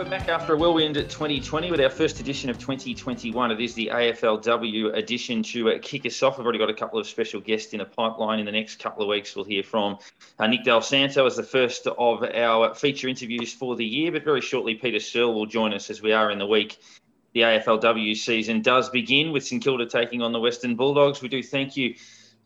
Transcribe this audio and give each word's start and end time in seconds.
we're 0.00 0.08
back 0.08 0.30
after 0.30 0.54
a 0.54 0.56
whirlwind 0.56 0.96
at 0.96 1.10
2020 1.10 1.70
with 1.70 1.78
our 1.78 1.90
first 1.90 2.20
edition 2.20 2.48
of 2.48 2.58
2021. 2.58 3.50
It 3.50 3.60
is 3.60 3.74
the 3.74 3.90
AFLW 3.92 4.96
edition 4.96 5.42
to 5.42 5.72
uh, 5.72 5.78
kick 5.82 6.06
us 6.06 6.22
off. 6.22 6.38
We've 6.38 6.46
already 6.46 6.58
got 6.58 6.70
a 6.70 6.74
couple 6.74 6.98
of 6.98 7.06
special 7.06 7.38
guests 7.38 7.74
in 7.74 7.82
a 7.82 7.84
pipeline 7.84 8.38
in 8.38 8.46
the 8.46 8.52
next 8.52 8.78
couple 8.78 9.02
of 9.02 9.10
weeks. 9.10 9.36
We'll 9.36 9.44
hear 9.44 9.62
from 9.62 9.98
uh, 10.38 10.46
Nick 10.46 10.64
Dal 10.64 10.80
Santo 10.80 11.26
as 11.26 11.36
the 11.36 11.42
first 11.42 11.86
of 11.86 12.24
our 12.24 12.74
feature 12.74 13.08
interviews 13.08 13.52
for 13.52 13.76
the 13.76 13.84
year, 13.84 14.10
but 14.10 14.24
very 14.24 14.40
shortly, 14.40 14.74
Peta 14.74 15.00
Searle 15.00 15.34
will 15.34 15.44
join 15.44 15.74
us 15.74 15.90
as 15.90 16.00
we 16.00 16.14
are 16.14 16.30
in 16.30 16.38
the 16.38 16.46
week. 16.46 16.78
The 17.34 17.40
AFLW 17.40 18.16
season 18.16 18.62
does 18.62 18.88
begin 18.88 19.32
with 19.32 19.44
St 19.44 19.62
Kilda 19.62 19.84
taking 19.84 20.22
on 20.22 20.32
the 20.32 20.40
Western 20.40 20.76
Bulldogs. 20.76 21.20
We 21.20 21.28
do 21.28 21.42
thank 21.42 21.76
you 21.76 21.96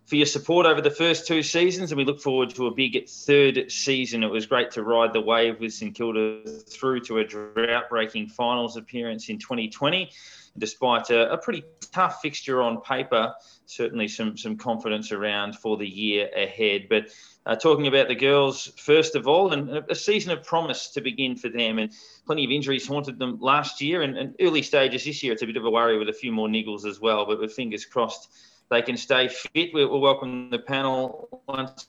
for 0.06 0.16
your 0.16 0.26
support 0.26 0.66
over 0.66 0.80
the 0.80 0.90
first 0.90 1.26
two 1.26 1.42
seasons, 1.42 1.90
and 1.90 1.98
we 1.98 2.04
look 2.04 2.20
forward 2.20 2.50
to 2.50 2.66
a 2.66 2.74
big 2.74 3.08
third 3.08 3.70
season. 3.70 4.22
It 4.22 4.30
was 4.30 4.46
great 4.46 4.70
to 4.72 4.82
ride 4.82 5.14
the 5.14 5.20
wave 5.20 5.60
with 5.60 5.72
St 5.72 5.94
Kilda 5.94 6.42
through 6.68 7.00
to 7.00 7.18
a 7.18 7.24
drought-breaking 7.24 8.28
finals 8.28 8.76
appearance 8.76 9.28
in 9.28 9.38
2020. 9.38 10.10
Despite 10.56 11.10
a, 11.10 11.32
a, 11.32 11.38
pretty 11.38 11.64
tough 11.90 12.20
fixture 12.20 12.62
on 12.62 12.80
paper, 12.80 13.34
certainly 13.66 14.06
some 14.06 14.36
some 14.36 14.56
confidence 14.56 15.10
around 15.10 15.56
for 15.56 15.76
the 15.76 15.88
year 15.88 16.30
ahead. 16.36 16.86
But 16.88 17.08
uh, 17.44 17.56
talking 17.56 17.88
about 17.88 18.06
the 18.06 18.14
girls 18.14 18.70
first 18.76 19.16
of 19.16 19.26
all, 19.26 19.52
and 19.52 19.82
a 19.90 19.96
season 19.96 20.30
of 20.30 20.44
promise 20.44 20.90
to 20.90 21.00
begin 21.00 21.34
for 21.34 21.48
them, 21.48 21.80
and 21.80 21.90
plenty 22.24 22.44
of 22.44 22.52
injuries 22.52 22.86
haunted 22.86 23.18
them 23.18 23.38
last 23.40 23.80
year, 23.80 24.02
and, 24.02 24.16
and 24.16 24.36
early 24.40 24.62
stages 24.62 25.04
this 25.04 25.24
year. 25.24 25.32
It's 25.32 25.42
a 25.42 25.46
bit 25.46 25.56
of 25.56 25.64
a 25.64 25.70
worry 25.70 25.98
with 25.98 26.08
a 26.08 26.12
few 26.12 26.30
more 26.30 26.46
niggles 26.46 26.86
as 26.86 27.00
well, 27.00 27.26
but 27.26 27.40
with 27.40 27.52
fingers 27.52 27.84
crossed 27.84 28.28
they 28.70 28.82
can 28.82 28.96
stay 28.96 29.28
fit. 29.28 29.70
We'll, 29.72 29.90
we'll 29.90 30.00
welcome 30.00 30.50
the 30.50 30.58
panel 30.58 31.42
once 31.46 31.88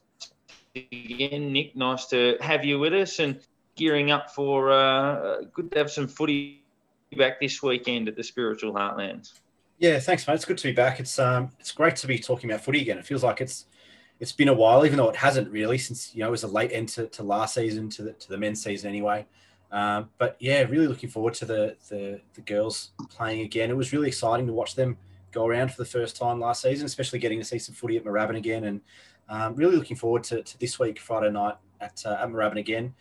again. 0.76 1.52
Nick, 1.52 1.76
nice 1.76 2.08
to 2.08 2.38
have 2.42 2.66
you 2.66 2.80
with 2.80 2.94
us 2.94 3.20
and 3.20 3.40
gearing 3.76 4.12
up 4.12 4.32
for 4.32 4.72
uh, 4.72 5.42
good 5.54 5.72
to 5.72 5.78
have 5.78 5.92
some 5.92 6.08
footy 6.08 6.64
back 7.18 7.40
this 7.40 7.62
weekend 7.64 8.08
at 8.08 8.16
the 8.16 8.24
Spiritual 8.24 8.74
Heartlands. 8.74 9.34
Yeah, 9.78 10.00
thanks, 10.00 10.28
mate. 10.28 10.36
It's 10.36 10.46
good 10.46 10.58
to 10.58 10.68
be 10.68 10.74
back. 10.74 11.00
It's 11.00 11.20
um, 11.20 11.52
it's 11.60 11.72
great 11.72 11.96
to 11.98 12.08
be 12.08 12.18
talking 12.18 12.50
about 12.50 12.64
footy 12.64 12.82
again. 12.82 12.98
It 12.98 13.06
feels 13.06 13.24
like 13.24 13.42
it's 13.42 13.66
it's 14.20 14.32
been 14.32 14.48
a 14.48 14.54
while, 14.54 14.86
even 14.86 14.98
though 14.98 15.10
it 15.10 15.18
hasn't 15.18 15.52
really, 15.52 15.78
since 15.78 16.16
you 16.16 16.22
know 16.22 16.28
it 16.28 16.32
was 16.32 16.44
a 16.44 16.48
late 16.48 16.72
end 16.72 16.90
to, 16.90 17.08
to 17.08 17.24
last 17.24 17.56
season, 17.56 17.90
to 17.92 18.04
the 18.04 18.14
to 18.14 18.30
the 18.30 18.38
men's 18.38 18.64
season 18.64 18.90
anyway. 18.90 19.26
Um, 19.72 20.10
but 20.18 20.38
yeah, 20.40 20.62
really 20.62 20.88
looking 20.88 21.10
forward 21.10 21.34
to 21.36 21.46
the, 21.46 21.76
the 21.90 22.22
the 22.36 22.42
girls 22.42 22.92
playing 23.10 23.42
again. 23.42 23.70
It 23.70 23.76
was 23.76 23.92
really 23.92 24.08
exciting 24.08 24.48
to 24.48 24.54
watch 24.54 24.76
them 24.76 24.98
go 25.36 25.46
around 25.46 25.72
for 25.72 25.78
the 25.78 25.90
first 25.90 26.16
time 26.16 26.40
last 26.40 26.62
season, 26.62 26.86
especially 26.86 27.20
getting 27.20 27.40
to 27.40 27.46
see 27.46 27.60
some 27.60 27.76
footy 27.76 27.98
at 27.98 28.04
Moorabbin 28.04 28.38
again. 28.38 28.64
And 28.64 28.82
um, 29.30 29.56
really 29.56 29.76
looking 29.76 29.98
forward 29.98 30.24
to, 30.26 30.42
to, 30.42 30.60
this 30.60 30.80
week, 30.80 31.00
Friday 31.00 31.32
night 31.32 31.56
at, 31.82 32.02
uh, 32.06 32.18
at 32.22 32.30
Moorabbin 32.30 32.60
again. 32.60 32.94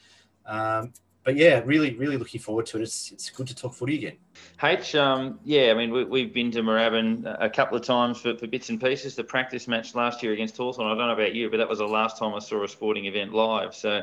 Um, 0.44 0.92
but 1.22 1.36
yeah, 1.36 1.62
really, 1.64 1.94
really 1.94 2.18
looking 2.18 2.40
forward 2.40 2.66
to 2.66 2.76
it. 2.78 2.82
It's, 2.82 3.10
it's 3.10 3.30
good 3.30 3.46
to 3.46 3.54
talk 3.54 3.72
footy 3.72 3.94
again. 3.96 4.16
H, 4.62 4.94
um, 4.94 5.38
yeah, 5.42 5.70
I 5.70 5.74
mean, 5.74 6.10
we, 6.10 6.22
have 6.22 6.34
been 6.34 6.50
to 6.50 6.60
Moorabbin 6.60 7.36
a 7.40 7.48
couple 7.48 7.78
of 7.78 7.84
times 7.84 8.20
for, 8.20 8.36
for 8.36 8.46
bits 8.46 8.68
and 8.68 8.78
pieces. 8.78 9.14
The 9.14 9.24
practice 9.24 9.66
match 9.66 9.94
last 9.94 10.22
year 10.22 10.34
against 10.34 10.58
Hawthorn, 10.58 10.86
I 10.86 10.90
don't 10.90 11.08
know 11.08 11.14
about 11.14 11.34
you, 11.34 11.48
but 11.48 11.56
that 11.56 11.68
was 11.68 11.78
the 11.78 11.86
last 11.86 12.18
time 12.18 12.34
I 12.34 12.40
saw 12.40 12.62
a 12.62 12.68
sporting 12.68 13.06
event 13.06 13.32
live. 13.32 13.74
So 13.74 14.02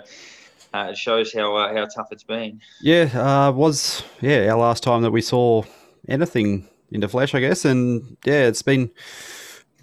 uh, 0.74 0.88
it 0.90 0.98
shows 0.98 1.32
how 1.34 1.56
uh, 1.56 1.74
how 1.74 1.86
tough 1.86 2.08
it's 2.12 2.24
been. 2.24 2.60
Yeah, 2.82 3.10
uh, 3.14 3.52
was 3.52 4.04
yeah 4.22 4.48
our 4.52 4.58
last 4.58 4.82
time 4.84 5.02
that 5.04 5.12
we 5.12 5.22
saw 5.22 5.64
anything 6.08 6.68
into 6.92 7.08
flesh, 7.08 7.34
I 7.34 7.40
guess. 7.40 7.66
And 7.66 8.18
yeah, 8.26 8.48
it's 8.48 8.62
been 8.62 8.92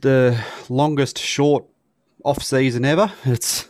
the 0.00 0.42
longest 0.68 1.18
short 1.18 1.64
off 2.24 2.42
season 2.42 2.84
ever. 2.84 3.12
It's 3.24 3.68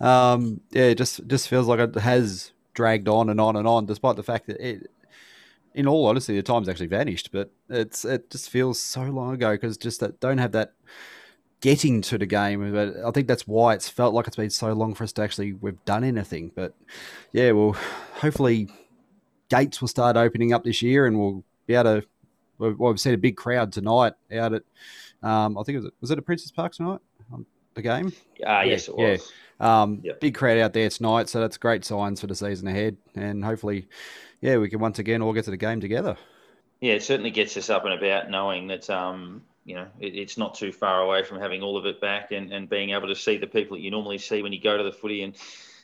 um, 0.00 0.60
yeah, 0.70 0.84
it 0.84 0.98
just 0.98 1.26
just 1.26 1.48
feels 1.48 1.66
like 1.66 1.80
it 1.80 1.94
has 1.96 2.52
dragged 2.74 3.08
on 3.08 3.28
and 3.28 3.40
on 3.40 3.56
and 3.56 3.66
on, 3.66 3.86
despite 3.86 4.16
the 4.16 4.22
fact 4.22 4.46
that 4.46 4.60
it, 4.60 4.90
in 5.74 5.88
all 5.88 6.06
honesty, 6.06 6.36
the 6.36 6.42
time's 6.42 6.68
actually 6.68 6.86
vanished. 6.86 7.32
But 7.32 7.50
it's 7.68 8.04
it 8.04 8.30
just 8.30 8.50
feels 8.50 8.80
so 8.80 9.02
long 9.02 9.34
ago 9.34 9.52
because 9.52 9.76
just 9.76 10.00
that 10.00 10.20
don't 10.20 10.38
have 10.38 10.52
that 10.52 10.74
getting 11.60 12.00
to 12.02 12.18
the 12.18 12.26
game. 12.26 12.72
But 12.72 12.96
I 13.04 13.10
think 13.10 13.26
that's 13.26 13.46
why 13.46 13.74
it's 13.74 13.88
felt 13.88 14.14
like 14.14 14.28
it's 14.28 14.36
been 14.36 14.50
so 14.50 14.72
long 14.72 14.94
for 14.94 15.04
us 15.04 15.12
to 15.14 15.22
actually 15.22 15.52
we've 15.52 15.84
done 15.84 16.04
anything. 16.04 16.52
But 16.54 16.74
yeah, 17.32 17.50
well, 17.50 17.76
hopefully 18.14 18.68
gates 19.48 19.80
will 19.80 19.88
start 19.88 20.16
opening 20.16 20.52
up 20.52 20.64
this 20.64 20.82
year 20.82 21.06
and 21.06 21.18
we'll 21.18 21.42
be 21.66 21.74
able 21.74 22.00
to 22.00 22.06
well, 22.58 22.74
we've 22.78 23.00
seen 23.00 23.14
a 23.14 23.18
big 23.18 23.36
crowd 23.36 23.72
tonight 23.72 24.14
out 24.32 24.54
at, 24.54 24.62
um, 25.22 25.56
I 25.58 25.62
think 25.62 25.76
it 25.76 25.82
was, 25.82 25.90
was 26.00 26.10
it 26.10 26.18
at 26.18 26.26
Princess 26.26 26.50
Park 26.50 26.72
tonight? 26.72 27.00
Um, 27.32 27.46
the 27.74 27.82
game? 27.82 28.12
Uh, 28.46 28.62
yes, 28.66 28.88
it 28.88 28.96
was. 28.96 29.32
Yeah. 29.60 29.82
Um, 29.82 30.00
yep. 30.02 30.20
Big 30.20 30.34
crowd 30.34 30.58
out 30.58 30.72
there 30.72 30.88
tonight, 30.88 31.28
so 31.28 31.40
that's 31.40 31.56
great 31.56 31.84
signs 31.84 32.20
for 32.20 32.26
the 32.26 32.34
season 32.34 32.68
ahead. 32.68 32.96
And 33.14 33.44
hopefully, 33.44 33.88
yeah, 34.40 34.56
we 34.58 34.68
can 34.68 34.80
once 34.80 34.98
again 34.98 35.22
all 35.22 35.32
get 35.32 35.44
to 35.44 35.50
the 35.50 35.56
game 35.56 35.80
together. 35.80 36.16
Yeah, 36.80 36.94
it 36.94 37.02
certainly 37.02 37.30
gets 37.30 37.56
us 37.56 37.70
up 37.70 37.84
and 37.84 37.94
about 37.94 38.30
knowing 38.30 38.68
that, 38.68 38.88
um, 38.88 39.42
you 39.64 39.74
know, 39.74 39.88
it, 39.98 40.14
it's 40.14 40.38
not 40.38 40.54
too 40.54 40.70
far 40.70 41.02
away 41.02 41.24
from 41.24 41.40
having 41.40 41.62
all 41.62 41.76
of 41.76 41.86
it 41.86 42.00
back 42.00 42.30
and, 42.30 42.52
and 42.52 42.68
being 42.68 42.90
able 42.90 43.08
to 43.08 43.16
see 43.16 43.36
the 43.36 43.48
people 43.48 43.76
that 43.76 43.82
you 43.82 43.90
normally 43.90 44.18
see 44.18 44.42
when 44.42 44.52
you 44.52 44.60
go 44.60 44.76
to 44.76 44.84
the 44.84 44.92
footy 44.92 45.22
and 45.22 45.34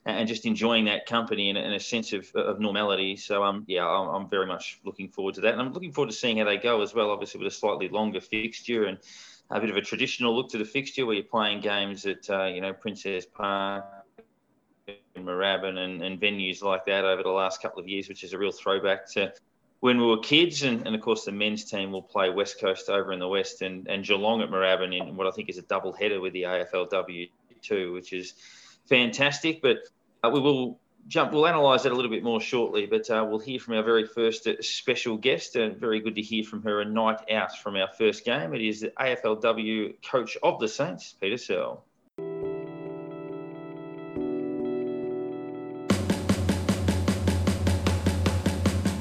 and 0.06 0.28
just 0.28 0.44
enjoying 0.44 0.84
that 0.84 1.06
company 1.06 1.48
and, 1.48 1.58
and 1.58 1.74
a 1.74 1.80
sense 1.80 2.12
of, 2.12 2.30
of 2.34 2.60
normality. 2.60 3.16
So, 3.16 3.42
um, 3.42 3.64
yeah, 3.66 3.86
I'm, 3.86 4.08
I'm, 4.08 4.28
very 4.28 4.46
much 4.46 4.78
looking 4.84 5.08
forward 5.08 5.34
to 5.36 5.40
that. 5.42 5.52
And 5.52 5.62
I'm 5.62 5.72
looking 5.72 5.92
forward 5.92 6.10
to 6.10 6.16
seeing 6.16 6.38
how 6.38 6.44
they 6.44 6.58
go 6.58 6.82
as 6.82 6.94
well, 6.94 7.10
obviously, 7.10 7.38
with 7.38 7.52
a 7.52 7.56
slightly 7.56 7.88
longer 7.88 8.20
fixture 8.20 8.84
and 8.84 8.98
a 9.50 9.60
bit 9.60 9.70
of 9.70 9.76
a 9.76 9.80
traditional 9.80 10.36
look 10.36 10.50
to 10.50 10.58
the 10.58 10.64
fixture 10.64 11.06
where 11.06 11.14
you're 11.14 11.24
playing 11.24 11.60
games 11.60 12.04
at, 12.04 12.28
uh, 12.28 12.44
you 12.44 12.60
know, 12.60 12.72
Princess 12.72 13.24
Park. 13.26 13.84
And 15.16 15.24
Moorabbin 15.26 15.78
and, 15.78 16.02
and 16.02 16.20
venues 16.20 16.60
like 16.60 16.84
that 16.86 17.04
over 17.04 17.22
the 17.22 17.30
last 17.30 17.62
couple 17.62 17.80
of 17.80 17.88
years, 17.88 18.08
which 18.08 18.24
is 18.24 18.32
a 18.32 18.38
real 18.38 18.50
throwback 18.50 19.10
to 19.12 19.32
when 19.80 19.96
we 19.96 20.06
were 20.06 20.18
kids. 20.18 20.64
And, 20.64 20.84
and, 20.86 20.94
of 20.94 21.00
course, 21.00 21.24
the 21.24 21.32
men's 21.32 21.64
team 21.64 21.92
will 21.92 22.02
play 22.02 22.28
West 22.28 22.60
Coast 22.60 22.90
over 22.90 23.12
in 23.12 23.20
the 23.20 23.28
West 23.28 23.62
and, 23.62 23.86
and 23.88 24.04
Geelong 24.04 24.42
at 24.42 24.50
Moorabbin 24.50 25.08
in 25.08 25.16
what 25.16 25.26
I 25.26 25.30
think 25.30 25.48
is 25.48 25.56
a 25.56 25.62
double 25.62 25.92
header 25.92 26.20
with 26.20 26.34
the 26.34 26.42
AFLW 26.42 27.30
too, 27.62 27.92
which 27.94 28.12
is 28.12 28.34
fantastic. 28.88 29.62
But 29.62 29.78
uh, 30.22 30.30
we 30.30 30.40
will 30.40 30.78
jump. 31.08 31.32
We'll 31.32 31.46
analyse 31.46 31.82
that 31.82 31.92
a 31.92 31.94
little 31.94 32.10
bit 32.10 32.22
more 32.22 32.40
shortly. 32.40 32.86
But 32.86 33.08
uh, 33.10 33.26
we'll 33.28 33.38
hear 33.38 33.58
from 33.58 33.74
our 33.74 33.82
very 33.82 34.06
first 34.06 34.46
uh, 34.46 34.54
special 34.60 35.16
guest. 35.16 35.56
Uh, 35.56 35.70
very 35.70 36.00
good 36.00 36.14
to 36.16 36.22
hear 36.22 36.44
from 36.44 36.62
her 36.62 36.80
a 36.80 36.84
night 36.84 37.20
out 37.30 37.56
from 37.58 37.76
our 37.76 37.88
first 37.98 38.24
game. 38.24 38.54
It 38.54 38.62
is 38.62 38.80
the 38.80 38.92
AFLW 38.98 39.94
coach 40.08 40.36
of 40.42 40.60
the 40.60 40.68
Saints, 40.68 41.14
Peta 41.20 41.38
Searle. 41.38 41.84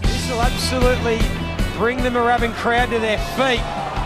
This 0.02 0.30
will 0.30 0.42
absolutely 0.42 1.20
bring 1.78 1.98
the 2.04 2.10
Moorabbin 2.10 2.54
crowd 2.54 2.90
to 2.92 3.00
their 3.00 3.18
feet. 3.36 3.64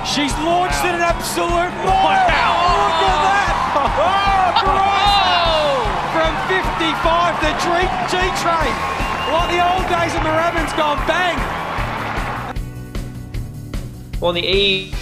She's 0.07 0.34
launched 0.40 0.84
wow. 0.84 0.90
it 0.90 0.96
an 0.96 1.01
absolute 1.01 1.74
mile. 1.84 2.28
Wow. 2.28 2.57
Oh, 2.60 2.84
look 2.84 3.10
at 3.10 4.16
that! 4.24 4.26
From 7.04 7.36
55, 7.36 7.42
the 7.42 7.52
G 8.10 8.18
train, 8.42 8.74
like 9.32 9.50
the 9.52 9.62
old 9.62 9.86
days 9.88 10.14
of 10.16 10.22
Moorabbin's 10.22 10.74
gone 10.74 10.98
bang. 11.06 11.38
On 14.22 14.34
the 14.34 14.42
eve 14.42 14.96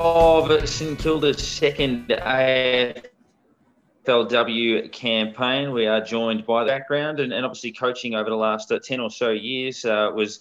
of 0.00 0.68
St 0.68 0.98
Kilda's 0.98 1.46
second 1.46 2.08
AFLW 4.04 4.90
campaign, 4.90 5.72
we 5.72 5.86
are 5.86 6.00
joined 6.00 6.44
by 6.44 6.64
the 6.64 6.70
background 6.70 7.20
and, 7.20 7.32
and 7.32 7.44
obviously 7.44 7.70
coaching 7.72 8.14
over 8.14 8.28
the 8.28 8.36
last 8.36 8.72
uh, 8.72 8.80
10 8.82 8.98
or 8.98 9.10
so 9.10 9.30
years 9.30 9.84
uh, 9.84 10.10
was 10.12 10.40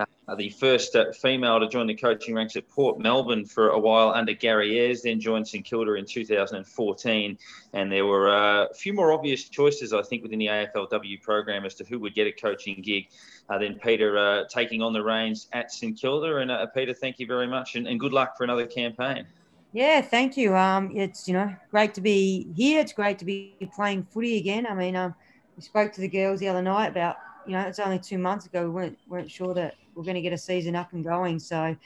uh, 0.00 0.34
the 0.34 0.50
first 0.50 0.96
uh, 0.96 1.12
female 1.12 1.60
to 1.60 1.68
join 1.68 1.86
the 1.86 1.94
coaching 1.94 2.34
ranks 2.34 2.56
at 2.56 2.68
Port 2.68 2.98
Melbourne 2.98 3.44
for 3.44 3.70
a 3.70 3.78
while 3.78 4.10
under 4.10 4.32
Gary 4.32 4.78
Ayres, 4.78 5.02
then 5.02 5.20
joined 5.20 5.46
St 5.46 5.64
Kilda 5.64 5.94
in 5.94 6.06
2014. 6.06 7.38
And 7.72 7.92
there 7.92 8.06
were 8.06 8.30
uh, 8.30 8.66
a 8.66 8.74
few 8.74 8.92
more 8.92 9.12
obvious 9.12 9.48
choices, 9.48 9.92
I 9.92 10.02
think, 10.02 10.22
within 10.22 10.38
the 10.38 10.46
AFLW 10.46 11.22
program 11.22 11.64
as 11.64 11.74
to 11.76 11.84
who 11.84 11.98
would 12.00 12.14
get 12.14 12.26
a 12.26 12.32
coaching 12.32 12.80
gig. 12.82 13.08
Uh, 13.48 13.58
then 13.58 13.74
Peta 13.74 14.16
uh, 14.16 14.44
taking 14.48 14.80
on 14.80 14.92
the 14.92 15.02
reins 15.02 15.48
at 15.52 15.72
St 15.72 15.98
Kilda. 15.98 16.36
And 16.36 16.50
uh, 16.50 16.66
Peta, 16.66 16.94
thank 16.94 17.18
you 17.18 17.26
very 17.26 17.46
much 17.46 17.74
and, 17.74 17.86
and, 17.86 18.00
good 18.00 18.12
luck 18.12 18.36
for 18.36 18.44
another 18.44 18.66
campaign. 18.66 19.26
Yeah, 19.72 20.00
thank 20.00 20.36
you. 20.36 20.54
Um, 20.56 20.94
it's 20.94 21.26
you 21.26 21.34
know 21.34 21.54
great 21.70 21.94
to 21.94 22.00
be 22.00 22.46
here. 22.54 22.80
It's 22.80 22.92
great 22.92 23.18
to 23.20 23.24
be 23.24 23.54
playing 23.74 24.04
footy 24.04 24.36
again. 24.36 24.66
I 24.66 24.74
mean, 24.74 24.96
um, 24.96 25.14
we 25.56 25.62
spoke 25.62 25.92
to 25.94 26.00
the 26.00 26.08
girls 26.08 26.40
the 26.40 26.48
other 26.48 26.60
night 26.60 26.88
about 26.88 27.16
you 27.46 27.52
know 27.52 27.62
it's 27.62 27.78
only 27.78 27.98
two 27.98 28.18
months 28.18 28.46
ago 28.46 28.64
we 28.64 28.70
weren't 28.70 28.98
weren't 29.08 29.30
sure 29.30 29.54
that 29.54 29.74
we're 29.94 30.04
going 30.04 30.14
to 30.14 30.22
get 30.22 30.32
a 30.32 30.38
season 30.38 30.76
up 30.76 30.92
and 30.92 31.04
going. 31.04 31.38
So 31.38 31.76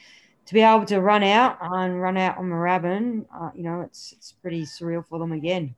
to 0.47 0.55
be 0.55 0.61
able 0.61 0.85
to 0.87 1.01
run 1.01 1.23
out 1.23 1.59
and 1.61 2.01
run 2.01 2.17
out 2.17 2.39
on 2.39 2.47
Moorabbin, 2.47 3.27
uh, 3.35 3.51
you 3.55 3.63
know, 3.63 3.81
it's 3.81 4.13
it's 4.13 4.33
pretty 4.33 4.63
surreal 4.63 5.05
for 5.05 5.19
them 5.19 5.33
again. 5.33 5.75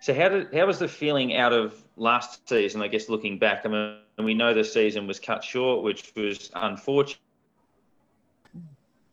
So 0.00 0.14
how 0.14 0.28
did 0.28 0.54
how 0.54 0.66
was 0.66 0.78
the 0.78 0.88
feeling 0.88 1.36
out 1.36 1.52
of 1.52 1.82
last 1.96 2.48
season? 2.48 2.82
I 2.82 2.88
guess 2.88 3.08
looking 3.08 3.38
back, 3.38 3.64
I 3.64 3.68
mean, 3.68 3.98
we 4.18 4.34
know 4.34 4.54
the 4.54 4.64
season 4.64 5.06
was 5.06 5.20
cut 5.20 5.44
short, 5.44 5.82
which 5.82 6.12
was 6.16 6.50
unfortunate, 6.54 7.18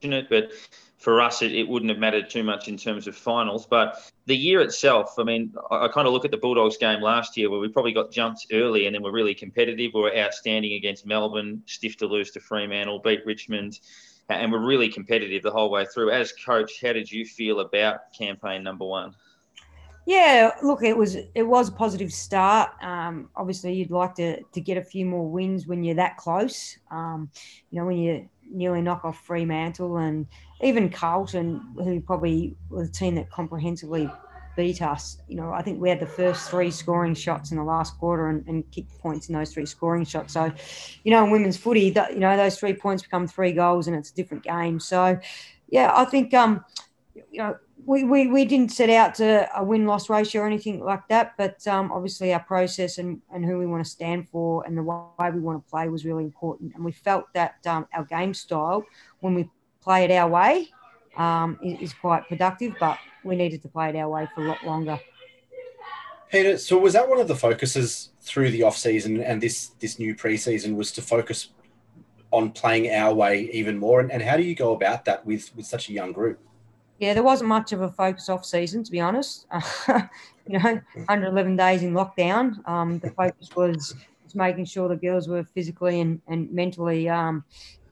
but 0.01 0.51
for 0.99 1.21
us, 1.21 1.41
it, 1.41 1.53
it 1.53 1.67
wouldn't 1.67 1.89
have 1.89 1.97
mattered 1.97 2.29
too 2.29 2.43
much 2.43 2.67
in 2.67 2.77
terms 2.77 3.07
of 3.07 3.15
finals. 3.15 3.65
But 3.65 4.11
the 4.25 4.35
year 4.35 4.59
itself, 4.61 5.15
I 5.17 5.23
mean, 5.23 5.53
I, 5.71 5.85
I 5.85 5.87
kind 5.87 6.05
of 6.05 6.13
look 6.13 6.25
at 6.25 6.31
the 6.31 6.37
Bulldogs 6.37 6.77
game 6.77 7.01
last 7.01 7.37
year 7.37 7.49
where 7.49 7.59
we 7.59 7.69
probably 7.69 7.93
got 7.93 8.11
jumped 8.11 8.47
early 8.51 8.85
and 8.85 8.93
then 8.93 9.01
we're 9.01 9.13
really 9.13 9.33
competitive. 9.33 9.91
We 9.93 10.01
were 10.01 10.15
outstanding 10.15 10.73
against 10.73 11.05
Melbourne, 11.05 11.63
stiff 11.65 11.95
to 11.97 12.05
lose 12.05 12.31
to 12.31 12.41
Fremantle, 12.41 12.99
beat 12.99 13.25
Richmond, 13.25 13.79
and 14.27 14.51
we're 14.51 14.65
really 14.65 14.89
competitive 14.89 15.41
the 15.41 15.51
whole 15.51 15.71
way 15.71 15.85
through. 15.85 16.11
As 16.11 16.33
coach, 16.33 16.81
how 16.81 16.93
did 16.93 17.09
you 17.09 17.25
feel 17.25 17.61
about 17.61 18.13
campaign 18.13 18.61
number 18.61 18.85
one? 18.85 19.15
Yeah, 20.05 20.51
look, 20.63 20.83
it 20.83 20.97
was 20.97 21.15
it 21.35 21.43
was 21.43 21.69
a 21.69 21.71
positive 21.71 22.11
start. 22.11 22.71
Um, 22.81 23.29
obviously, 23.35 23.73
you'd 23.73 23.91
like 23.91 24.15
to 24.15 24.41
to 24.41 24.61
get 24.61 24.77
a 24.77 24.83
few 24.83 25.05
more 25.05 25.29
wins 25.29 25.67
when 25.67 25.83
you're 25.83 25.95
that 25.95 26.17
close. 26.17 26.77
Um, 26.89 27.29
you 27.69 27.79
know, 27.79 27.85
when 27.85 27.97
you 27.97 28.27
nearly 28.49 28.81
knock 28.81 29.05
off 29.05 29.23
Fremantle 29.25 29.97
and 29.97 30.25
even 30.61 30.89
Carlton, 30.89 31.61
who 31.75 32.01
probably 32.01 32.55
was 32.69 32.89
a 32.89 32.91
team 32.91 33.15
that 33.15 33.29
comprehensively 33.29 34.09
beat 34.55 34.81
us. 34.81 35.17
You 35.27 35.37
know, 35.37 35.51
I 35.53 35.61
think 35.61 35.79
we 35.81 35.89
had 35.89 35.99
the 35.99 36.05
first 36.05 36.49
three 36.49 36.69
scoring 36.69 37.13
shots 37.13 37.51
in 37.51 37.57
the 37.57 37.63
last 37.63 37.97
quarter 37.97 38.27
and, 38.27 38.45
and 38.47 38.69
kicked 38.71 38.97
points 38.99 39.29
in 39.29 39.35
those 39.35 39.53
three 39.53 39.65
scoring 39.65 40.03
shots. 40.03 40.33
So, 40.33 40.51
you 41.03 41.11
know, 41.11 41.23
in 41.23 41.31
women's 41.31 41.55
footy, 41.55 41.91
that, 41.91 42.13
you 42.13 42.19
know, 42.19 42.35
those 42.35 42.59
three 42.59 42.73
points 42.73 43.03
become 43.03 43.25
three 43.25 43.53
goals 43.53 43.87
and 43.87 43.95
it's 43.95 44.11
a 44.11 44.15
different 44.15 44.43
game. 44.43 44.79
So, 44.79 45.17
yeah, 45.69 45.91
I 45.95 46.03
think, 46.03 46.33
um, 46.33 46.65
you 47.31 47.39
know, 47.39 47.55
we, 47.85 48.03
we, 48.03 48.27
we 48.27 48.43
didn't 48.43 48.71
set 48.73 48.89
out 48.89 49.15
to 49.15 49.47
a 49.57 49.63
win 49.63 49.85
loss 49.85 50.09
ratio 50.09 50.41
or 50.41 50.45
anything 50.45 50.83
like 50.83 51.07
that, 51.07 51.35
but 51.37 51.65
um, 51.65 51.91
obviously 51.91 52.33
our 52.33 52.43
process 52.43 52.97
and, 52.97 53.21
and 53.33 53.45
who 53.45 53.57
we 53.57 53.65
want 53.65 53.83
to 53.83 53.89
stand 53.89 54.27
for 54.27 54.65
and 54.65 54.77
the 54.77 54.83
way 54.83 55.31
we 55.33 55.39
want 55.39 55.63
to 55.63 55.69
play 55.69 55.87
was 55.87 56.03
really 56.05 56.25
important. 56.25 56.75
And 56.75 56.83
we 56.83 56.91
felt 56.91 57.25
that 57.33 57.55
um, 57.65 57.87
our 57.93 58.03
game 58.03 58.33
style, 58.33 58.83
when 59.21 59.33
we 59.33 59.49
play 59.89 60.05
it 60.05 60.11
our 60.11 60.29
way, 60.29 60.69
um, 61.17 61.57
is, 61.63 61.81
is, 61.81 61.93
quite 61.93 62.27
productive, 62.29 62.75
but 62.79 62.99
we 63.23 63.35
needed 63.35 63.59
to 63.63 63.67
play 63.67 63.89
it 63.89 63.95
our 63.95 64.07
way 64.07 64.27
for 64.35 64.45
a 64.45 64.47
lot 64.47 64.63
longer. 64.63 64.99
Peta, 66.31 66.59
so 66.59 66.77
was 66.77 66.93
that 66.93 67.09
one 67.09 67.19
of 67.19 67.27
the 67.27 67.35
focuses 67.35 68.11
through 68.21 68.51
the 68.51 68.61
off 68.61 68.77
season 68.77 69.19
and 69.19 69.41
this 69.41 69.69
this 69.79 69.97
new 69.97 70.13
preseason 70.13 70.75
was 70.75 70.91
to 70.91 71.01
focus 71.01 71.49
on 72.29 72.51
playing 72.51 72.93
our 72.93 73.15
way 73.15 73.49
even 73.51 73.79
more? 73.79 73.99
And, 73.99 74.11
and 74.11 74.21
how 74.21 74.37
do 74.37 74.43
you 74.43 74.53
go 74.53 74.75
about 74.75 75.05
that 75.05 75.25
with 75.25 75.49
with 75.55 75.65
such 75.65 75.89
a 75.89 75.93
young 75.93 76.11
group? 76.11 76.39
yeah, 76.99 77.13
there 77.13 77.23
wasn't 77.23 77.47
much 77.47 77.71
of 77.71 77.81
a 77.81 77.89
focus 77.89 78.29
off 78.29 78.45
season, 78.45 78.83
to 78.83 78.91
be 78.91 78.99
honest. 78.99 79.47
you 79.87 80.59
know, 80.59 80.81
111 80.93 81.55
days 81.55 81.81
in 81.81 81.93
lockdown. 81.93 82.67
Um, 82.67 82.99
the 82.99 83.09
focus 83.11 83.49
was, 83.55 83.95
was 84.23 84.35
making 84.35 84.65
sure 84.65 84.89
the 84.89 84.97
girls 84.97 85.29
were 85.29 85.45
physically 85.45 86.01
and, 86.01 86.21
and 86.27 86.51
mentally 86.51 87.07
um, 87.07 87.45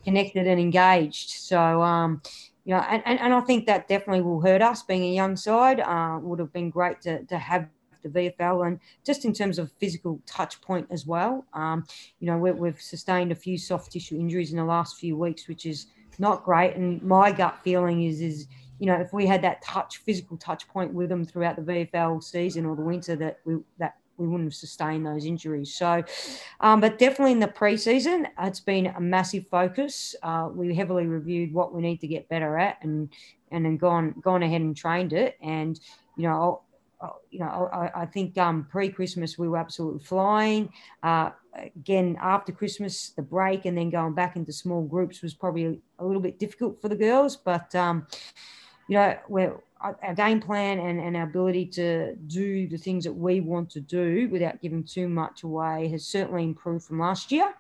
connected 0.08 0.48
and 0.48 0.58
engaged. 0.58 1.32
So, 1.32 1.82
um, 1.82 2.22
you 2.64 2.74
know, 2.74 2.80
and, 2.90 3.04
and, 3.06 3.20
and 3.20 3.34
I 3.34 3.42
think 3.42 3.66
that 3.66 3.90
definitely 3.90 4.22
will 4.22 4.40
hurt 4.40 4.62
us 4.62 4.82
being 4.82 5.04
a 5.04 5.14
young 5.14 5.36
side. 5.36 5.82
Uh, 5.82 6.20
would 6.22 6.40
have 6.40 6.54
been 6.54 6.70
great 6.70 7.02
to, 7.02 7.26
to 7.26 7.38
have 7.38 7.68
the 8.04 8.10
VFL 8.10 8.68
and 8.68 8.80
just 9.06 9.26
in 9.26 9.34
terms 9.34 9.60
of 9.60 9.70
physical 9.82 10.22
touch 10.26 10.62
point 10.62 10.88
as 10.92 11.06
well. 11.06 11.46
Um, 11.54 11.86
you 12.22 12.28
know, 12.28 12.38
we, 12.38 12.70
have 12.70 12.80
sustained 12.80 13.34
a 13.34 13.36
few 13.36 13.58
soft 13.58 13.92
tissue 13.92 14.16
injuries 14.16 14.52
in 14.52 14.58
the 14.58 14.64
last 14.64 14.98
few 14.98 15.18
weeks, 15.18 15.50
which 15.50 15.66
is 15.66 15.88
not 16.20 16.46
great. 16.46 16.78
And 16.78 17.04
my 17.04 17.34
gut 17.34 17.60
feeling 17.62 18.04
is, 18.04 18.22
is 18.22 18.48
you 18.80 18.86
know, 18.86 18.96
if 18.96 19.12
we 19.12 19.26
had 19.26 19.42
that 19.42 19.62
touch, 19.62 19.98
physical 19.98 20.38
touch 20.38 20.70
point 20.70 20.94
with 20.94 21.10
them 21.10 21.26
throughout 21.26 21.58
the 21.58 21.62
VFL 21.62 22.24
season 22.24 22.66
or 22.66 22.78
the 22.78 22.82
winter, 22.82 23.18
that 23.18 23.40
we 23.44 23.58
that 23.78 23.96
we 24.18 24.28
wouldn't 24.28 24.48
have 24.48 24.56
sustained 24.56 25.06
those 25.06 25.26
injuries. 25.26 25.74
So, 25.74 26.04
um, 26.60 26.82
but 26.82 26.98
definitely 26.98 27.34
in 27.34 27.40
the 27.40 27.48
preseason, 27.48 28.28
it's 28.42 28.60
been 28.60 28.88
a 28.88 29.00
massive 29.00 29.48
focus. 29.48 30.16
Uh, 30.24 30.50
we 30.54 30.74
heavily 30.74 31.06
reviewed 31.06 31.54
what 31.54 31.74
we 31.74 31.82
need 31.82 32.02
to 32.02 32.08
get 32.08 32.28
better 32.30 32.58
at, 32.58 32.78
and 32.82 33.10
and 33.52 33.66
then 33.66 33.78
gone 33.78 34.16
gone 34.22 34.44
ahead 34.44 34.62
and 34.62 34.76
trained 34.76 35.14
it. 35.14 35.38
And 35.42 35.80
you 36.16 36.24
know, 36.24 36.62
you 37.30 37.40
know, 37.40 37.70
I, 37.72 38.02
I 38.02 38.06
think 38.06 38.38
um, 38.38 38.68
pre-Christmas 38.70 39.38
we 39.38 39.48
were 39.48 39.58
absolutely 39.58 40.04
flying. 40.04 40.70
Uh, 41.04 41.32
again, 41.76 42.18
after 42.20 42.52
Christmas, 42.52 43.10
the 43.10 43.22
break, 43.22 43.66
and 43.66 43.78
then 43.78 43.90
going 43.90 44.14
back 44.14 44.36
into 44.36 44.52
small 44.52 44.84
groups 44.84 45.22
was 45.22 45.34
probably 45.34 45.80
a, 46.00 46.06
little 46.06 46.22
bit 46.22 46.40
difficult 46.40 46.82
for 46.82 46.90
the 46.90 46.96
girls, 46.96 47.36
but. 47.36 47.74
Um, 47.76 48.08
you 48.90 48.96
know, 48.96 49.18
we're, 49.28 49.54
our 49.82 50.14
game 50.16 50.40
plan 50.40 50.80
and, 50.80 51.00
and 51.00 51.16
our 51.16 51.24
ability 51.24 51.66
to 51.66 52.16
do 52.28 52.68
the 52.68 52.78
things 52.78 53.04
that 53.04 53.14
we 53.14 53.42
want 53.42 53.70
to 53.72 53.80
do 53.80 54.28
without 54.32 54.62
giving 54.62 54.84
too 54.84 55.08
much 55.08 55.44
away 55.44 55.88
has 55.90 56.06
certainly 56.06 56.44
improved 56.44 56.86
from 56.86 57.00
last 57.00 57.32
year. 57.32 57.54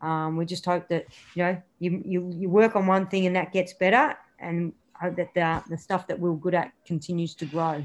Um, 0.00 0.36
we 0.36 0.46
just 0.46 0.64
hope 0.64 0.88
that 0.88 1.06
you 1.34 1.42
know 1.42 1.62
you, 1.80 2.02
you 2.04 2.32
you 2.36 2.48
work 2.48 2.76
on 2.76 2.86
one 2.86 3.08
thing 3.08 3.26
and 3.26 3.34
that 3.34 3.52
gets 3.52 3.72
better, 3.72 4.16
and 4.38 4.72
hope 4.94 5.16
that 5.16 5.34
the, 5.34 5.62
the 5.70 5.76
stuff 5.76 6.06
that 6.06 6.18
we're 6.18 6.34
good 6.34 6.54
at 6.54 6.72
continues 6.86 7.34
to 7.34 7.46
grow. 7.46 7.84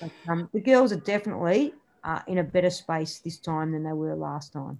But, 0.00 0.10
um, 0.28 0.48
the 0.52 0.60
girls 0.60 0.92
are 0.92 1.00
definitely 1.00 1.74
uh, 2.02 2.20
in 2.26 2.38
a 2.38 2.44
better 2.44 2.70
space 2.70 3.18
this 3.18 3.38
time 3.38 3.72
than 3.72 3.84
they 3.84 3.92
were 3.92 4.14
last 4.14 4.52
time. 4.52 4.78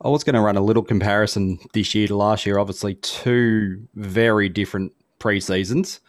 I 0.00 0.08
was 0.08 0.22
going 0.22 0.34
to 0.34 0.40
run 0.40 0.56
a 0.56 0.60
little 0.60 0.82
comparison 0.82 1.58
this 1.72 1.94
year 1.94 2.06
to 2.06 2.16
last 2.16 2.46
year. 2.46 2.58
Obviously, 2.58 2.94
two 2.94 3.86
very 3.94 4.48
different 4.48 4.92
pre 5.18 5.40
seasons 5.40 6.00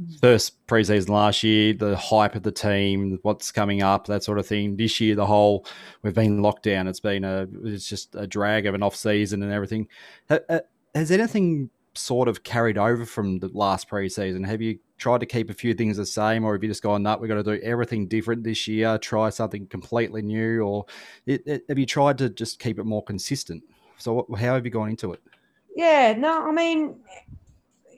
Mm. 0.00 0.20
first 0.20 0.66
preseason 0.66 1.08
last 1.08 1.42
year, 1.42 1.72
the 1.72 1.96
hype 1.96 2.34
of 2.34 2.42
the 2.42 2.52
team, 2.52 3.18
what's 3.22 3.50
coming 3.50 3.82
up, 3.82 4.06
that 4.08 4.22
sort 4.22 4.38
of 4.38 4.46
thing. 4.46 4.76
This 4.76 5.00
year, 5.00 5.14
the 5.14 5.24
whole 5.24 5.66
we've 6.02 6.14
been 6.14 6.42
locked 6.42 6.64
down. 6.64 6.86
It's 6.86 7.00
been 7.00 7.24
a 7.24 7.46
it's 7.64 7.88
just 7.88 8.14
a 8.14 8.26
drag 8.26 8.66
of 8.66 8.74
an 8.74 8.82
off 8.82 8.94
season 8.94 9.42
and 9.42 9.52
everything. 9.52 9.88
Uh, 10.28 10.60
has 10.94 11.10
anything 11.10 11.70
sort 11.94 12.28
of 12.28 12.42
carried 12.42 12.76
over 12.76 13.06
from 13.06 13.38
the 13.38 13.48
last 13.48 13.88
preseason? 13.88 14.46
Have 14.46 14.60
you 14.60 14.78
tried 14.98 15.20
to 15.20 15.26
keep 15.26 15.48
a 15.48 15.54
few 15.54 15.72
things 15.72 15.96
the 15.96 16.04
same, 16.04 16.44
or 16.44 16.52
have 16.52 16.62
you 16.62 16.68
just 16.68 16.82
gone, 16.82 17.02
"No, 17.02 17.16
we've 17.16 17.28
got 17.28 17.36
to 17.36 17.42
do 17.42 17.62
everything 17.62 18.06
different 18.06 18.44
this 18.44 18.68
year, 18.68 18.98
try 18.98 19.30
something 19.30 19.66
completely 19.66 20.20
new," 20.20 20.60
or 20.60 20.84
it, 21.24 21.42
it, 21.46 21.64
have 21.70 21.78
you 21.78 21.86
tried 21.86 22.18
to 22.18 22.28
just 22.28 22.58
keep 22.58 22.78
it 22.78 22.84
more 22.84 23.02
consistent? 23.02 23.62
So, 23.96 24.26
how 24.38 24.54
have 24.54 24.66
you 24.66 24.70
gone 24.70 24.90
into 24.90 25.14
it? 25.14 25.22
Yeah, 25.74 26.14
no, 26.18 26.46
I 26.46 26.52
mean, 26.52 26.96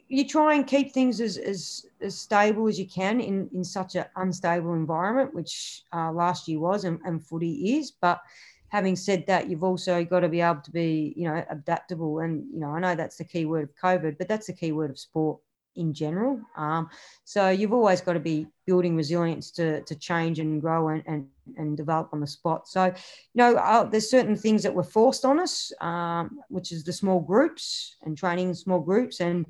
you 0.09 0.27
try 0.27 0.55
and 0.55 0.67
keep 0.67 0.93
things 0.93 1.21
as, 1.21 1.37
as, 1.37 1.87
as 2.01 2.19
stable 2.19 2.67
as 2.67 2.79
you 2.79 2.87
can 2.87 3.21
in, 3.21 3.49
in 3.55 3.63
such 3.63 3.95
an 3.95 4.07
unstable 4.17 4.73
environment, 4.73 5.35
which 5.35 5.83
uh, 5.93 6.11
last 6.11 6.49
year 6.49 6.59
was 6.59 6.85
and, 6.85 6.99
and 7.05 7.25
footy 7.27 7.77
is. 7.77 7.91
But 7.91 8.21
having 8.69 8.97
said 8.97 9.27
that, 9.27 9.49
you've 9.49 9.65
also 9.65 10.05
got 10.05 10.21
to 10.21 10.29
be 10.29 10.41
able 10.41 10.63
to 10.63 10.71
be, 10.71 11.13
you 11.17 11.29
know, 11.29 11.45
adaptable. 11.51 12.21
And, 12.21 12.47
you 12.53 12.61
know, 12.61 12.71
I 12.71 12.81
know 12.81 12.95
that's 12.95 13.17
the 13.17 13.25
key 13.25 13.45
word 13.45 13.65
of 13.65 13.77
COVID, 13.83 14.17
but 14.19 14.29
that's 14.29 14.47
the 14.47 14.55
key 14.55 14.73
word 14.73 14.91
of 14.91 14.99
sport 14.99 15.39
in 15.77 15.93
general. 15.93 16.41
Um, 16.57 16.89
so 17.25 17.51
you've 17.51 17.75
always 17.75 18.01
got 18.01 18.15
to 18.15 18.21
be 18.21 18.47
building 18.67 18.97
resilience 18.97 19.51
to, 19.53 19.83
to 19.83 19.95
change 19.95 20.39
and 20.39 20.61
grow 20.61 20.89
and, 20.89 21.03
and, 21.07 21.27
and 21.57 21.77
develop 21.77 22.09
on 22.13 22.21
the 22.21 22.27
spot. 22.27 22.67
So, 22.67 22.87
you 22.87 22.93
know, 23.35 23.57
uh, 23.57 23.85
there's 23.85 24.11
certain 24.11 24.37
things 24.37 24.63
that 24.63 24.75
were 24.75 24.83
forced 24.83 25.25
on 25.25 25.39
us, 25.39 25.71
um, 25.81 26.41
which 26.49 26.73
is 26.73 26.83
the 26.83 26.93
small 26.93 27.21
groups 27.21 27.97
and 28.03 28.17
training 28.17 28.49
in 28.49 28.55
small 28.55 28.81
groups. 28.81 29.21
And, 29.21 29.47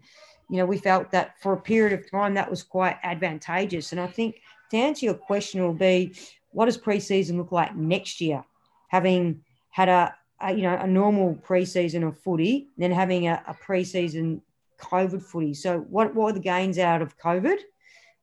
you 0.49 0.57
know, 0.57 0.67
we 0.67 0.79
felt 0.79 1.11
that 1.13 1.41
for 1.41 1.53
a 1.53 1.61
period 1.61 1.99
of 1.99 2.11
time 2.11 2.35
that 2.35 2.51
was 2.51 2.63
quite 2.63 2.97
advantageous. 3.03 3.93
And 3.93 4.01
I 4.01 4.07
think 4.07 4.41
to 4.71 4.77
answer 4.77 5.07
your 5.07 5.15
question 5.15 5.63
will 5.63 5.75
be, 5.75 6.15
what 6.51 6.67
does 6.67 6.79
preseason 6.79 7.37
look 7.37 7.53
like 7.53 7.77
next 7.77 8.21
year? 8.21 8.43
Having 8.89 9.43
had 9.71 9.89
a, 9.89 10.15
a 10.41 10.53
you 10.55 10.63
know 10.63 10.77
a 10.77 10.87
normal 10.87 11.35
preseason 11.47 12.07
of 12.07 12.19
footy, 12.19 12.69
then 12.79 12.91
having 12.91 13.29
a, 13.29 13.43
a 13.47 13.55
preseason 13.55 14.41
COVID 14.81 15.23
footy. 15.23 15.53
So 15.55 15.81
what 15.81 16.15
what 16.15 16.31
are 16.31 16.35
the 16.35 16.41
gains 16.41 16.79
out 16.79 17.03
of 17.03 17.19
COVID? 17.19 17.59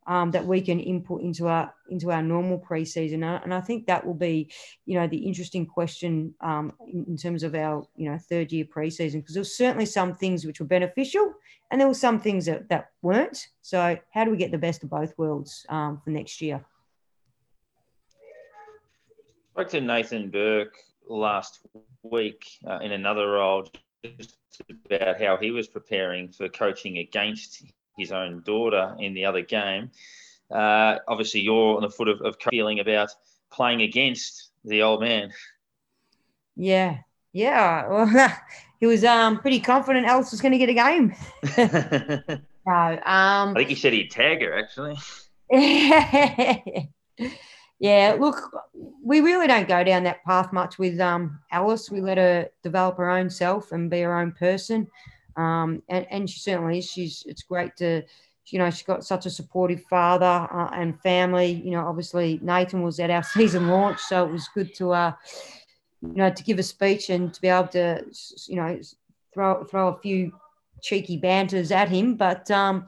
Um, 0.07 0.31
that 0.31 0.45
we 0.45 0.61
can 0.61 0.79
input 0.79 1.21
into 1.21 1.47
our 1.47 1.73
into 1.89 2.11
our 2.11 2.21
normal 2.21 2.59
preseason. 2.59 3.23
And 3.43 3.53
I 3.53 3.61
think 3.61 3.87
that 3.87 4.05
will 4.05 4.13
be, 4.15 4.51
you 4.85 4.99
know, 4.99 5.07
the 5.07 5.17
interesting 5.17 5.65
question 5.65 6.33
um, 6.41 6.73
in, 6.87 7.05
in, 7.09 7.17
terms 7.17 7.43
of 7.43 7.55
our, 7.55 7.85
you 7.95 8.09
know, 8.09 8.17
third 8.17 8.51
year 8.51 8.65
preseason 8.65 9.15
because 9.21 9.35
there's 9.35 9.55
certainly 9.55 9.85
some 9.85 10.13
things 10.13 10.45
which 10.45 10.59
were 10.59 10.65
beneficial, 10.65 11.33
and 11.71 11.79
there 11.79 11.87
were 11.87 11.93
some 11.93 12.19
things 12.19 12.45
that, 12.45 12.69
that 12.69 12.91
weren't. 13.01 13.47
So 13.61 13.97
how 14.13 14.23
do 14.23 14.31
we 14.31 14.37
get 14.37 14.51
the 14.51 14.57
best 14.57 14.83
of 14.83 14.89
both 14.89 15.17
worlds 15.17 15.65
um, 15.69 16.01
for 16.03 16.09
next 16.11 16.41
year? 16.41 16.63
Spoke 19.51 19.69
to 19.69 19.81
Nathan 19.81 20.29
Burke 20.29 20.75
last 21.07 21.61
week 22.03 22.45
uh, 22.67 22.79
in 22.79 22.91
another 22.91 23.31
role 23.31 23.67
just 24.03 24.37
about 24.69 25.19
how 25.19 25.37
he 25.37 25.51
was 25.51 25.67
preparing 25.67 26.29
for 26.29 26.49
coaching 26.49 26.99
against 26.99 27.63
his 27.97 28.11
own 28.11 28.41
daughter 28.45 28.95
in 28.99 29.13
the 29.13 29.25
other 29.25 29.41
game. 29.41 29.91
Uh, 30.51 30.97
obviously, 31.07 31.41
you're 31.41 31.75
on 31.75 31.81
the 31.81 31.89
foot 31.89 32.07
of, 32.07 32.21
of 32.21 32.37
feeling 32.49 32.79
about 32.79 33.09
playing 33.51 33.81
against 33.81 34.51
the 34.63 34.81
old 34.81 35.01
man. 35.01 35.31
Yeah, 36.55 36.97
yeah. 37.33 37.87
Well, 37.87 38.33
he 38.79 38.85
was 38.85 39.03
um, 39.03 39.39
pretty 39.39 39.59
confident 39.59 40.05
Alice 40.05 40.31
was 40.31 40.41
going 40.41 40.51
to 40.51 40.57
get 40.57 40.69
a 40.69 40.73
game. 40.73 41.15
no, 42.67 43.01
um, 43.05 43.49
I 43.49 43.53
think 43.55 43.69
he 43.69 43.75
said 43.75 43.93
he'd 43.93 44.11
tag 44.11 44.41
her 44.41 44.57
actually. 44.57 44.97
yeah, 47.79 48.15
look, 48.19 48.51
we 49.03 49.19
really 49.21 49.47
don't 49.47 49.67
go 49.67 49.83
down 49.83 50.03
that 50.03 50.23
path 50.23 50.51
much 50.51 50.79
with 50.79 50.99
um, 50.99 51.39
Alice. 51.51 51.91
We 51.91 52.01
let 52.01 52.17
her 52.17 52.49
develop 52.63 52.97
her 52.97 53.09
own 53.09 53.29
self 53.29 53.71
and 53.71 53.89
be 53.89 54.01
her 54.01 54.17
own 54.17 54.31
person. 54.31 54.87
Um, 55.37 55.83
and, 55.89 56.05
and 56.09 56.29
she 56.29 56.39
certainly 56.39 56.79
is. 56.79 56.89
She's 56.89 57.23
it's 57.27 57.43
great 57.43 57.75
to 57.77 58.03
you 58.47 58.59
know, 58.59 58.69
she's 58.69 58.83
got 58.83 59.03
such 59.03 59.25
a 59.25 59.29
supportive 59.29 59.83
father 59.89 60.47
uh, 60.51 60.69
and 60.73 60.99
family. 61.01 61.51
You 61.51 61.71
know, 61.71 61.87
obviously 61.87 62.39
Nathan 62.41 62.83
was 62.83 62.99
at 62.99 63.09
our 63.09 63.23
season 63.35 63.67
launch, 63.67 63.99
so 63.99 64.25
it 64.25 64.31
was 64.31 64.47
good 64.53 64.73
to, 64.75 64.91
uh, 64.91 65.13
you 66.01 66.13
know, 66.13 66.29
to 66.29 66.43
give 66.43 66.59
a 66.59 66.63
speech 66.63 67.09
and 67.09 67.33
to 67.33 67.41
be 67.41 67.47
able 67.47 67.67
to, 67.69 68.03
you 68.47 68.55
know, 68.55 68.79
throw 69.33 69.63
throw 69.63 69.89
a 69.89 69.99
few 69.99 70.31
cheeky 70.81 71.17
banters 71.17 71.71
at 71.71 71.89
him. 71.89 72.15
But 72.15 72.49
um, 72.51 72.85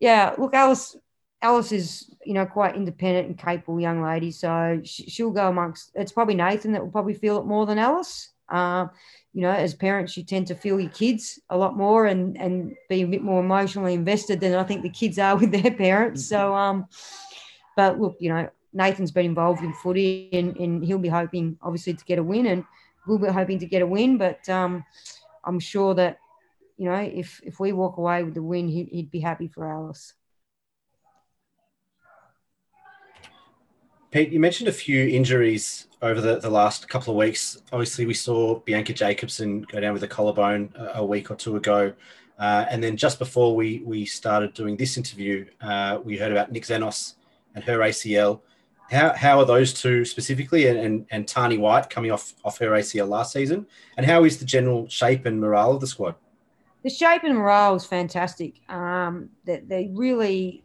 yeah, 0.00 0.34
look, 0.38 0.54
Alice, 0.54 0.96
Alice 1.40 1.72
is 1.72 2.10
you 2.24 2.34
know 2.34 2.46
quite 2.46 2.76
independent 2.76 3.28
and 3.28 3.38
capable 3.38 3.80
young 3.80 4.02
lady, 4.02 4.30
so 4.30 4.80
she, 4.84 5.22
will 5.22 5.32
go 5.32 5.48
amongst. 5.48 5.92
It's 5.94 6.12
probably 6.12 6.34
Nathan 6.34 6.72
that 6.72 6.82
will 6.82 6.92
probably 6.92 7.14
feel 7.14 7.38
it 7.38 7.46
more 7.46 7.66
than 7.66 7.78
Alice. 7.78 8.32
Uh, 8.48 8.86
you 9.34 9.40
know, 9.40 9.50
as 9.50 9.74
parents, 9.74 10.16
you 10.16 10.22
tend 10.22 10.46
to 10.46 10.54
feel 10.54 10.78
your 10.78 10.90
kids 10.92 11.40
a 11.50 11.58
lot 11.58 11.76
more 11.76 12.06
and 12.06 12.40
and 12.40 12.72
be 12.88 13.02
a 13.02 13.06
bit 13.06 13.22
more 13.22 13.40
emotionally 13.40 13.92
invested 13.92 14.40
than 14.40 14.54
I 14.54 14.62
think 14.62 14.82
the 14.82 14.88
kids 14.88 15.18
are 15.18 15.36
with 15.40 15.50
their 15.50 15.72
parents. 15.72 16.26
So, 16.26 16.36
mm-hmm. 16.36 16.54
um, 16.54 16.86
but 17.76 18.00
look, 18.00 18.16
you 18.20 18.32
know, 18.32 18.48
Nathan's 18.72 19.10
been 19.10 19.26
involved 19.26 19.62
in 19.62 19.72
footy 19.74 20.30
and, 20.32 20.56
and 20.56 20.84
he'll 20.84 20.98
be 20.98 21.08
hoping, 21.08 21.58
obviously, 21.60 21.94
to 21.94 22.04
get 22.04 22.20
a 22.20 22.22
win, 22.22 22.46
and 22.46 22.64
we'll 23.06 23.18
be 23.18 23.26
hoping 23.26 23.58
to 23.58 23.66
get 23.66 23.82
a 23.82 23.86
win. 23.86 24.18
But 24.18 24.48
um, 24.48 24.84
I'm 25.42 25.58
sure 25.58 25.94
that, 25.94 26.18
you 26.76 26.88
know, 26.88 26.94
if 26.94 27.40
if 27.42 27.58
we 27.58 27.72
walk 27.72 27.96
away 27.96 28.22
with 28.22 28.34
the 28.34 28.42
win, 28.42 28.68
he, 28.68 28.84
he'd 28.84 29.10
be 29.10 29.20
happy 29.20 29.48
for 29.48 29.68
Alice. 29.68 30.14
Pete, 34.14 34.30
you 34.30 34.38
mentioned 34.38 34.68
a 34.68 34.72
few 34.72 35.08
injuries 35.08 35.88
over 36.00 36.20
the, 36.20 36.38
the 36.38 36.48
last 36.48 36.88
couple 36.88 37.10
of 37.10 37.18
weeks. 37.18 37.60
Obviously, 37.72 38.06
we 38.06 38.14
saw 38.14 38.60
Bianca 38.60 38.92
Jakobsson 38.92 39.66
go 39.66 39.80
down 39.80 39.92
with 39.92 40.04
a 40.04 40.06
collarbone 40.06 40.72
a, 40.76 41.00
a 41.00 41.04
week 41.04 41.32
or 41.32 41.34
two 41.34 41.56
ago. 41.56 41.92
Uh, 42.38 42.64
and 42.70 42.80
then 42.80 42.96
just 42.96 43.18
before 43.18 43.56
we, 43.56 43.82
we 43.84 44.04
started 44.04 44.54
doing 44.54 44.76
this 44.76 44.96
interview, 44.96 45.44
uh, 45.60 45.98
we 46.04 46.16
heard 46.16 46.30
about 46.30 46.52
Nick 46.52 46.62
Xenos 46.62 47.14
and 47.56 47.64
her 47.64 47.78
ACL. 47.78 48.42
How, 48.88 49.12
how 49.14 49.40
are 49.40 49.44
those 49.44 49.74
two 49.74 50.04
specifically 50.04 50.68
and, 50.68 50.78
and, 50.78 51.06
and 51.10 51.26
Tarni 51.26 51.58
White 51.58 51.90
coming 51.90 52.12
off, 52.12 52.34
off 52.44 52.58
her 52.58 52.70
ACL 52.70 53.08
last 53.08 53.32
season? 53.32 53.66
And 53.96 54.06
how 54.06 54.22
is 54.22 54.38
the 54.38 54.44
general 54.44 54.88
shape 54.88 55.26
and 55.26 55.40
morale 55.40 55.72
of 55.72 55.80
the 55.80 55.88
squad? 55.88 56.14
The 56.84 56.90
shape 56.90 57.24
and 57.24 57.34
morale 57.34 57.74
is 57.74 57.84
fantastic. 57.84 58.60
Um, 58.68 59.30
they, 59.44 59.56
they 59.56 59.90
really 59.92 60.63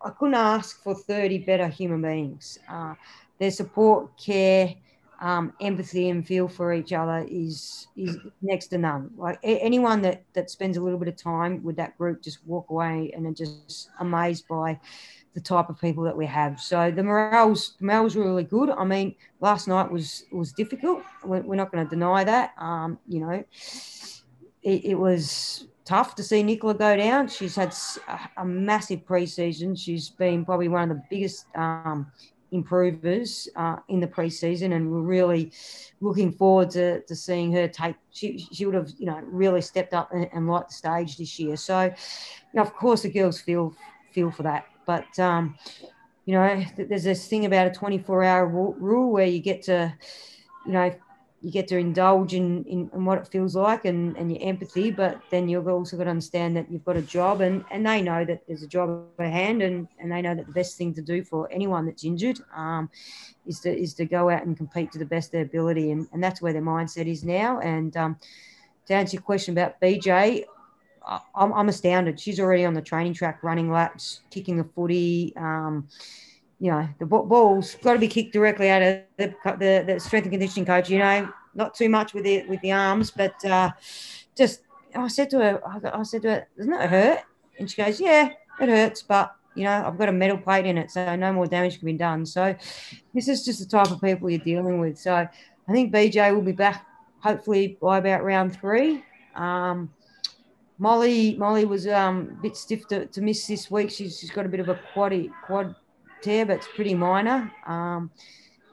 I 0.00 0.10
couldn't 0.10 0.34
ask 0.34 0.82
for 0.82 0.94
30 0.94 1.38
better 1.38 1.68
human 1.68 2.02
beings. 2.02 2.58
Uh, 2.68 2.94
their 3.38 3.50
support, 3.50 4.16
care, 4.16 4.74
um, 5.20 5.52
empathy, 5.60 6.10
and 6.10 6.26
feel 6.26 6.48
for 6.48 6.72
each 6.72 6.92
other 6.92 7.26
is 7.28 7.88
is 7.96 8.18
next 8.42 8.68
to 8.68 8.78
none. 8.78 9.10
Like 9.16 9.38
anyone 9.42 10.02
that 10.02 10.24
that 10.34 10.50
spends 10.50 10.76
a 10.76 10.80
little 10.80 10.98
bit 10.98 11.08
of 11.08 11.16
time 11.16 11.62
with 11.62 11.76
that 11.76 11.96
group, 11.98 12.22
just 12.22 12.46
walk 12.46 12.70
away 12.70 13.10
and 13.14 13.26
are 13.26 13.32
just 13.32 13.90
amazed 14.00 14.46
by 14.48 14.78
the 15.34 15.40
type 15.40 15.68
of 15.68 15.80
people 15.80 16.02
that 16.04 16.16
we 16.16 16.26
have. 16.26 16.60
So 16.60 16.90
the 16.90 17.02
morale's 17.02 17.76
morale's 17.80 18.16
really 18.16 18.44
good. 18.44 18.70
I 18.70 18.84
mean, 18.84 19.14
last 19.40 19.68
night 19.68 19.90
was 19.90 20.24
was 20.32 20.52
difficult. 20.52 21.02
We're, 21.24 21.42
we're 21.42 21.56
not 21.56 21.72
going 21.72 21.84
to 21.84 21.90
deny 21.90 22.24
that. 22.24 22.52
Um, 22.58 22.98
you 23.06 23.20
know, 23.20 23.44
it, 24.62 24.84
it 24.84 24.98
was 24.98 25.66
tough 25.86 26.14
to 26.16 26.22
see 26.22 26.42
Nicola 26.42 26.74
go 26.74 26.96
down. 26.96 27.28
She's 27.28 27.56
had 27.56 27.74
a 28.36 28.44
massive 28.44 29.06
preseason. 29.06 29.78
She's 29.78 30.10
been 30.10 30.44
probably 30.44 30.68
one 30.68 30.90
of 30.90 30.96
the 30.96 31.02
biggest 31.08 31.46
um, 31.54 32.10
improvers 32.50 33.48
uh, 33.56 33.76
in 33.88 34.00
the 34.00 34.06
preseason, 34.06 34.74
and 34.74 34.90
we're 34.90 35.00
really 35.00 35.52
looking 36.00 36.32
forward 36.32 36.70
to, 36.70 37.00
to 37.02 37.16
seeing 37.16 37.52
her 37.52 37.68
take. 37.68 37.96
She, 38.10 38.38
she 38.52 38.66
would 38.66 38.74
have, 38.74 38.92
you 38.98 39.06
know, 39.06 39.20
really 39.24 39.62
stepped 39.62 39.94
up 39.94 40.12
and, 40.12 40.28
and 40.32 40.48
light 40.48 40.68
the 40.68 40.74
stage 40.74 41.16
this 41.16 41.38
year. 41.38 41.56
So, 41.56 41.84
you 41.84 41.92
know, 42.52 42.62
of 42.62 42.74
course, 42.74 43.02
the 43.02 43.10
girls 43.10 43.40
feel 43.40 43.74
feel 44.12 44.30
for 44.30 44.42
that, 44.42 44.66
but. 44.84 45.18
Um, 45.18 45.56
you 46.26 46.34
know, 46.34 46.64
there's 46.76 47.04
this 47.04 47.28
thing 47.28 47.46
about 47.46 47.68
a 47.68 47.70
24 47.70 48.24
hour 48.24 48.48
rule 48.48 49.12
where 49.12 49.26
you 49.26 49.38
get 49.38 49.62
to, 49.62 49.94
you 50.66 50.72
know, 50.72 50.92
you 51.42 51.50
get 51.50 51.68
to 51.68 51.76
indulge 51.76 52.34
in, 52.34 52.64
in, 52.64 52.90
in, 52.94 53.04
what 53.04 53.18
it 53.18 53.28
feels 53.28 53.54
like 53.54 53.84
and, 53.84 54.16
and 54.16 54.32
your 54.32 54.42
empathy, 54.42 54.90
but 54.90 55.20
then 55.30 55.48
you've 55.48 55.68
also 55.68 55.96
got 55.96 56.04
to 56.04 56.10
understand 56.10 56.56
that 56.56 56.70
you've 56.70 56.84
got 56.84 56.96
a 56.96 57.02
job 57.02 57.40
and, 57.40 57.64
and 57.70 57.86
they 57.86 58.00
know 58.00 58.24
that 58.24 58.42
there's 58.48 58.62
a 58.62 58.66
job 58.66 59.04
at 59.18 59.30
hand 59.30 59.62
and, 59.62 59.86
and 59.98 60.10
they 60.10 60.22
know 60.22 60.34
that 60.34 60.46
the 60.46 60.52
best 60.52 60.78
thing 60.78 60.94
to 60.94 61.02
do 61.02 61.22
for 61.22 61.50
anyone 61.52 61.84
that's 61.84 62.04
injured 62.04 62.40
um, 62.56 62.88
is 63.46 63.60
to 63.60 63.70
is 63.70 63.94
to 63.94 64.06
go 64.06 64.30
out 64.30 64.44
and 64.44 64.56
compete 64.56 64.90
to 64.92 64.98
the 64.98 65.04
best 65.04 65.28
of 65.28 65.32
their 65.32 65.42
ability. 65.42 65.90
And, 65.90 66.08
and 66.12 66.24
that's 66.24 66.40
where 66.40 66.52
their 66.52 66.62
mindset 66.62 67.06
is 67.06 67.22
now. 67.22 67.60
And 67.60 67.96
um, 67.96 68.16
to 68.86 68.94
answer 68.94 69.16
your 69.16 69.22
question 69.22 69.52
about 69.52 69.80
BJ, 69.80 70.44
I'm, 71.34 71.52
I'm 71.52 71.68
astounded. 71.68 72.18
She's 72.18 72.40
already 72.40 72.64
on 72.64 72.74
the 72.74 72.82
training 72.82 73.14
track 73.14 73.42
running 73.42 73.70
laps, 73.70 74.22
kicking 74.30 74.56
the 74.56 74.64
footy. 74.64 75.32
Um, 75.36 75.88
you 76.58 76.70
know, 76.70 76.88
the 76.98 77.06
ball's 77.06 77.74
got 77.76 77.94
to 77.94 77.98
be 77.98 78.08
kicked 78.08 78.32
directly 78.32 78.70
out 78.70 78.82
of 78.82 79.02
the, 79.18 79.34
the, 79.44 79.84
the, 79.86 80.00
strength 80.00 80.24
and 80.24 80.32
conditioning 80.32 80.64
coach. 80.64 80.88
You 80.88 80.98
know, 80.98 81.28
not 81.54 81.74
too 81.74 81.88
much 81.88 82.14
with 82.14 82.24
the 82.24 82.44
with 82.46 82.60
the 82.62 82.72
arms, 82.72 83.10
but 83.10 83.44
uh, 83.44 83.70
just 84.36 84.62
I 84.94 85.08
said 85.08 85.30
to 85.30 85.38
her, 85.38 85.60
I 85.94 86.02
said 86.02 86.22
to 86.22 86.30
her, 86.30 86.46
doesn't 86.56 86.72
it 86.72 86.90
hurt? 86.90 87.20
And 87.58 87.70
she 87.70 87.82
goes, 87.82 88.00
yeah, 88.00 88.30
it 88.60 88.68
hurts, 88.68 89.02
but 89.02 89.34
you 89.54 89.64
know, 89.64 89.84
I've 89.86 89.98
got 89.98 90.08
a 90.08 90.12
metal 90.12 90.38
plate 90.38 90.66
in 90.66 90.78
it, 90.78 90.90
so 90.90 91.16
no 91.16 91.32
more 91.32 91.46
damage 91.46 91.78
can 91.78 91.86
be 91.86 91.94
done. 91.94 92.24
So 92.26 92.54
this 93.14 93.28
is 93.28 93.44
just 93.44 93.58
the 93.58 93.66
type 93.66 93.90
of 93.90 94.00
people 94.00 94.30
you're 94.30 94.38
dealing 94.38 94.80
with. 94.80 94.98
So 94.98 95.14
I 95.14 95.72
think 95.72 95.92
BJ 95.92 96.34
will 96.34 96.42
be 96.42 96.52
back 96.52 96.86
hopefully 97.20 97.78
by 97.80 97.98
about 97.98 98.22
round 98.22 98.58
three. 98.58 99.02
Um, 99.34 99.90
Molly 100.78 101.36
Molly 101.36 101.64
was 101.64 101.86
um, 101.88 102.36
a 102.38 102.42
bit 102.42 102.56
stiff 102.56 102.86
to, 102.88 103.06
to 103.06 103.20
miss 103.22 103.46
this 103.46 103.70
week. 103.70 103.90
She's, 103.90 104.20
she's 104.20 104.30
got 104.30 104.46
a 104.46 104.48
bit 104.48 104.60
of 104.60 104.68
a 104.68 104.78
quad 104.92 105.14
quad 105.44 105.74
tear, 106.22 106.46
but 106.46 106.56
it's 106.56 106.68
pretty 106.74 106.94
minor. 106.94 107.52
Um, 107.66 108.10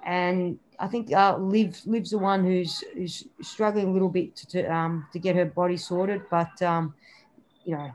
and 0.05 0.59
I 0.79 0.87
think 0.87 1.13
uh, 1.13 1.37
Liv 1.37 1.79
Liv's 1.85 2.11
the 2.11 2.17
one 2.17 2.43
who's 2.43 2.83
who's 2.93 3.25
struggling 3.41 3.87
a 3.87 3.91
little 3.91 4.09
bit 4.09 4.35
to 4.37 4.47
to, 4.47 4.73
um, 4.73 5.07
to 5.13 5.19
get 5.19 5.35
her 5.35 5.45
body 5.45 5.77
sorted, 5.77 6.23
but 6.29 6.61
um, 6.61 6.93
you 7.65 7.75
know. 7.75 7.91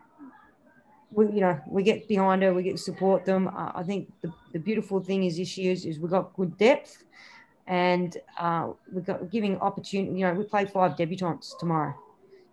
We, 1.11 1.25
you 1.28 1.40
know, 1.40 1.59
we 1.67 1.83
get 1.85 2.07
behind 2.07 2.43
her, 2.43 2.52
we 2.52 2.62
get 2.62 2.78
support 2.78 3.25
them. 3.25 3.49
Uh, 3.49 3.73
I 3.75 3.83
think 3.83 4.12
the, 4.21 4.31
the 4.52 4.59
beautiful 4.59 5.00
thing 5.00 5.25
is 5.25 5.38
this 5.38 5.57
year 5.57 5.73
is, 5.73 5.87
is 5.87 5.99
we've 5.99 6.11
got 6.11 6.35
good 6.35 6.59
depth 6.59 7.02
and 7.67 8.14
uh, 8.38 8.73
we've 8.93 9.07
got 9.07 9.31
giving 9.31 9.59
opportunity. 9.61 10.19
You 10.19 10.26
know, 10.26 10.35
we 10.35 10.45
play 10.45 10.67
five 10.67 10.97
debutantes 10.97 11.55
tomorrow 11.59 11.95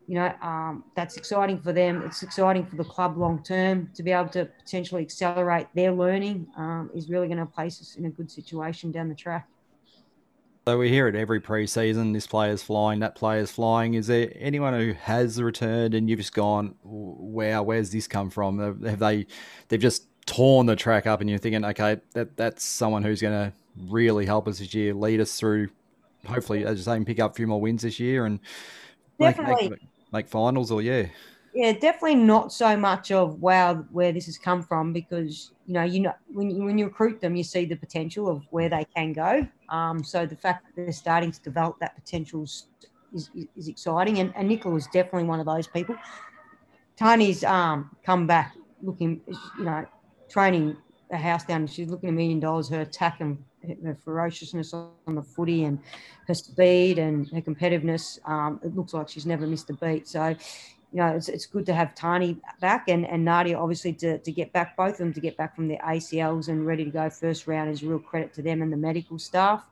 you 0.08 0.16
know, 0.16 0.34
um, 0.42 0.84
that's 0.96 1.18
exciting 1.18 1.60
for 1.60 1.74
them. 1.74 2.04
It's 2.06 2.22
exciting 2.22 2.66
for 2.66 2.76
the 2.76 2.84
club 2.84 3.18
long 3.18 3.42
term 3.44 3.90
to 3.96 4.04
be 4.04 4.12
able 4.12 4.30
to 4.30 4.46
potentially 4.46 5.02
accelerate 5.02 5.68
their 5.74 5.92
learning 5.92 6.48
um, 6.58 6.92
is 6.94 7.10
really 7.10 7.28
going 7.28 7.40
to 7.40 7.46
place 7.46 7.82
us 7.82 7.96
in 7.96 8.06
a 8.06 8.10
good 8.10 8.30
situation 8.30 8.92
down 8.92 9.10
the 9.10 9.16
track. 9.16 9.48
So 10.68 10.80
we 10.80 10.90
hear 10.90 11.08
it 11.08 11.16
every 11.16 11.40
preseason. 11.40 12.14
This 12.14 12.26
player's 12.26 12.64
flying, 12.64 13.00
that 13.02 13.16
player's 13.16 13.52
flying. 13.52 13.94
Is 13.94 14.08
there 14.08 14.32
anyone 14.36 14.74
who 14.74 14.94
has 14.94 15.40
returned 15.40 15.94
and 15.94 16.10
you've 16.10 16.20
just 16.20 16.34
gone, 16.34 16.74
wow, 16.84 17.62
where's 17.62 17.92
this 17.92 18.08
come 18.08 18.32
from? 18.32 18.84
Have 18.84 19.00
they, 19.00 19.28
they've 19.68 19.80
just 19.80 20.08
torn 20.26 20.66
the 20.66 20.76
track 20.76 21.06
up, 21.06 21.22
and 21.22 21.30
you're 21.30 21.38
thinking, 21.38 21.64
okay, 21.64 21.98
that 22.14 22.36
that's 22.36 22.64
someone 22.64 23.04
who's 23.04 23.22
going 23.22 23.52
to 23.52 23.54
really 23.92 24.26
help 24.26 24.48
us 24.48 24.58
this 24.58 24.74
year, 24.74 24.94
lead 24.94 25.20
us 25.22 25.40
through. 25.40 25.70
Hopefully, 26.26 26.66
as 26.66 26.80
you 26.80 26.84
say, 26.84 27.04
pick 27.04 27.20
up 27.20 27.32
a 27.32 27.36
few 27.36 27.46
more 27.46 27.62
wins 27.62 27.84
this 27.84 28.00
year 28.00 28.26
and 28.26 28.40
definitely. 29.20 29.70
Make, 29.70 29.72
make, 29.72 29.90
make 30.16 30.28
finals 30.28 30.72
or 30.72 30.82
yeah? 30.82 31.06
Yeah, 31.54 31.72
definitely 31.72 32.16
not 32.16 32.52
so 32.52 32.76
much 32.76 33.12
of 33.12 33.42
wow 33.42 33.76
where 33.92 34.12
this 34.12 34.26
has 34.26 34.38
come 34.38 34.62
from 34.62 34.92
because 34.92 35.52
you 35.66 35.74
know 35.74 35.84
you 35.84 36.02
know 36.02 36.14
when 36.34 36.50
you, 36.50 36.64
when 36.64 36.78
you 36.78 36.86
recruit 36.86 37.22
them 37.22 37.36
you 37.36 37.44
see 37.44 37.64
the 37.66 37.76
potential 37.76 38.28
of 38.28 38.44
where 38.50 38.70
they 38.70 38.86
can 38.96 39.14
go. 39.14 39.48
Um, 39.70 40.04
so 40.04 40.26
the 40.26 40.36
fact 40.36 40.66
that 40.66 40.76
they're 40.76 40.92
starting 40.92 41.32
to 41.32 41.42
develop 41.42 41.80
that 41.80 41.96
potential 41.96 42.44
is, 42.44 42.68
is, 43.14 43.30
is 43.56 43.68
exciting, 43.68 44.20
and, 44.20 44.34
and 44.36 44.48
Nicola 44.48 44.74
was 44.74 44.88
definitely 44.88 45.24
one 45.24 45.40
of 45.40 45.46
those 45.46 45.68
people. 45.68 45.96
Tarni's 46.98 47.44
um, 47.44 47.90
come 48.06 48.28
back 48.28 48.56
looking, 48.82 49.22
you 49.58 49.66
know, 49.66 49.86
training 50.30 50.78
a 51.12 51.18
house 51.18 51.46
down. 51.46 51.68
She's 51.68 51.90
looking 51.90 52.10
a 52.10 52.12
million 52.12 52.40
dollars. 52.40 52.70
Her 52.70 52.82
attack 52.82 53.22
and 53.22 53.44
her 53.84 53.96
ferociousness 53.96 54.74
on 54.74 55.16
the 55.16 55.22
footy 55.22 55.64
and 55.64 55.80
her 56.28 56.34
speed 56.34 57.00
and 57.00 57.30
her 57.32 57.42
competitiveness. 57.42 58.20
Um, 58.28 58.60
it 58.64 58.76
looks 58.76 58.94
like 58.94 59.10
she's 59.10 59.26
never 59.26 59.48
missed 59.48 59.70
a 59.70 59.74
beat. 59.74 60.08
So, 60.08 60.30
you 60.30 61.02
know, 61.02 61.08
it's, 61.08 61.30
it's 61.30 61.46
good 61.46 61.66
to 61.66 61.74
have 61.74 61.94
Tarni 61.96 62.40
back 62.60 62.88
and, 62.88 63.06
and 63.06 63.26
Nadia 63.26 63.58
obviously 63.58 63.94
to, 63.94 64.18
to 64.20 64.32
get 64.32 64.54
back, 64.54 64.78
both 64.78 64.94
of 64.94 64.98
them 65.00 65.14
to 65.14 65.20
get 65.20 65.36
back 65.38 65.56
from 65.56 65.68
their 65.68 65.80
ACLs 65.80 66.48
and 66.48 66.66
ready 66.66 66.86
to 66.86 66.92
go 66.92 67.10
first 67.10 67.48
round 67.48 67.70
is 67.70 67.84
real 67.84 68.00
credit 68.00 68.34
to 68.36 68.42
them 68.42 68.62
and 68.62 68.72
the 68.72 68.78
medical 68.78 69.20
staff. 69.20 69.64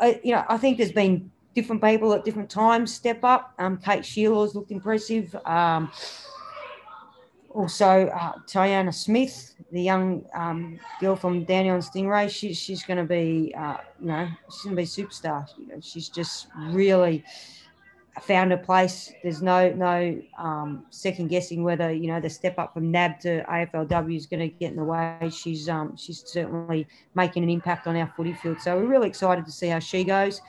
I, 0.00 0.20
you 0.22 0.32
know, 0.32 0.44
I 0.48 0.58
think 0.58 0.78
there's 0.78 0.92
been 0.92 1.30
different 1.54 1.82
people 1.82 2.12
at 2.12 2.24
different 2.24 2.50
times 2.50 2.92
step 2.92 3.24
up. 3.24 3.54
Um, 3.58 3.78
Kate 3.78 4.02
Shierlaw's 4.02 4.54
looked 4.54 4.70
impressive. 4.70 5.34
Um, 5.44 5.90
also, 7.50 8.06
uh, 8.08 8.32
Tyanna 8.46 8.92
Smith, 8.92 9.54
the 9.72 9.82
young 9.82 10.24
um, 10.34 10.78
girl 11.00 11.16
from 11.16 11.44
Dandenong 11.44 11.80
Stingray, 11.80 12.30
she, 12.30 12.52
she's 12.52 12.82
going 12.82 12.98
to 12.98 13.04
be, 13.04 13.54
uh, 13.56 13.78
you 14.00 14.06
know, 14.06 14.28
she's 14.50 14.62
going 14.62 14.76
to 14.76 14.82
be 14.82 14.86
superstar. 14.86 15.48
You 15.58 15.68
know, 15.68 15.80
she's 15.80 16.08
just 16.08 16.48
really 16.70 17.24
found 18.22 18.52
a 18.52 18.56
place. 18.56 19.12
There's 19.22 19.42
no 19.42 19.70
no 19.72 20.20
um, 20.38 20.86
second 20.90 21.28
guessing 21.28 21.62
whether 21.62 21.92
you 21.92 22.08
know 22.08 22.20
the 22.20 22.30
step 22.30 22.58
up 22.58 22.74
from 22.74 22.90
NAB 22.90 23.20
to 23.20 23.44
AFLW 23.44 24.16
is 24.16 24.26
going 24.26 24.40
to 24.40 24.48
get 24.48 24.70
in 24.70 24.76
the 24.76 24.84
way. 24.84 25.30
She's 25.30 25.68
um, 25.68 25.96
she's 25.96 26.24
certainly 26.26 26.86
making 27.14 27.44
an 27.44 27.50
impact 27.50 27.86
on 27.86 27.96
our 27.96 28.12
footy 28.16 28.34
field. 28.34 28.60
So 28.60 28.76
we're 28.76 28.86
really 28.86 29.08
excited 29.08 29.46
to 29.46 29.52
see 29.52 29.68
how 29.68 29.78
she 29.78 30.04
goes. 30.04 30.40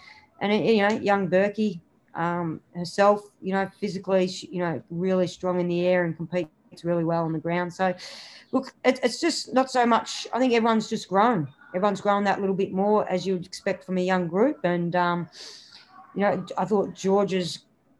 And 0.41 0.53
you 0.65 0.87
know, 0.87 0.95
young 0.95 1.27
Burkey 1.29 1.79
um, 2.15 2.61
herself, 2.75 3.21
you 3.41 3.53
know, 3.53 3.69
physically, 3.79 4.25
you 4.25 4.59
know, 4.59 4.81
really 4.89 5.27
strong 5.27 5.59
in 5.59 5.67
the 5.67 5.85
air 5.85 6.05
and 6.05 6.15
competes 6.15 6.49
really 6.83 7.03
well 7.03 7.23
on 7.23 7.33
the 7.33 7.39
ground. 7.39 7.73
So, 7.73 7.93
look, 8.51 8.73
it, 8.83 8.99
it's 9.03 9.19
just 9.19 9.53
not 9.53 9.71
so 9.71 9.85
much. 9.85 10.27
I 10.33 10.39
think 10.39 10.53
everyone's 10.53 10.89
just 10.89 11.07
grown. 11.07 11.47
Everyone's 11.75 12.01
grown 12.01 12.23
that 12.23 12.39
little 12.39 12.55
bit 12.55 12.71
more 12.71 13.07
as 13.09 13.25
you'd 13.27 13.45
expect 13.45 13.83
from 13.83 13.97
a 13.97 14.01
young 14.01 14.27
group, 14.27 14.59
and 14.63 14.95
um, 14.95 15.29
you 16.15 16.21
know, 16.21 16.45
I 16.57 16.65
thought 16.65 16.93
George's 16.93 17.59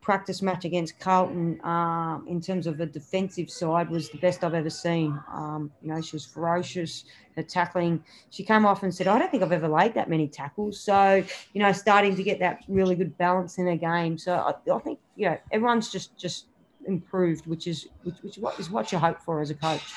practice 0.09 0.41
match 0.41 0.65
against 0.65 0.99
Carlton 0.99 1.63
um, 1.63 2.25
in 2.27 2.41
terms 2.41 2.65
of 2.65 2.77
the 2.77 2.85
defensive 2.87 3.47
side 3.47 3.91
was 3.91 4.09
the 4.09 4.17
best 4.17 4.43
I've 4.43 4.55
ever 4.55 4.69
seen. 4.69 5.19
Um, 5.31 5.71
you 5.83 5.93
know, 5.93 6.01
she 6.01 6.15
was 6.15 6.25
ferocious, 6.25 7.05
her 7.35 7.43
tackling. 7.43 8.03
She 8.31 8.43
came 8.43 8.65
off 8.65 8.81
and 8.81 8.91
said, 8.91 9.07
I 9.07 9.19
don't 9.19 9.29
think 9.29 9.43
I've 9.43 9.51
ever 9.51 9.67
laid 9.67 9.93
that 9.93 10.09
many 10.09 10.27
tackles. 10.27 10.79
So, 10.79 11.23
you 11.53 11.61
know, 11.61 11.71
starting 11.71 12.15
to 12.15 12.23
get 12.23 12.39
that 12.39 12.63
really 12.67 12.95
good 12.95 13.15
balance 13.19 13.59
in 13.59 13.67
her 13.67 13.75
game. 13.75 14.17
So 14.17 14.33
I, 14.33 14.73
I 14.73 14.79
think, 14.79 14.97
you 15.15 15.29
know, 15.29 15.37
everyone's 15.51 15.91
just 15.91 16.17
just 16.17 16.45
improved, 16.85 17.45
which 17.47 17.67
is 17.67 17.87
which, 18.03 18.15
which 18.21 18.37
what 18.37 18.59
is 18.59 18.69
what 18.69 18.91
you 18.91 18.97
hope 18.97 19.21
for 19.21 19.41
as 19.41 19.49
a 19.49 19.55
coach. 19.55 19.93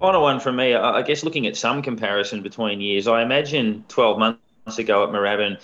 Final 0.00 0.22
one 0.22 0.38
from 0.38 0.56
me. 0.56 0.74
I 0.74 1.02
guess 1.02 1.24
looking 1.24 1.46
at 1.46 1.56
some 1.56 1.82
comparison 1.82 2.42
between 2.42 2.80
years, 2.80 3.08
I 3.08 3.22
imagine 3.22 3.84
12 3.88 4.18
months 4.18 4.78
ago 4.78 5.02
at 5.02 5.10
Moorabbin, 5.10 5.58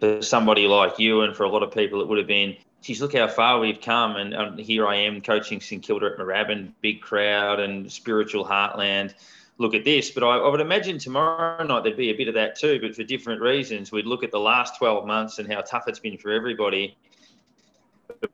for 0.00 0.22
somebody 0.22 0.66
like 0.66 0.98
you 0.98 1.20
and 1.20 1.36
for 1.36 1.44
a 1.44 1.48
lot 1.48 1.62
of 1.62 1.70
people, 1.72 2.00
it 2.00 2.08
would 2.08 2.18
have 2.18 2.26
been, 2.26 2.56
geez, 2.82 3.00
look 3.00 3.14
how 3.14 3.28
far 3.28 3.60
we've 3.60 3.80
come. 3.80 4.16
And, 4.16 4.34
and 4.34 4.58
here 4.58 4.88
I 4.88 4.96
am 4.96 5.20
coaching 5.20 5.60
St 5.60 5.82
Kilda 5.82 6.06
at 6.06 6.18
Moorabbin, 6.18 6.72
big 6.80 7.00
crowd 7.00 7.60
and 7.60 7.90
spiritual 7.92 8.44
heartland. 8.44 9.14
Look 9.58 9.74
at 9.74 9.84
this. 9.84 10.10
But 10.10 10.24
I, 10.24 10.38
I 10.38 10.48
would 10.48 10.60
imagine 10.60 10.98
tomorrow 10.98 11.62
night 11.62 11.84
there'd 11.84 11.96
be 11.96 12.10
a 12.10 12.16
bit 12.16 12.28
of 12.28 12.34
that 12.34 12.58
too, 12.58 12.80
but 12.80 12.96
for 12.96 13.04
different 13.04 13.40
reasons. 13.40 13.92
We'd 13.92 14.06
look 14.06 14.24
at 14.24 14.32
the 14.32 14.40
last 14.40 14.78
12 14.78 15.06
months 15.06 15.38
and 15.38 15.52
how 15.52 15.60
tough 15.60 15.84
it's 15.86 16.00
been 16.00 16.16
for 16.16 16.32
everybody. 16.32 16.96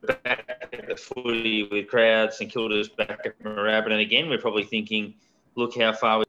Back 0.06 0.68
at 0.72 0.88
the 0.88 0.96
footy 0.96 1.68
with 1.70 1.88
crowds, 1.88 2.38
St 2.38 2.50
Kilda's 2.50 2.88
back 2.88 3.20
at 3.24 3.38
Moorabbin. 3.42 3.92
And 3.92 4.00
again, 4.00 4.28
we're 4.28 4.38
probably 4.38 4.64
thinking, 4.64 5.14
look 5.54 5.76
how 5.78 5.92
far 5.92 6.18
we. 6.18 6.24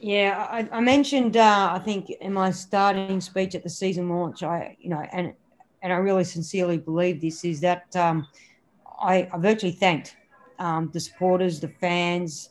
yeah, 0.00 0.48
I, 0.50 0.68
I 0.72 0.80
mentioned 0.80 1.36
uh, 1.36 1.70
I 1.72 1.78
think 1.78 2.10
in 2.10 2.32
my 2.32 2.50
starting 2.50 3.20
speech 3.20 3.54
at 3.54 3.62
the 3.62 3.70
season 3.70 4.08
launch, 4.08 4.42
I 4.42 4.76
you 4.80 4.90
know, 4.90 5.06
and 5.12 5.34
and 5.82 5.92
I 5.92 5.96
really 5.96 6.24
sincerely 6.24 6.78
believe 6.78 7.20
this 7.20 7.44
is 7.44 7.60
that 7.60 7.94
um, 7.94 8.26
I, 9.00 9.28
I, 9.32 9.38
virtually 9.38 9.72
thanked 9.72 10.16
um, 10.58 10.90
the 10.92 11.00
supporters, 11.00 11.60
the 11.60 11.68
fans, 11.68 12.50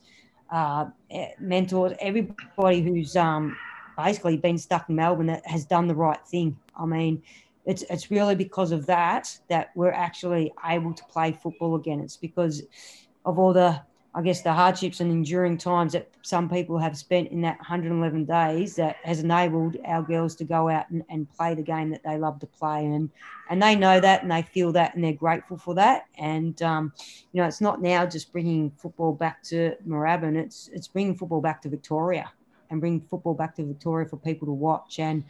uh, 0.52 0.86
eh, 1.10 1.30
mentors, 1.39 1.94
everybody 2.00 2.82
who's 2.82 3.15
um, 3.15 3.58
basically 3.98 4.38
been 4.38 4.58
stuck 4.58 4.89
in 4.89 4.96
Melbourne 4.96 5.28
that 5.28 5.46
has 5.48 5.65
done 5.65 5.88
the 5.88 5.96
right 5.96 6.20
thing. 6.28 6.58
I 6.76 6.86
mean, 6.86 7.22
it's 7.65 7.84
it's 7.89 8.10
really 8.10 8.36
because 8.36 8.71
of 8.71 8.86
that 8.88 9.38
that 9.50 9.69
we're 9.76 9.91
actually 9.91 10.52
able 10.65 10.93
to 10.93 11.04
play 11.06 11.32
football 11.32 11.76
again. 11.76 12.00
It's 12.00 12.17
because 12.17 12.63
of 13.26 13.38
all 13.38 13.54
the 13.54 13.82
I 14.13 14.21
guess 14.21 14.41
the 14.41 14.52
hardships 14.52 15.00
and 15.00 15.10
enduring 15.10 15.58
times 15.58 15.93
that 15.93 16.10
some 16.21 16.50
people 16.50 16.78
have 16.78 16.97
spent 16.97 17.32
in 17.32 17.39
that 17.41 17.58
111 17.60 18.26
days 18.26 18.76
that 18.76 18.97
has 19.04 19.21
enabled 19.21 19.78
our 19.86 20.04
girls 20.04 20.36
to 20.36 20.43
go 20.43 20.67
out 20.67 20.89
and, 20.89 21.02
and 21.10 21.32
play 21.32 21.56
the 21.56 21.62
game 21.62 21.89
that 21.91 22.04
they 22.04 22.17
love 22.17 22.38
to 22.39 22.47
play 22.47 22.86
and 22.86 23.10
and 23.50 23.63
they 23.63 23.74
know 23.74 24.02
that 24.02 24.21
and 24.21 24.32
they 24.32 24.41
feel 24.41 24.74
that 24.74 24.95
and 24.95 25.04
they're 25.04 25.13
grateful 25.13 25.58
for 25.58 25.76
that. 25.76 26.06
And 26.17 26.62
um, 26.62 26.91
you 27.32 27.41
know 27.41 27.47
it's 27.47 27.62
not 27.62 27.82
now 27.82 28.06
just 28.06 28.32
bringing 28.32 28.71
football 28.71 29.13
back 29.13 29.43
to 29.43 29.76
Moorabbin. 29.88 30.36
It's 30.36 30.69
it's 30.74 30.88
bringing 30.88 31.15
football 31.15 31.41
back 31.41 31.62
to 31.62 31.69
Victoria 31.69 32.32
and 32.69 32.82
bringing 32.82 33.02
football 33.02 33.34
back 33.34 33.56
to 33.56 33.65
Victoria 33.65 34.08
for 34.08 34.17
people 34.17 34.47
to 34.47 34.54
watch. 34.54 35.00
And 35.00 35.24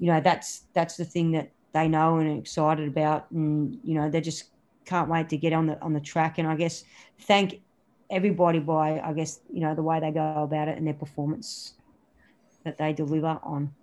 you 0.00 0.08
know 0.08 0.20
that's 0.20 0.64
that's 0.72 0.96
the 0.96 1.04
thing 1.04 1.30
that 1.32 1.52
they 1.72 1.88
know 1.88 2.16
and 2.18 2.38
excited 2.38 2.88
about 2.88 3.30
and 3.30 3.78
you 3.82 3.94
know 3.94 4.08
they 4.08 4.20
just 4.20 4.44
can't 4.84 5.08
wait 5.08 5.28
to 5.28 5.36
get 5.36 5.52
on 5.52 5.66
the 5.66 5.80
on 5.82 5.92
the 5.92 6.00
track 6.00 6.38
and 6.38 6.48
I 6.48 6.56
guess 6.56 6.84
thank 7.20 7.60
everybody 8.10 8.58
by, 8.58 9.00
I 9.00 9.12
guess, 9.12 9.40
you 9.52 9.60
know, 9.60 9.74
the 9.74 9.82
way 9.82 10.00
they 10.00 10.10
go 10.10 10.42
about 10.42 10.68
it 10.68 10.78
and 10.78 10.86
their 10.86 10.94
performance 10.94 11.74
that 12.64 12.78
they 12.78 12.92
deliver 12.92 13.38
on. 13.42 13.74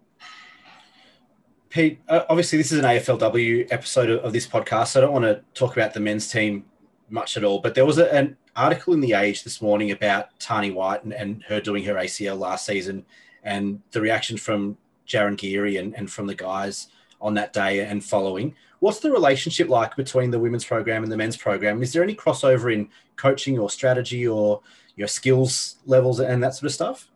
Pete, 1.70 2.00
uh, 2.08 2.22
obviously, 2.30 2.58
this 2.58 2.72
is 2.72 2.80
an 2.80 2.86
AFLW 2.86 3.68
episode 3.72 4.10
of, 4.10 4.32
this 4.32 4.48
podcast, 4.48 4.90
so 4.90 5.00
I 5.00 5.02
don't 5.02 5.14
want 5.14 5.26
to 5.26 5.42
talk 5.54 5.76
about 5.76 5.94
the 5.94 6.00
men's 6.00 6.30
team 6.30 6.66
much 7.10 7.36
at 7.36 7.44
all. 7.44 7.60
But 7.60 7.74
there 7.74 7.86
was 7.86 7.98
a, 7.98 8.14
an 8.14 8.38
article 8.56 8.94
in 8.94 9.02
The 9.02 9.14
Age 9.14 9.44
this 9.44 9.62
morning 9.62 9.90
about 9.92 10.40
Tarni 10.40 10.74
White 10.74 11.04
and, 11.04 11.14
and 11.14 11.44
her 11.44 11.60
doing 11.60 11.84
her 11.86 11.96
ACL 11.96 12.38
last 12.38 12.66
season 12.66 13.06
and 13.44 13.82
the 13.92 14.02
reaction 14.02 14.38
from 14.38 14.78
Jarryn 15.08 15.36
Geary 15.36 15.78
and, 15.78 15.96
and 15.96 16.12
from 16.12 16.28
the 16.28 16.36
guys 16.36 16.88
on 17.24 17.34
that 17.34 17.54
day 17.54 17.80
and 17.80 18.04
following. 18.04 18.54
What's 18.80 19.00
the 19.00 19.10
relationship 19.10 19.70
like 19.70 19.96
between 19.96 20.30
the 20.30 20.38
women's 20.38 20.66
program 20.66 21.04
and 21.04 21.12
the 21.12 21.18
men's 21.18 21.38
program? 21.38 21.82
Is 21.82 21.94
there 21.94 22.04
any 22.04 22.14
crossover 22.14 22.72
in 22.72 22.90
coaching 23.16 23.58
or 23.58 23.70
strategy 23.70 24.28
or 24.28 24.62
your 24.98 25.08
skills 25.08 25.78
levels 25.86 26.20
and 26.20 26.44
that 26.44 26.54
sort 26.54 26.66
of 26.66 26.74
stuff? 26.74 27.10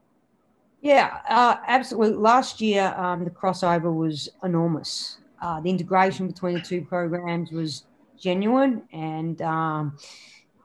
Yeah, 0.82 1.18
uh, 1.28 1.58
absolutely. 1.68 2.18
Last 2.18 2.62
year, 2.62 2.96
um, 2.98 3.26
the 3.26 3.30
crossover 3.30 3.94
was 3.94 4.30
enormous. 4.44 5.18
Uh, 5.42 5.60
the 5.60 5.70
integration 5.70 6.28
between 6.28 6.56
the 6.56 6.62
two 6.62 6.82
programs 6.82 7.52
was 7.52 7.84
genuine 8.18 8.84
and 8.94 9.42
um, 9.42 9.98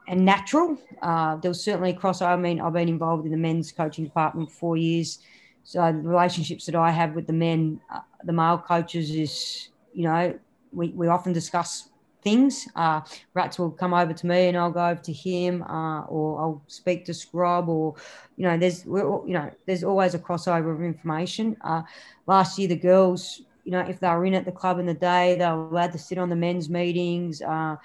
and 0.06 0.24
natural. 0.24 0.78
Uh, 1.02 1.36
there 1.36 1.50
was 1.50 1.64
certainly 1.64 1.90
a 1.90 1.94
crossover. 1.94 2.28
I 2.28 2.36
mean, 2.36 2.60
I've 2.60 2.72
been 2.72 2.88
involved 2.88 3.24
in 3.24 3.32
the 3.32 3.38
men's 3.38 3.72
coaching 3.72 4.04
department 4.04 4.50
for 4.50 4.56
four 4.56 4.76
years, 4.76 5.18
so 5.64 5.80
the 5.80 6.08
relationships 6.08 6.66
that 6.66 6.74
I 6.74 6.90
have 6.90 7.14
with 7.14 7.26
the 7.26 7.32
men, 7.32 7.80
uh, 7.92 8.00
the 8.24 8.32
male 8.32 8.58
coaches, 8.58 9.10
is 9.10 9.68
you 9.92 10.04
know 10.04 10.38
we, 10.72 10.88
we 10.88 11.08
often 11.08 11.32
discuss 11.32 11.88
things. 12.22 12.68
Uh, 12.76 13.00
Rats 13.34 13.58
will 13.58 13.70
come 13.70 13.92
over 13.92 14.12
to 14.12 14.26
me 14.26 14.48
and 14.48 14.56
I'll 14.56 14.70
go 14.70 14.86
over 14.86 15.00
to 15.02 15.12
him, 15.12 15.62
uh, 15.64 16.02
or 16.02 16.40
I'll 16.40 16.62
speak 16.68 17.04
to 17.06 17.14
Scrub, 17.14 17.68
or 17.68 17.94
you 18.36 18.44
know, 18.44 18.56
there's 18.56 18.84
you 18.84 19.22
know, 19.26 19.50
there's 19.66 19.84
always 19.84 20.14
a 20.14 20.18
crossover 20.18 20.74
of 20.74 20.82
information. 20.82 21.56
Uh, 21.60 21.82
last 22.26 22.58
year, 22.58 22.68
the 22.68 22.76
girls, 22.76 23.42
you 23.64 23.72
know, 23.72 23.80
if 23.80 24.00
they 24.00 24.08
were 24.08 24.24
in 24.24 24.34
at 24.34 24.44
the 24.44 24.52
club 24.52 24.78
in 24.78 24.86
the 24.86 24.94
day, 24.94 25.36
they 25.36 25.44
were 25.44 25.68
allowed 25.68 25.92
to 25.92 25.98
sit 25.98 26.18
on 26.18 26.28
the 26.28 26.36
men's 26.36 26.68
meetings. 26.68 27.42
Uh, 27.42 27.76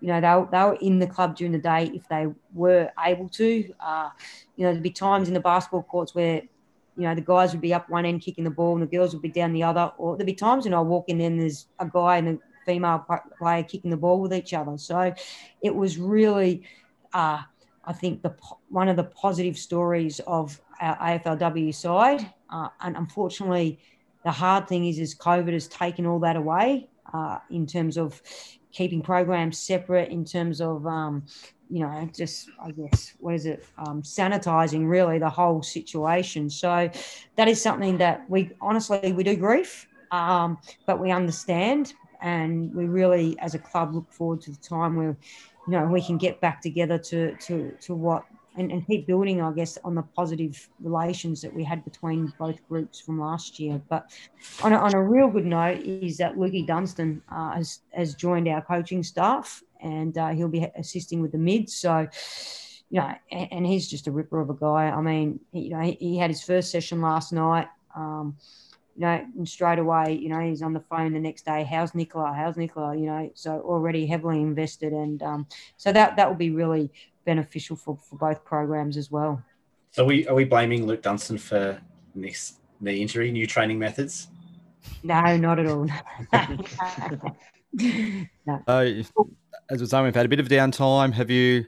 you 0.00 0.08
know, 0.08 0.20
they, 0.20 0.56
they 0.56 0.64
were 0.64 0.78
in 0.80 0.98
the 0.98 1.06
club 1.06 1.36
during 1.36 1.52
the 1.52 1.58
day 1.58 1.90
if 1.94 2.08
they 2.08 2.26
were 2.54 2.90
able 3.04 3.28
to. 3.30 3.72
Uh, 3.80 4.10
you 4.56 4.64
know, 4.64 4.72
there'd 4.72 4.82
be 4.82 4.90
times 4.90 5.28
in 5.28 5.34
the 5.34 5.40
basketball 5.40 5.82
courts 5.82 6.14
where 6.14 6.42
you 6.96 7.04
know, 7.04 7.14
the 7.14 7.20
guys 7.22 7.52
would 7.52 7.60
be 7.60 7.74
up 7.74 7.88
one 7.88 8.04
end 8.04 8.20
kicking 8.20 8.44
the 8.44 8.50
ball 8.50 8.74
and 8.74 8.82
the 8.82 8.96
girls 8.96 9.12
would 9.12 9.22
be 9.22 9.28
down 9.28 9.52
the 9.52 9.62
other. 9.62 9.92
Or 9.98 10.16
there'd 10.16 10.26
be 10.26 10.34
times 10.34 10.64
when 10.64 10.74
I 10.74 10.80
walk 10.80 11.08
in 11.08 11.20
and 11.20 11.40
there's 11.40 11.66
a 11.78 11.86
guy 11.86 12.18
and 12.18 12.28
a 12.28 12.38
female 12.66 13.04
player 13.38 13.62
kicking 13.62 13.90
the 13.90 13.96
ball 13.96 14.20
with 14.20 14.34
each 14.34 14.52
other. 14.52 14.76
So 14.76 15.14
it 15.62 15.74
was 15.74 15.98
really, 15.98 16.64
uh, 17.12 17.42
I 17.84 17.92
think, 17.92 18.22
the 18.22 18.34
one 18.68 18.88
of 18.88 18.96
the 18.96 19.04
positive 19.04 19.56
stories 19.58 20.20
of 20.26 20.60
our 20.80 20.96
AFLW 20.98 21.74
side. 21.74 22.30
Uh, 22.50 22.68
and 22.80 22.96
unfortunately, 22.96 23.80
the 24.24 24.30
hard 24.30 24.68
thing 24.68 24.86
is, 24.86 24.98
is 24.98 25.14
COVID 25.14 25.52
has 25.52 25.68
taken 25.68 26.06
all 26.06 26.20
that 26.20 26.36
away 26.36 26.88
uh, 27.12 27.38
in 27.50 27.66
terms 27.66 27.96
of 27.96 28.20
keeping 28.70 29.02
programs 29.02 29.58
separate, 29.58 30.10
in 30.10 30.24
terms 30.24 30.60
of 30.60 30.86
um, 30.86 31.24
you 31.72 31.80
know, 31.80 32.06
just 32.14 32.50
I 32.62 32.70
guess 32.70 33.14
what 33.18 33.34
is 33.34 33.46
it, 33.46 33.64
um, 33.78 34.02
sanitizing 34.02 34.86
really 34.86 35.18
the 35.18 35.30
whole 35.30 35.62
situation. 35.62 36.50
So 36.50 36.90
that 37.36 37.48
is 37.48 37.62
something 37.62 37.96
that 37.96 38.28
we 38.28 38.50
honestly 38.60 39.12
we 39.12 39.22
do 39.24 39.36
grief, 39.36 39.88
um, 40.10 40.58
but 40.86 41.00
we 41.00 41.10
understand, 41.10 41.94
and 42.20 42.74
we 42.74 42.84
really 42.84 43.38
as 43.38 43.54
a 43.54 43.58
club 43.58 43.94
look 43.94 44.12
forward 44.12 44.42
to 44.42 44.50
the 44.50 44.58
time 44.58 44.96
where 44.96 45.16
you 45.66 45.72
know 45.72 45.86
we 45.86 46.02
can 46.02 46.18
get 46.18 46.42
back 46.42 46.60
together 46.60 46.98
to 46.98 47.34
to 47.36 47.72
to 47.80 47.94
what 47.94 48.26
and, 48.56 48.70
and 48.70 48.86
keep 48.86 49.06
building, 49.06 49.40
I 49.40 49.52
guess, 49.52 49.78
on 49.84 49.94
the 49.94 50.02
positive 50.02 50.68
relations 50.80 51.40
that 51.42 51.54
we 51.54 51.64
had 51.64 51.84
between 51.84 52.32
both 52.38 52.56
groups 52.68 53.00
from 53.00 53.20
last 53.20 53.58
year. 53.58 53.80
But 53.88 54.10
on 54.62 54.72
a, 54.72 54.76
on 54.76 54.94
a 54.94 55.02
real 55.02 55.28
good 55.28 55.46
note 55.46 55.80
is 55.80 56.18
that 56.18 56.36
Lukey 56.36 56.66
Dunstan 56.66 57.22
uh, 57.30 57.52
has, 57.52 57.80
has 57.92 58.14
joined 58.14 58.48
our 58.48 58.62
coaching 58.62 59.02
staff 59.02 59.62
and 59.80 60.16
uh, 60.18 60.28
he'll 60.28 60.48
be 60.48 60.66
assisting 60.76 61.20
with 61.20 61.32
the 61.32 61.38
mids. 61.38 61.74
So, 61.74 62.06
you 62.90 63.00
know, 63.00 63.12
and, 63.30 63.48
and, 63.52 63.66
he's 63.66 63.88
just 63.88 64.06
a 64.06 64.12
ripper 64.12 64.40
of 64.40 64.50
a 64.50 64.54
guy. 64.54 64.90
I 64.90 65.00
mean, 65.00 65.40
you 65.52 65.70
know, 65.70 65.80
he, 65.80 65.92
he 65.92 66.18
had 66.18 66.30
his 66.30 66.42
first 66.42 66.70
session 66.70 67.00
last 67.00 67.32
night. 67.32 67.68
Um, 67.96 68.36
you 68.96 69.02
know, 69.02 69.26
and 69.38 69.48
straight 69.48 69.78
away, 69.78 70.18
you 70.20 70.28
know, 70.28 70.40
he's 70.40 70.60
on 70.60 70.74
the 70.74 70.80
phone 70.80 71.14
the 71.14 71.20
next 71.20 71.46
day. 71.46 71.64
How's 71.64 71.94
Nicola? 71.94 72.34
How's 72.34 72.56
Nicola? 72.56 72.94
You 72.94 73.06
know, 73.06 73.30
so 73.34 73.60
already 73.60 74.06
heavily 74.06 74.42
invested, 74.42 74.92
and 74.92 75.22
um, 75.22 75.46
so 75.78 75.92
that 75.92 76.16
that 76.16 76.28
will 76.28 76.36
be 76.36 76.50
really 76.50 76.90
beneficial 77.24 77.76
for, 77.76 77.96
for 77.96 78.16
both 78.16 78.44
programs 78.44 78.96
as 78.96 79.10
well. 79.10 79.42
So, 79.90 80.04
are 80.04 80.06
we 80.06 80.26
are 80.26 80.34
we 80.34 80.44
blaming 80.44 80.86
Luke 80.86 81.02
Dunstan 81.02 81.38
for 81.38 81.80
this 82.14 82.54
knee 82.80 83.00
injury, 83.00 83.30
new 83.30 83.46
training 83.46 83.78
methods? 83.78 84.28
No, 85.02 85.36
not 85.36 85.58
at 85.58 85.66
all. 85.66 85.86
no. 88.46 88.62
Uh, 88.66 89.02
as 89.70 89.80
we're 89.80 89.86
saying, 89.86 90.04
we've 90.04 90.14
had 90.14 90.26
a 90.26 90.28
bit 90.28 90.40
of 90.40 90.48
downtime. 90.48 91.12
Have 91.12 91.30
you 91.30 91.66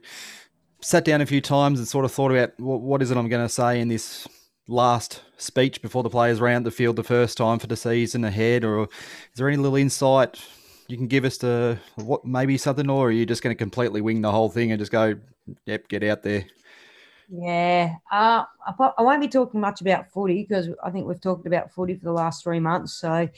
sat 0.80 1.04
down 1.04 1.20
a 1.20 1.26
few 1.26 1.40
times 1.40 1.78
and 1.78 1.88
sort 1.88 2.04
of 2.04 2.12
thought 2.12 2.30
about 2.30 2.58
what, 2.58 2.80
what 2.80 3.02
is 3.02 3.10
it 3.10 3.16
I'm 3.16 3.28
going 3.28 3.44
to 3.44 3.52
say 3.52 3.80
in 3.80 3.88
this 3.88 4.28
last 4.66 5.22
speech 5.36 5.80
before 5.82 6.02
the 6.02 6.10
players 6.10 6.40
round 6.40 6.66
the 6.66 6.70
field 6.70 6.96
the 6.96 7.04
first 7.04 7.36
time 7.36 7.58
for 7.58 7.66
the 7.66 7.76
season 7.76 8.24
ahead, 8.24 8.64
or 8.64 8.82
is 8.82 8.88
there 9.36 9.48
any 9.48 9.56
little 9.56 9.76
insight 9.76 10.40
you 10.88 10.96
can 10.96 11.06
give 11.06 11.24
us 11.24 11.38
to 11.38 11.78
what 11.96 12.24
maybe 12.24 12.58
something, 12.58 12.90
or 12.90 13.08
are 13.08 13.12
you 13.12 13.24
just 13.24 13.42
going 13.42 13.54
to 13.54 13.58
completely 13.58 14.00
wing 14.00 14.20
the 14.20 14.30
whole 14.30 14.50
thing 14.50 14.70
and 14.70 14.78
just 14.78 14.92
go, 14.92 15.14
yep, 15.66 15.88
get 15.88 16.04
out 16.04 16.22
there? 16.22 16.44
Yeah, 17.28 17.96
uh, 18.12 18.44
I, 18.66 19.02
won't 19.02 19.22
be 19.22 19.28
talking 19.28 19.60
much 19.60 19.80
about 19.80 20.12
footy 20.12 20.44
because 20.46 20.68
I 20.82 20.90
think 20.90 21.06
we've 21.06 21.20
talked 21.20 21.46
about 21.46 21.72
footy 21.72 21.94
for 21.94 22.04
the 22.04 22.12
last 22.12 22.44
three 22.44 22.60
months. 22.60 22.94
So 22.94 23.28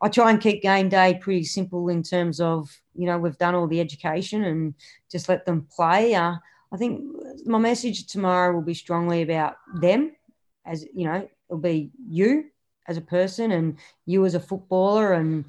I 0.00 0.08
try 0.08 0.30
and 0.30 0.40
keep 0.40 0.62
game 0.62 0.88
day 0.88 1.18
pretty 1.20 1.44
simple 1.44 1.88
in 1.88 2.02
terms 2.02 2.40
of 2.40 2.70
you 2.94 3.06
know 3.06 3.18
we've 3.18 3.38
done 3.38 3.54
all 3.54 3.66
the 3.66 3.80
education 3.80 4.44
and 4.44 4.74
just 5.10 5.28
let 5.28 5.44
them 5.44 5.66
play. 5.74 6.14
Uh, 6.14 6.36
I 6.72 6.76
think 6.76 7.02
my 7.44 7.58
message 7.58 8.06
tomorrow 8.06 8.54
will 8.54 8.62
be 8.62 8.74
strongly 8.74 9.22
about 9.22 9.56
them, 9.80 10.16
as 10.64 10.84
you 10.94 11.04
know, 11.04 11.28
it'll 11.48 11.60
be 11.60 11.90
you 12.08 12.46
as 12.88 12.96
a 12.96 13.02
person 13.02 13.52
and 13.52 13.78
you 14.06 14.24
as 14.24 14.34
a 14.34 14.40
footballer 14.40 15.12
and 15.12 15.44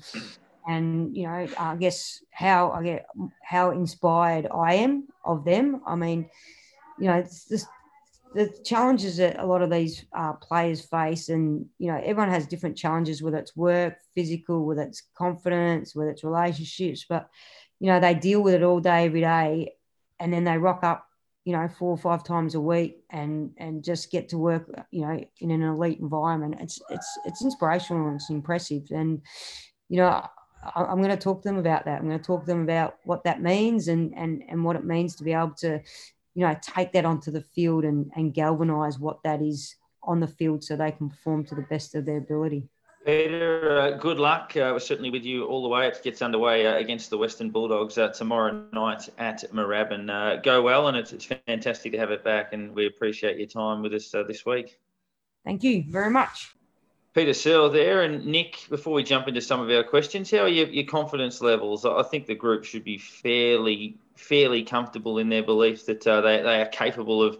and 0.67 1.15
you 1.15 1.23
know 1.23 1.47
I 1.57 1.75
guess 1.75 2.23
how 2.31 2.71
I 2.71 2.83
get 2.83 3.07
how 3.43 3.71
inspired 3.71 4.47
I 4.53 4.75
am 4.75 5.07
of 5.23 5.45
them. 5.45 5.81
I 5.85 5.95
mean, 5.95 6.29
you 6.99 7.07
know, 7.07 7.15
it's 7.15 7.47
just 7.47 7.67
the 8.33 8.53
challenges 8.65 9.17
that 9.17 9.39
a 9.39 9.45
lot 9.45 9.61
of 9.61 9.69
these 9.69 10.05
uh, 10.13 10.33
players 10.33 10.81
face, 10.81 11.29
and 11.29 11.65
you 11.77 11.87
know, 11.87 11.97
everyone 11.97 12.29
has 12.29 12.45
different 12.47 12.77
challenges, 12.77 13.21
whether 13.21 13.37
it's 13.37 13.55
work, 13.55 13.95
physical, 14.13 14.65
whether 14.65 14.81
it's 14.81 15.03
confidence, 15.17 15.95
whether 15.95 16.09
it's 16.09 16.23
relationships, 16.23 17.05
but 17.07 17.29
you 17.79 17.87
know, 17.87 17.99
they 17.99 18.13
deal 18.13 18.41
with 18.41 18.53
it 18.53 18.63
all 18.63 18.79
day, 18.79 19.05
every 19.05 19.21
day, 19.21 19.73
and 20.19 20.33
then 20.33 20.43
they 20.43 20.57
rock 20.57 20.83
up, 20.83 21.05
you 21.43 21.53
know, 21.53 21.67
four 21.67 21.91
or 21.91 21.97
five 21.97 22.23
times 22.23 22.55
a 22.55 22.61
week, 22.61 23.03
and 23.09 23.51
and 23.57 23.83
just 23.83 24.11
get 24.11 24.29
to 24.29 24.37
work, 24.37 24.69
you 24.91 25.01
know, 25.01 25.23
in 25.39 25.51
an 25.51 25.61
elite 25.61 25.99
environment. 25.99 26.55
It's 26.59 26.81
it's 26.89 27.19
it's 27.25 27.43
inspirational 27.43 28.07
and 28.07 28.15
it's 28.15 28.29
impressive, 28.29 28.83
and 28.91 29.21
you 29.89 29.97
know. 29.97 30.25
I'm 30.75 30.97
going 30.97 31.09
to 31.09 31.17
talk 31.17 31.41
to 31.41 31.49
them 31.49 31.57
about 31.57 31.85
that. 31.85 31.99
I'm 31.99 32.07
going 32.07 32.19
to 32.19 32.25
talk 32.25 32.41
to 32.41 32.47
them 32.47 32.63
about 32.63 32.97
what 33.03 33.23
that 33.23 33.41
means 33.41 33.87
and 33.87 34.13
and 34.15 34.43
and 34.47 34.63
what 34.63 34.75
it 34.75 34.85
means 34.85 35.15
to 35.17 35.23
be 35.23 35.33
able 35.33 35.55
to, 35.59 35.81
you 36.33 36.45
know, 36.45 36.55
take 36.61 36.91
that 36.93 37.05
onto 37.05 37.31
the 37.31 37.41
field 37.41 37.83
and, 37.83 38.11
and 38.15 38.33
galvanize 38.33 38.99
what 38.99 39.21
that 39.23 39.41
is 39.41 39.75
on 40.03 40.19
the 40.19 40.27
field 40.27 40.63
so 40.63 40.75
they 40.75 40.91
can 40.91 41.09
perform 41.09 41.43
to 41.45 41.55
the 41.55 41.63
best 41.63 41.95
of 41.95 42.05
their 42.05 42.17
ability. 42.17 42.67
Peta, 43.05 43.69
uh, 43.69 43.97
good 43.97 44.17
luck. 44.17 44.57
Uh, 44.57 44.71
we're 44.73 44.79
certainly 44.79 45.11
with 45.11 45.23
you 45.23 45.45
all 45.45 45.61
the 45.61 45.69
way. 45.69 45.87
It 45.87 46.01
gets 46.03 46.23
underway 46.23 46.65
uh, 46.65 46.77
against 46.77 47.11
the 47.11 47.17
Western 47.19 47.51
Bulldogs 47.51 47.99
uh, 47.99 48.07
tomorrow 48.09 48.65
night 48.73 49.07
at 49.19 49.43
Moorabbin. 49.53 50.09
Uh, 50.09 50.41
go 50.41 50.63
well, 50.63 50.87
and 50.87 50.97
it's, 50.97 51.13
it's, 51.13 51.25
fantastic 51.25 51.91
to 51.91 51.99
have 51.99 52.09
it 52.09 52.23
back, 52.23 52.53
and 52.53 52.73
we 52.73 52.87
appreciate 52.87 53.37
your 53.37 53.47
time 53.47 53.83
with 53.83 53.93
us 53.93 54.13
uh, 54.15 54.23
this 54.23 54.43
week. 54.43 54.79
Thank 55.45 55.63
you 55.63 55.83
very 55.87 56.09
much. 56.09 56.54
Peta 57.15 57.33
Searle 57.33 57.69
there, 57.69 58.01
and 58.01 58.25
Nick. 58.25 58.67
Before 58.69 58.93
we 58.93 59.01
jump 59.01 59.29
into 59.29 59.39
some 59.39 59.61
of 59.61 59.69
our 59.69 59.85
questions, 59.85 60.29
how 60.29 60.39
are 60.39 60.49
your, 60.49 60.67
your 60.67 60.83
confidence 60.83 61.39
levels? 61.39 61.85
I 61.85 62.03
think 62.03 62.25
the 62.25 62.35
group 62.35 62.65
should 62.65 62.83
be 62.83 62.97
fairly 62.97 63.97
fairly 64.17 64.63
comfortable 64.63 65.17
in 65.17 65.29
their 65.29 65.43
belief 65.43 65.85
that 65.85 66.05
uh, 66.05 66.19
they, 66.19 66.41
they 66.41 66.61
are 66.61 66.65
capable 66.67 67.23
of 67.23 67.37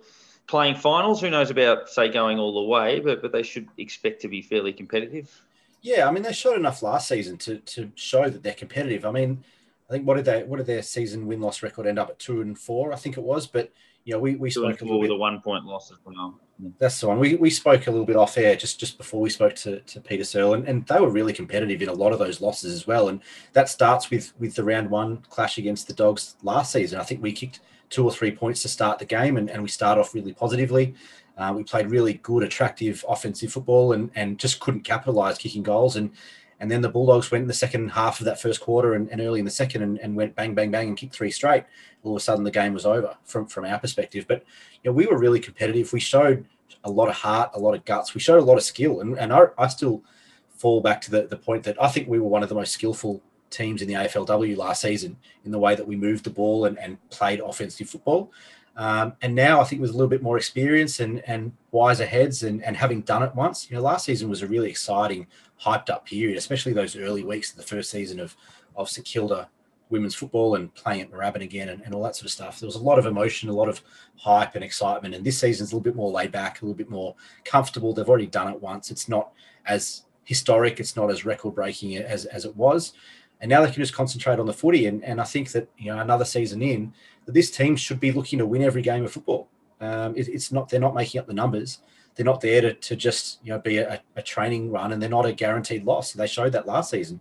playing 0.48 0.76
finals. 0.76 1.20
Who 1.20 1.30
knows 1.30 1.50
about, 1.50 1.90
say, 1.90 2.08
going 2.08 2.40
all 2.40 2.54
the 2.54 2.70
way, 2.70 3.02
but, 3.02 3.22
but 3.22 3.34
they 3.34 3.44
should 3.44 3.68
expect 3.78 4.22
to 4.22 4.30
be 4.30 4.42
fairly 4.42 4.72
competitive. 4.72 5.42
Yeah, 5.82 6.08
I 6.08 6.12
mean, 6.12 6.24
they 6.24 6.34
showed 6.34 6.58
enough 6.58 6.82
last 6.82 7.10
season 7.10 7.38
to, 7.40 7.58
to 7.58 7.92
show 7.96 8.30
that 8.30 8.44
they're 8.44 8.54
competitive. 8.54 9.06
I 9.06 9.12
mean, 9.12 9.44
I 9.90 9.94
think 9.94 10.08
what 10.08 10.16
did 10.16 10.26
they 10.26 10.44
what 10.44 10.58
did 10.58 10.68
their 10.68 10.84
season 10.84 11.28
win 11.28 11.42
loss 11.42 11.62
record 11.62 11.86
end 11.86 12.00
up 12.00 12.10
at 12.10 12.20
two 12.20 12.40
and 12.40 12.58
four? 12.58 12.94
I 12.94 12.96
think 12.96 13.18
it 13.18 13.24
was, 13.24 13.46
but 13.46 13.74
you 14.06 14.14
know, 14.14 14.20
we, 14.20 14.36
we 14.36 14.52
spoke 14.52 14.80
a 14.80 14.86
little 14.86 15.00
with 15.00 15.10
bit, 15.10 15.16
a 15.16 15.20
one 15.20 15.42
point 15.42 15.66
loss 15.66 15.92
as 15.92 15.98
well. 16.06 16.40
That's 16.80 17.02
the 17.02 17.08
one. 17.08 17.20
We, 17.20 17.36
we 17.36 17.50
spoke 17.50 17.88
a 17.88 17.92
little 17.92 18.06
bit 18.06 18.16
off 18.16 18.38
air 18.38 18.56
just, 18.56 18.80
just 18.80 18.98
before 18.98 19.20
we 19.20 19.30
spoke 19.30 19.56
to, 19.56 19.82
to 19.82 20.00
Peta 20.00 20.24
Searle, 20.24 20.54
and, 20.54 20.66
and 20.68 20.88
they 20.88 21.00
were 21.00 21.10
really 21.10 21.34
competitive 21.34 21.82
in 21.82 21.90
a 21.90 21.94
lot 21.94 22.14
of 22.14 22.20
those 22.20 22.40
losses 22.40 22.74
as 22.74 22.88
well. 22.88 23.10
And 23.10 23.22
that 23.52 23.68
starts 23.68 24.10
with 24.10 24.34
with 24.40 24.56
the 24.56 24.64
round 24.64 24.90
one 24.90 25.18
clash 25.30 25.58
against 25.58 25.88
the 25.88 25.94
Dogs 25.94 26.36
last 26.44 26.72
season. 26.72 27.00
I 27.00 27.04
think 27.04 27.22
we 27.22 27.34
kicked 27.34 27.60
two 27.90 28.06
or 28.06 28.12
three 28.12 28.32
points 28.32 28.62
to 28.62 28.70
start 28.70 29.00
the 29.00 29.06
game, 29.06 29.36
and, 29.36 29.50
and 29.50 29.62
we 29.62 29.68
start 29.68 30.00
off 30.00 30.14
really 30.14 30.34
positively. 30.34 30.96
Uh, 31.38 31.54
we 31.54 31.64
played 31.64 31.92
really 31.92 32.14
good, 32.16 32.44
attractive 32.44 33.04
offensive 33.10 33.52
football, 33.52 33.92
and 33.92 34.10
and 34.16 34.40
just 34.40 34.62
couldn't 34.62 34.82
capitalize 34.82 35.38
kicking 35.38 35.64
goals. 35.64 35.98
And 35.98 36.12
and 36.60 36.72
then 36.72 36.82
the 36.82 36.90
Bulldogs 36.90 37.32
went 37.32 37.44
in 37.44 37.48
the 37.48 37.54
second 37.54 37.90
half 37.90 38.20
of 38.20 38.26
that 38.26 38.42
first 38.42 38.62
quarter 38.62 38.94
and, 38.94 39.10
and 39.10 39.20
early 39.20 39.40
in 39.40 39.46
the 39.46 39.52
second 39.52 39.82
and, 39.82 40.00
and, 40.00 40.16
went 40.16 40.36
bang, 40.36 40.56
bang, 40.56 40.72
bang 40.72 40.88
and 40.88 40.98
kicked 40.98 41.14
three 41.14 41.32
straight. 41.32 41.66
All 42.04 42.16
of 42.16 42.18
a 42.18 42.24
sudden, 42.24 42.44
the 42.44 42.52
game 42.52 42.74
was 42.74 42.86
over 42.86 43.18
from, 43.26 43.48
from 43.48 43.66
our 43.66 43.80
perspective. 43.80 44.26
But 44.28 44.44
you 44.84 44.90
know, 44.90 44.96
we 44.96 45.06
were 45.06 45.18
really 45.18 45.40
competitive. 45.40 45.92
We 45.92 46.00
showed 46.00 46.46
a 46.84 46.90
lot 46.90 47.10
of 47.10 47.16
heart, 47.16 47.52
a 47.54 47.60
lot 47.60 47.74
of 47.74 47.84
guts. 47.84 48.14
We 48.14 48.22
showed 48.22 48.40
a 48.40 48.46
lot 48.46 48.58
of 48.58 48.64
skill. 48.64 49.02
And, 49.02 49.18
and 49.18 49.34
I, 49.34 49.48
I 49.58 49.68
still 49.68 50.04
fall 50.50 50.82
back 50.82 51.02
to 51.02 51.12
the, 51.12 51.28
the 51.28 51.38
point 51.38 51.64
that 51.64 51.82
I 51.82 51.90
think 51.90 52.08
we 52.08 52.20
were 52.20 52.30
one 52.30 52.44
of 52.44 52.50
the 52.50 52.56
most 52.56 52.72
skillful 52.72 53.22
teams 53.50 53.82
in 53.82 53.88
the 53.88 53.94
AFLW 53.94 54.58
last 54.58 54.82
season 54.82 55.18
in 55.44 55.52
the 55.52 55.60
way 55.60 55.76
that 55.76 55.88
we 55.88 55.96
moved 55.96 56.24
the 56.24 56.30
ball 56.30 56.66
and, 56.66 56.78
and 56.80 56.98
played 57.10 57.40
offensive 57.40 57.90
football. 57.90 58.32
Um, 58.78 59.14
and 59.22 59.34
now 59.34 59.62
I 59.62 59.64
think 59.64 59.82
with 59.82 59.92
a 59.92 59.94
little 59.94 60.10
bit 60.10 60.22
more 60.22 60.38
experience 60.38 61.00
and, 61.00 61.22
and 61.28 61.54
wiser 61.72 62.06
heads 62.06 62.44
and, 62.44 62.64
and 62.64 62.76
having 62.76 63.02
done 63.02 63.24
it 63.24 63.34
once, 63.34 63.70
you 63.70 63.76
know, 63.76 63.82
last 63.82 64.06
season 64.06 64.30
was 64.30 64.42
a 64.42 64.48
really 64.48 64.70
exciting, 64.70 65.28
hyped 65.62 65.90
up 65.90 66.06
period, 66.06 66.38
especially 66.38 66.74
those 66.74 66.98
early 66.98 67.24
weeks 67.24 67.52
of 67.52 67.58
the 67.58 67.64
first 67.64 67.90
season 67.90 68.20
of, 68.20 68.36
of 68.76 68.90
St 68.90 69.06
Kilda 69.06 69.50
women's 69.90 70.16
football 70.16 70.56
and 70.56 70.74
playing 70.74 71.02
at 71.02 71.12
Moorabbin 71.12 71.44
again 71.44 71.70
and, 71.70 71.82
and 71.84 71.94
all 71.94 72.04
that 72.04 72.16
sort 72.16 72.26
of 72.26 72.32
stuff. 72.32 72.60
There 72.60 72.68
was 72.68 72.76
a 72.76 72.82
lot 72.82 73.00
of 73.00 73.06
emotion, 73.06 73.50
a 73.50 73.54
lot 73.54 73.70
of 73.70 73.82
hype 74.18 74.56
and 74.56 74.64
excitement. 74.64 75.16
And 75.16 75.24
this 75.24 75.40
season's 75.40 75.72
a 75.72 75.76
little 75.76 75.84
bit 75.84 75.96
more 75.96 76.12
laid 76.12 76.32
back, 76.32 76.62
a 76.62 76.66
little 76.66 76.78
bit 76.78 76.90
more 76.90 77.16
comfortable. 77.44 77.94
They've 77.94 78.10
already 78.10 78.28
done 78.28 78.52
it 78.52 78.62
once. 78.62 78.92
It's 78.92 79.08
not 79.08 79.32
as 79.66 80.04
historic, 80.24 80.80
it's 80.80 80.96
not 80.96 81.12
as 81.12 81.24
record 81.24 81.56
breaking 81.56 81.98
as, 81.98 82.26
as 82.26 82.46
it 82.46 82.56
was. 82.56 82.94
And 83.42 83.50
now 83.50 83.62
they 83.62 83.72
can 83.72 83.82
just 83.82 83.94
concentrate 83.94 84.40
on 84.40 84.46
the 84.46 84.54
footy. 84.54 84.86
And, 84.88 85.04
and 85.04 85.20
I 85.20 85.24
think 85.24 85.52
that, 85.52 85.70
you 85.78 85.94
know, 85.94 86.00
another 86.00 86.26
season 86.26 86.62
in, 86.62 86.94
that 87.26 87.34
this 87.34 87.52
team 87.52 87.76
should 87.76 88.00
be 88.00 88.12
looking 88.12 88.40
to 88.40 88.46
win 88.46 88.62
every 88.62 88.82
game 88.82 89.04
of 89.04 89.12
football. 89.12 89.50
Um, 89.82 90.16
it, 90.16 90.28
it's 90.28 90.52
not 90.52 90.70
they're 90.70 90.80
not 90.80 90.96
making 90.96 91.20
up 91.20 91.28
the 91.28 91.34
numbers. 91.34 91.80
They're 92.16 92.26
not 92.26 92.40
there 92.40 92.62
to, 92.62 92.74
to 92.74 92.96
just 92.96 93.40
you 93.44 93.52
know 93.52 93.60
be 93.60 93.78
a, 93.78 94.02
a 94.16 94.22
training 94.22 94.72
run, 94.72 94.94
and 94.94 95.02
they're 95.02 95.10
not 95.10 95.26
a 95.26 95.34
guaranteed 95.34 95.84
loss. 95.84 96.14
They 96.14 96.28
showed 96.28 96.54
that 96.54 96.66
last 96.66 96.92
season. 96.92 97.20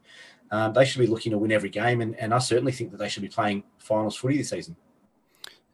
Um, 0.50 0.72
they 0.72 0.84
should 0.84 1.00
be 1.00 1.06
looking 1.06 1.32
to 1.32 1.38
win 1.38 1.50
every 1.50 1.70
game, 1.70 2.00
and, 2.00 2.14
and 2.16 2.32
I 2.32 2.38
certainly 2.38 2.70
think 2.70 2.92
that 2.92 2.98
they 2.98 3.08
should 3.08 3.22
be 3.22 3.28
playing 3.28 3.64
finals 3.78 4.14
footy 4.14 4.38
this 4.38 4.50
season. 4.50 4.76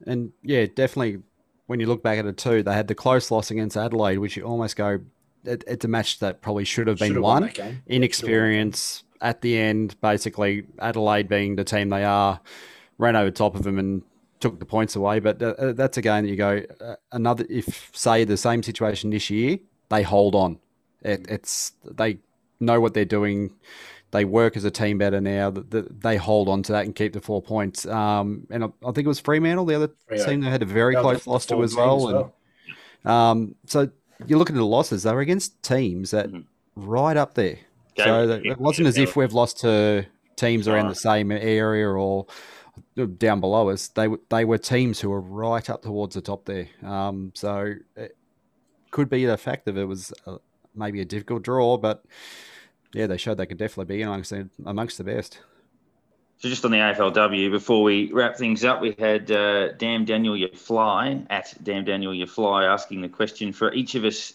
And 0.06 0.32
yeah, 0.42 0.66
definitely. 0.66 1.22
When 1.66 1.78
you 1.78 1.86
look 1.86 2.02
back 2.02 2.18
at 2.18 2.26
it 2.26 2.36
too, 2.36 2.64
they 2.64 2.72
had 2.72 2.88
the 2.88 2.96
close 2.96 3.30
loss 3.30 3.52
against 3.52 3.76
Adelaide, 3.76 4.18
which 4.18 4.36
you 4.36 4.42
almost 4.42 4.74
go, 4.74 4.98
it, 5.44 5.62
it's 5.68 5.84
a 5.84 5.88
match 5.88 6.18
that 6.18 6.40
probably 6.40 6.64
should 6.64 6.88
have 6.88 6.98
been 6.98 7.20
won. 7.22 7.52
won 7.56 7.82
Inexperience 7.86 9.04
at 9.20 9.40
the 9.42 9.58
end, 9.58 10.00
basically 10.00 10.64
Adelaide 10.78 11.28
being 11.28 11.56
the 11.56 11.64
team 11.64 11.88
they 11.90 12.04
are, 12.04 12.40
ran 12.98 13.16
over 13.16 13.30
top 13.30 13.54
of 13.54 13.62
them 13.62 13.78
and 13.78 14.02
took 14.40 14.58
the 14.58 14.64
points 14.64 14.96
away. 14.96 15.20
But 15.20 15.42
uh, 15.42 15.54
uh, 15.58 15.72
that's 15.72 15.96
a 15.98 16.02
game 16.02 16.24
that 16.24 16.30
you 16.30 16.36
go 16.36 16.62
uh, 16.80 16.96
another. 17.12 17.44
If 17.48 17.90
say 17.94 18.24
the 18.24 18.36
same 18.36 18.62
situation 18.62 19.10
this 19.10 19.30
year, 19.30 19.58
they 19.88 20.02
hold 20.02 20.34
on. 20.34 20.58
It, 21.02 21.26
it's 21.28 21.72
they 21.84 22.18
know 22.58 22.80
what 22.80 22.94
they're 22.94 23.04
doing. 23.04 23.54
They 24.12 24.24
work 24.24 24.56
as 24.56 24.64
a 24.64 24.70
team 24.70 24.98
better 24.98 25.20
now. 25.20 25.50
That 25.50 26.02
they 26.02 26.16
hold 26.16 26.48
on 26.48 26.62
to 26.64 26.72
that 26.72 26.84
and 26.84 26.94
keep 26.94 27.12
the 27.12 27.20
four 27.20 27.42
points. 27.42 27.86
Um, 27.86 28.46
and 28.50 28.64
I, 28.64 28.66
I, 28.66 28.92
think 28.92 29.04
it 29.04 29.08
was 29.08 29.20
Fremantle, 29.20 29.66
the 29.66 29.76
other 29.76 29.90
Freo. 30.10 30.26
team 30.26 30.40
they 30.40 30.50
had 30.50 30.62
a 30.62 30.66
very 30.66 30.96
close 30.96 31.26
loss 31.26 31.46
to 31.46 31.62
as 31.62 31.76
well. 31.76 32.08
As 32.08 32.14
well. 32.14 32.34
And 33.04 33.12
um, 33.12 33.54
so 33.66 33.90
you 34.26 34.36
look 34.36 34.50
at 34.50 34.56
the 34.56 34.64
losses; 34.64 35.04
they 35.04 35.12
were 35.12 35.20
against 35.20 35.62
teams 35.62 36.10
that 36.10 36.28
mm-hmm. 36.28 36.40
right 36.74 37.16
up 37.16 37.34
there. 37.34 37.58
So 38.04 38.40
it 38.44 38.58
wasn't 38.58 38.88
as 38.88 38.98
if 38.98 39.16
we've 39.16 39.32
lost 39.32 39.60
to 39.60 40.06
teams 40.36 40.68
around 40.68 40.88
the 40.88 40.94
same 40.94 41.30
area 41.30 41.86
or 41.88 42.26
down 43.18 43.40
below 43.40 43.70
us, 43.70 43.88
they 43.88 44.08
they 44.28 44.44
were 44.44 44.58
teams 44.58 45.00
who 45.00 45.10
were 45.10 45.20
right 45.20 45.68
up 45.70 45.82
towards 45.82 46.14
the 46.14 46.20
top 46.20 46.44
there. 46.44 46.68
Um, 46.82 47.32
so 47.34 47.74
it 47.96 48.16
could 48.90 49.08
be 49.08 49.24
the 49.24 49.36
fact 49.36 49.64
that 49.66 49.76
it 49.76 49.84
was 49.84 50.12
a, 50.26 50.38
maybe 50.74 51.00
a 51.00 51.04
difficult 51.04 51.42
draw, 51.42 51.76
but 51.76 52.04
yeah, 52.92 53.06
they 53.06 53.16
showed 53.16 53.36
they 53.36 53.46
could 53.46 53.58
definitely 53.58 53.96
be 53.96 54.02
amongst 54.02 54.30
the, 54.30 54.48
amongst 54.66 54.98
the 54.98 55.04
best. 55.04 55.40
So 56.38 56.48
just 56.48 56.64
on 56.64 56.70
the 56.70 56.78
AFLW, 56.78 57.50
before 57.50 57.82
we 57.82 58.10
wrap 58.12 58.36
things 58.36 58.64
up, 58.64 58.80
we 58.80 58.96
had 58.98 59.30
uh, 59.30 59.72
Damn 59.72 60.06
Daniel 60.06 60.34
You 60.34 60.48
Fly 60.48 61.22
at 61.28 61.54
Damn 61.62 61.84
Daniel 61.84 62.14
You 62.14 62.26
Fly 62.26 62.64
asking 62.64 63.02
the 63.02 63.10
question 63.10 63.52
for 63.52 63.72
each 63.74 63.94
of 63.94 64.04
us 64.04 64.32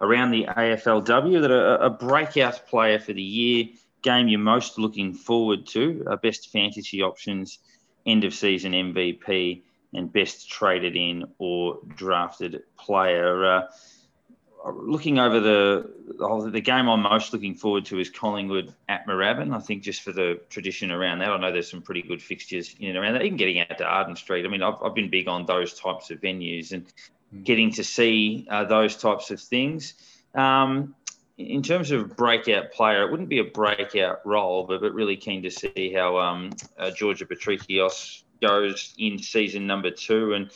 around 0.00 0.30
the 0.30 0.46
AFLW 0.46 1.40
that 1.42 1.50
a, 1.50 1.86
a 1.86 1.90
breakout 1.90 2.66
player 2.68 2.98
for 2.98 3.12
the 3.12 3.22
year, 3.22 3.66
game 4.02 4.28
you're 4.28 4.38
most 4.38 4.78
looking 4.78 5.12
forward 5.12 5.66
to, 5.66 6.04
best 6.22 6.50
fantasy 6.50 7.02
options 7.02 7.58
end 8.06 8.24
of 8.24 8.34
season 8.34 8.72
MVP 8.72 9.62
and 9.94 10.12
best 10.12 10.50
traded 10.50 10.96
in 10.96 11.24
or 11.38 11.78
drafted 11.94 12.62
player. 12.78 13.44
Uh, 13.44 13.62
looking 14.74 15.18
over 15.18 15.40
the 15.40 16.50
the 16.50 16.60
game 16.60 16.88
I'm 16.88 17.02
most 17.02 17.32
looking 17.32 17.54
forward 17.54 17.84
to 17.86 17.98
is 17.98 18.10
Collingwood 18.10 18.74
at 18.88 19.06
Moorabbin. 19.06 19.54
I 19.54 19.60
think 19.60 19.82
just 19.82 20.02
for 20.02 20.12
the 20.12 20.40
tradition 20.50 20.90
around 20.90 21.20
that, 21.20 21.30
I 21.30 21.38
know 21.38 21.52
there's 21.52 21.70
some 21.70 21.82
pretty 21.82 22.02
good 22.02 22.20
fixtures 22.20 22.74
in 22.80 22.88
and 22.88 22.98
around 22.98 23.14
that. 23.14 23.22
Even 23.22 23.36
getting 23.36 23.60
out 23.60 23.78
to 23.78 23.84
Arden 23.84 24.16
Street. 24.16 24.44
I 24.44 24.48
mean, 24.48 24.62
I've, 24.62 24.82
I've 24.82 24.94
been 24.94 25.10
big 25.10 25.28
on 25.28 25.46
those 25.46 25.74
types 25.74 26.10
of 26.10 26.20
venues 26.20 26.72
and. 26.72 26.86
Getting 27.44 27.72
to 27.72 27.84
see 27.84 28.46
uh, 28.50 28.64
those 28.64 28.96
types 28.96 29.30
of 29.30 29.40
things. 29.40 29.94
Um, 30.34 30.94
in 31.36 31.62
terms 31.62 31.92
of 31.92 32.16
breakout 32.16 32.72
player, 32.72 33.04
it 33.04 33.10
wouldn't 33.10 33.28
be 33.28 33.38
a 33.38 33.44
breakout 33.44 34.20
role, 34.24 34.64
but, 34.64 34.80
but 34.80 34.92
really 34.92 35.16
keen 35.16 35.42
to 35.44 35.50
see 35.50 35.92
how 35.94 36.18
um, 36.18 36.50
uh, 36.78 36.90
Georgia 36.90 37.26
Patrikios 37.26 38.22
goes 38.40 38.94
in 38.98 39.18
season 39.18 39.66
number 39.66 39.90
two. 39.90 40.32
And 40.32 40.50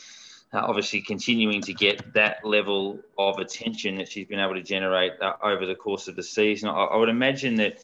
uh, 0.52 0.60
obviously 0.66 1.00
continuing 1.00 1.62
to 1.62 1.72
get 1.72 2.12
that 2.12 2.44
level 2.44 3.00
of 3.16 3.38
attention 3.38 3.96
that 3.96 4.08
she's 4.10 4.26
been 4.26 4.40
able 4.40 4.54
to 4.54 4.62
generate 4.62 5.12
uh, 5.20 5.32
over 5.42 5.66
the 5.66 5.74
course 5.74 6.08
of 6.08 6.16
the 6.16 6.22
season. 6.22 6.68
I, 6.68 6.72
I, 6.72 6.96
would 6.96 7.08
imagine 7.08 7.54
that 7.56 7.82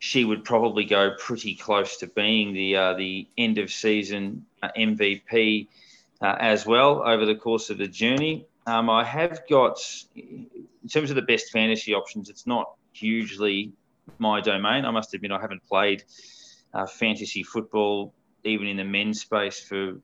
she 0.00 0.24
would 0.24 0.44
probably 0.44 0.84
go 0.84 1.12
pretty 1.18 1.54
close 1.54 1.96
to 1.98 2.06
being 2.06 2.52
the 2.52 2.76
uh, 2.76 2.94
the 2.94 3.26
end 3.38 3.56
of 3.58 3.72
season 3.72 4.44
uh, 4.62 4.68
MVP 4.76 5.68
uh, 6.20 6.36
as 6.38 6.66
well 6.66 7.02
over 7.04 7.26
the 7.26 7.34
course 7.34 7.70
of 7.70 7.78
the 7.78 7.88
journey. 7.88 8.46
Um, 8.66 8.90
I 8.90 9.04
have 9.04 9.42
got, 9.48 9.78
in 10.14 10.88
terms 10.88 11.10
of 11.10 11.16
the 11.16 11.22
best 11.22 11.50
fantasy 11.50 11.94
options, 11.94 12.28
it's 12.28 12.46
not 12.46 12.72
hugely 12.92 13.72
my 14.18 14.40
domain. 14.40 14.84
I 14.84 14.90
must 14.90 15.14
admit, 15.14 15.32
I 15.32 15.40
haven't 15.40 15.64
played 15.66 16.04
uh, 16.74 16.86
fantasy 16.86 17.42
football 17.42 18.12
even 18.44 18.66
in 18.66 18.76
the 18.76 18.84
men's 18.84 19.20
space 19.20 19.60
for 19.60 19.96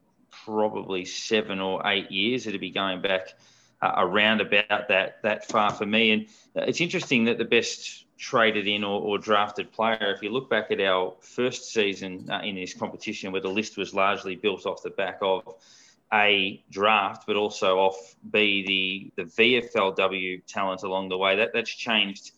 probably 0.44 1.04
seven 1.04 1.60
or 1.60 1.86
eight 1.86 2.10
years. 2.10 2.46
It'll 2.46 2.60
be 2.60 2.70
going 2.70 3.00
back 3.00 3.34
uh, 3.82 3.92
around 3.96 4.40
about 4.40 4.88
that 4.88 5.22
that 5.22 5.48
far 5.48 5.72
for 5.72 5.86
me. 5.86 6.10
And 6.12 6.26
it's 6.54 6.80
interesting 6.80 7.24
that 7.24 7.38
the 7.38 7.44
best 7.44 8.04
traded 8.18 8.66
in 8.66 8.84
or, 8.84 9.00
or 9.00 9.18
drafted 9.18 9.72
player, 9.72 10.12
if 10.14 10.22
you 10.22 10.30
look 10.30 10.48
back 10.48 10.70
at 10.70 10.80
our 10.80 11.14
first 11.20 11.72
season 11.72 12.28
uh, 12.30 12.40
in 12.40 12.54
this 12.54 12.74
competition, 12.74 13.32
where 13.32 13.42
the 13.42 13.48
list 13.48 13.76
was 13.76 13.94
largely 13.94 14.36
built 14.36 14.66
off 14.66 14.82
the 14.82 14.90
back 14.90 15.18
of 15.20 15.42
a 16.12 16.62
draft, 16.70 17.24
but 17.26 17.36
also 17.36 17.78
off 17.78 18.16
B 18.30 19.12
the 19.16 19.24
the 19.24 19.30
VFLW 19.30 20.44
talent 20.46 20.82
along 20.82 21.08
the 21.08 21.18
way. 21.18 21.36
That 21.36 21.50
that's 21.52 21.70
changed 21.70 22.32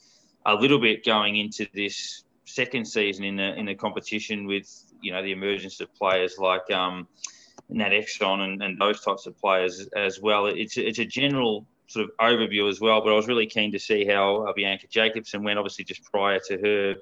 a 0.46 0.54
little 0.54 0.80
bit 0.80 1.04
going 1.04 1.36
into 1.36 1.66
this 1.74 2.24
second 2.44 2.86
season 2.86 3.24
in 3.24 3.36
the 3.36 3.54
in 3.54 3.66
the 3.66 3.74
competition 3.74 4.46
with 4.46 4.68
you 5.00 5.12
know 5.12 5.22
the 5.22 5.32
emergence 5.32 5.80
of 5.80 5.94
players 5.94 6.38
like 6.38 6.70
um, 6.70 7.06
Nat 7.68 7.90
Exon 7.90 8.40
and, 8.40 8.62
and 8.62 8.80
those 8.80 9.00
types 9.00 9.26
of 9.26 9.38
players 9.38 9.86
as 9.94 10.20
well. 10.20 10.46
It's 10.46 10.76
it's 10.76 10.98
a 10.98 11.04
general 11.04 11.66
sort 11.86 12.04
of 12.04 12.10
overview 12.20 12.68
as 12.68 12.80
well, 12.80 13.00
but 13.02 13.12
I 13.12 13.16
was 13.16 13.26
really 13.26 13.46
keen 13.46 13.72
to 13.72 13.78
see 13.78 14.04
how 14.04 14.46
uh, 14.46 14.52
Bianca 14.52 14.86
Jakobsson 14.88 15.42
went, 15.42 15.58
obviously 15.58 15.84
just 15.84 16.04
prior 16.04 16.38
to 16.48 16.58
her 16.58 16.94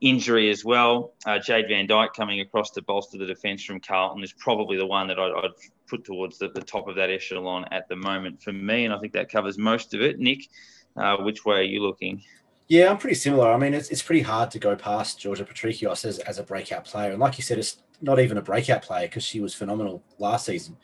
injury 0.00 0.50
as 0.50 0.64
well. 0.64 1.14
Uh, 1.26 1.38
Jade 1.38 1.66
Van 1.68 1.86
Dyke 1.86 2.12
coming 2.14 2.40
across 2.40 2.70
to 2.72 2.82
bolster 2.82 3.18
the 3.18 3.26
defence 3.26 3.64
from 3.64 3.80
Carlton 3.80 4.22
is 4.22 4.32
probably 4.32 4.76
the 4.76 4.86
one 4.86 5.08
that 5.08 5.18
I'd, 5.18 5.32
I'd 5.32 5.50
put 5.90 6.04
towards 6.04 6.38
the, 6.38 6.48
the, 6.48 6.62
top 6.62 6.88
of 6.88 6.94
that 6.96 7.10
echelon 7.10 7.64
at 7.72 7.88
the 7.88 7.96
moment 7.96 8.40
for 8.42 8.52
me, 8.52 8.84
and 8.84 8.94
I 8.94 8.98
think 8.98 9.12
that 9.14 9.30
covers 9.30 9.58
most 9.58 9.92
of 9.92 10.00
it. 10.00 10.18
Nick, 10.18 10.48
uh, 10.96 11.16
which 11.18 11.44
way 11.44 11.56
are 11.56 11.62
you 11.62 11.82
looking? 11.82 12.22
Yeah, 12.68 12.88
I'm 12.88 12.98
pretty 12.98 13.16
similar. 13.16 13.52
I 13.52 13.56
mean, 13.58 13.74
it's, 13.74 13.90
it's 13.90 14.02
pretty 14.02 14.22
hard 14.22 14.50
to 14.52 14.60
go 14.60 14.76
past 14.76 15.18
Georgia 15.18 15.44
Patrikios 15.44 16.04
as, 16.04 16.20
as 16.20 16.38
a 16.38 16.44
breakout 16.44 16.84
player. 16.84 17.10
And 17.10 17.18
like 17.18 17.36
you 17.36 17.42
said, 17.42 17.58
it's 17.58 17.82
not 18.00 18.20
even 18.20 18.38
a 18.38 18.42
breakout 18.42 18.82
player 18.82 19.08
because 19.08 19.24
she 19.24 19.40
was 19.40 19.54
phenomenal 19.54 20.04
last 20.18 20.46
season. 20.46 20.76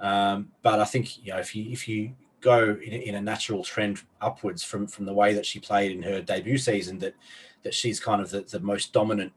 Um, 0.00 0.52
but 0.62 0.80
I 0.80 0.84
think 0.84 1.24
you 1.24 1.32
know 1.32 1.38
if 1.38 1.54
you 1.54 1.70
if 1.70 1.88
you 1.88 2.12
go 2.40 2.78
in, 2.82 2.92
in, 2.92 3.14
a 3.14 3.20
natural 3.20 3.62
trend 3.62 4.02
upwards 4.20 4.62
from 4.62 4.86
from 4.86 5.04
the 5.04 5.12
way 5.12 5.34
that 5.34 5.44
she 5.44 5.60
played 5.60 5.92
in 5.92 6.02
her 6.02 6.22
debut 6.22 6.58
season, 6.58 6.98
that 6.98 7.14
that 7.62 7.74
she's 7.74 8.00
kind 8.00 8.22
of 8.22 8.30
the, 8.30 8.42
the 8.42 8.60
most 8.60 8.92
dominant 8.92 9.32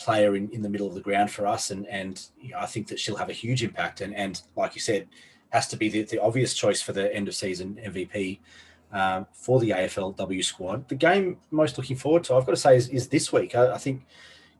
player 0.00 0.34
in, 0.36 0.48
in 0.50 0.62
the 0.62 0.68
middle 0.68 0.86
of 0.86 0.94
the 0.94 1.00
ground 1.00 1.30
for 1.30 1.46
us, 1.46 1.70
and 1.70 1.86
and 1.86 2.26
you 2.40 2.52
know, 2.52 2.58
I 2.58 2.66
think 2.66 2.88
that 2.88 2.98
she'll 2.98 3.16
have 3.16 3.30
a 3.30 3.34
huge 3.34 3.62
impact. 3.62 4.00
And 4.00 4.14
and 4.14 4.40
like 4.56 4.74
you 4.74 4.80
said, 4.80 5.06
has 5.50 5.68
to 5.68 5.76
be 5.76 5.88
the, 5.88 6.02
the 6.02 6.20
obvious 6.20 6.54
choice 6.54 6.82
for 6.82 6.92
the 6.92 7.14
end 7.14 7.28
of 7.28 7.34
season 7.34 7.78
MVP. 7.84 8.40
Um, 8.92 9.28
for 9.32 9.60
the 9.60 9.70
AFLW 9.70 10.44
squad, 10.44 10.88
the 10.88 10.96
game 10.96 11.36
most 11.52 11.78
looking 11.78 11.94
forward 11.94 12.24
to, 12.24 12.34
I've 12.34 12.44
got 12.44 12.50
to 12.50 12.56
say, 12.56 12.76
is, 12.76 12.88
is 12.88 13.06
this 13.06 13.32
week. 13.32 13.54
I, 13.54 13.74
I 13.74 13.78
think 13.78 14.04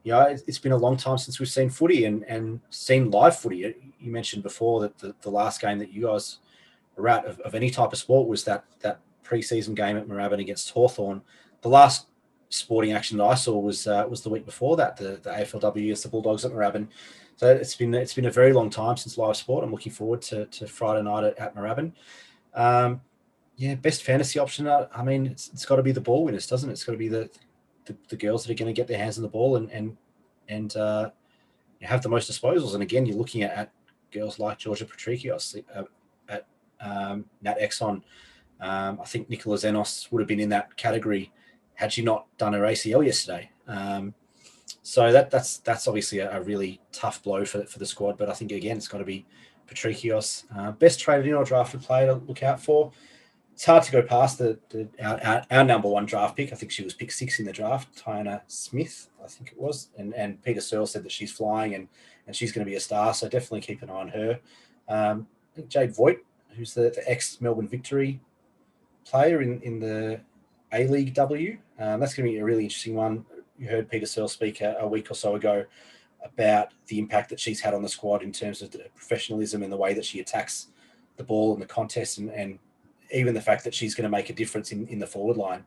you 0.03 0.13
know, 0.13 0.21
it's 0.47 0.59
been 0.59 0.73
a 0.73 0.77
long 0.77 0.97
time 0.97 1.19
since 1.19 1.39
we've 1.39 1.49
seen 1.49 1.69
footy 1.69 2.05
and, 2.05 2.25
and 2.25 2.61
seen 2.71 3.11
live 3.11 3.37
footy. 3.37 3.75
You 3.99 4.11
mentioned 4.11 4.43
before 4.43 4.81
that 4.81 4.99
the, 4.99 5.15
the 5.21 5.31
last 5.31 5.61
game 5.61 5.79
that 5.79 5.93
you 5.93 6.07
guys 6.07 6.39
were 6.97 7.09
at 7.09 7.27
of, 7.27 7.39
of 7.41 7.55
any 7.55 7.71
type 7.71 7.93
of 7.93 7.99
sport 7.99 8.29
was 8.29 8.45
that 8.45 8.65
that 8.81 9.01
preseason 9.25 9.75
game 9.75 9.97
at 9.97 10.09
Moorabbin 10.09 10.41
against 10.41 10.71
Hawthorn. 10.71 11.23
The 11.61 11.69
last 11.69 12.07
sporting 12.51 12.93
action 12.93 13.17
that 13.19 13.25
I 13.25 13.35
saw 13.35 13.59
was 13.59 13.87
uh, 13.87 14.07
was 14.09 14.21
the 14.21 14.29
week 14.29 14.45
before 14.45 14.77
that, 14.77 14.97
the, 14.97 15.19
the 15.23 15.31
AFLW 15.31 15.77
against 15.77 16.03
the 16.03 16.09
Bulldogs 16.09 16.45
at 16.45 16.53
Moorabbin. 16.53 16.89
So 17.37 17.49
it's 17.49 17.75
been 17.75 17.95
it's 17.95 18.13
been 18.13 18.27
a 18.27 18.31
very 18.31 18.53
long 18.53 18.69
time 18.69 18.97
since 18.97 19.17
live 19.17 19.37
sport. 19.37 19.65
I'm 19.65 19.71
looking 19.71 19.93
forward 19.93 20.21
to, 20.23 20.45
to 20.47 20.67
Friday 20.67 21.03
night 21.03 21.25
at, 21.25 21.39
at 21.39 21.55
Moorabbin. 21.55 21.93
Um, 22.55 23.01
yeah, 23.57 23.75
best 23.77 24.03
fantasy 24.03 24.39
option. 24.39 24.67
I, 24.67 24.87
I 24.95 25.03
mean, 25.03 25.27
it's, 25.27 25.49
it's 25.53 25.65
got 25.65 25.77
to 25.77 25.83
be 25.83 25.93
the 25.93 26.01
ball 26.01 26.25
winners, 26.25 26.47
doesn't 26.47 26.69
it? 26.69 26.73
It's 26.73 26.85
got 26.85 26.93
to 26.93 26.99
be 26.99 27.09
the 27.09 27.31
the, 27.87 27.97
the 28.09 28.17
girls 28.17 28.45
that 28.45 28.53
are 28.53 28.63
going 28.63 28.73
to 28.73 28.79
get 28.79 28.89
their 28.89 28.99
hands 28.99 29.17
on 29.17 29.23
the 29.23 29.29
ball 29.29 29.57
and 29.57 29.71
and 29.71 29.97
and 30.49 30.77
uh, 30.77 31.11
have 31.83 32.03
the 32.03 32.09
most 32.09 32.31
disposals. 32.31 32.75
And 32.75 32.83
again, 32.83 33.07
you're 33.07 33.17
looking 33.17 33.43
at, 33.43 33.53
at 33.53 33.73
girls 34.13 34.39
like 34.39 34.59
Georgia 34.59 34.85
Patrikios, 34.85 35.63
uh, 35.75 35.85
at 36.29 36.47
um, 36.81 37.25
Nat 37.43 37.59
Exon. 37.61 38.03
Um, 38.61 39.01
I 39.01 39.05
think 39.07 39.31
Nicola 39.31 39.57
Xenos 39.57 40.11
would 40.13 40.21
have 40.21 40.29
been 40.29 40.41
in 40.41 40.51
that 40.51 40.77
category 40.77 41.33
had 41.81 41.93
she 41.93 42.03
not 42.03 42.27
done 42.39 42.53
her 42.53 42.61
ACL 42.61 43.05
yesterday. 43.05 43.51
Um, 43.67 44.15
so 44.83 45.11
that 45.13 45.31
that's 45.31 45.59
that's 45.59 45.89
obviously 45.89 46.19
a, 46.19 46.39
a, 46.39 46.41
really 46.43 46.81
tough 46.93 47.23
blow 47.23 47.45
for, 47.45 47.65
for 47.65 47.79
the 47.79 47.87
squad. 47.87 48.17
But 48.19 48.29
I 48.29 48.35
think 48.35 48.53
again, 48.53 48.77
it's 48.77 48.89
got 48.89 48.99
to 48.99 49.05
be 49.05 49.27
Patrikios, 49.69 50.45
uh, 50.57 50.73
best 50.73 51.01
traded 51.01 51.27
in 51.27 51.35
or 51.35 51.45
drafted 51.45 51.83
player 51.83 52.07
to 52.07 52.15
look 52.15 52.43
out 52.43 52.61
for 52.61 52.93
it's 53.61 53.67
hard 53.67 53.83
to 53.83 53.93
go 53.93 54.01
past 54.01 54.39
the, 54.39 54.59
the 54.71 54.89
our, 55.03 55.23
our, 55.23 55.47
our, 55.51 55.65
number 55.65 55.87
one 55.87 56.07
draft 56.07 56.35
pick. 56.35 56.51
I 56.51 56.57
think 56.57 56.73
she 56.73 56.83
was 56.83 56.95
pick 56.95 57.13
six 57.13 57.41
in 57.41 57.45
the 57.45 57.53
draft, 57.53 57.95
Tyanna 57.95 58.41
Smith, 58.47 59.11
I 59.23 59.27
think 59.27 59.53
it 59.53 59.61
was. 59.61 59.91
And 59.99 60.15
and 60.15 60.43
Peta 60.43 60.63
Searle 60.63 60.87
said 60.87 61.03
that 61.03 61.13
she's 61.13 61.31
flying 61.31 61.75
and 61.75 61.87
and 62.27 62.35
she's 62.35 62.53
going 62.53 62.65
to 62.65 62.71
be 62.71 62.77
a 62.77 62.81
star. 62.81 63.13
So 63.13 63.29
definitely 63.29 63.61
keep 63.61 63.83
an 63.83 63.91
eye 63.91 63.93
on 63.93 64.09
her. 64.09 64.41
Um, 64.89 65.27
Jade 65.69 65.95
Voigt, 65.95 66.21
who's 66.57 66.73
the, 66.73 66.85
the 66.89 67.03
ex 67.07 67.39
Melbourne 67.43 67.69
Victory 67.69 68.19
player 69.05 69.43
in 69.43 69.61
in 69.61 69.79
the 69.79 70.23
A 70.73 70.87
League 70.87 71.15
W. 71.15 71.59
Um, 71.79 72.01
that's 72.01 72.15
going 72.15 72.27
to 72.27 72.33
be 72.33 72.39
a 72.39 72.45
really 72.45 72.65
interesting 72.65 72.95
one. 72.95 73.25
You 73.59 73.69
heard 73.69 73.91
Peta 73.91 74.07
Searle 74.07 74.29
speak 74.29 74.61
a, 74.61 74.77
a 74.81 74.89
week 74.89 75.11
or 75.11 75.15
so 75.15 75.35
ago 75.35 75.65
about 76.25 76.69
the 76.87 76.99
impact 76.99 77.31
that 77.31 77.41
she's 77.41 77.61
had 77.61 77.75
on 77.75 77.83
the 77.83 77.89
squad 77.89 78.23
in 78.23 78.33
terms 78.33 78.63
of 78.63 78.75
professionalism 78.95 79.63
and 79.63 79.73
the 79.73 79.77
way 79.77 79.95
that 79.95 80.05
she 80.05 80.21
attacks 80.21 80.69
the 81.17 81.25
ball 81.25 81.53
and 81.53 81.63
the 81.63 81.67
contest 81.67 82.19
and, 82.19 82.31
and 82.31 82.59
even 83.13 83.35
the 83.35 83.41
fact 83.41 83.65
that 83.65 83.75
she's 83.75 83.95
going 83.95 84.05
to 84.05 84.11
make 84.11 84.31
a 84.31 84.33
difference 84.33 84.73
in, 84.73 84.87
in 84.89 84.99
the 84.99 85.07
forward 85.07 85.37
line 85.37 85.65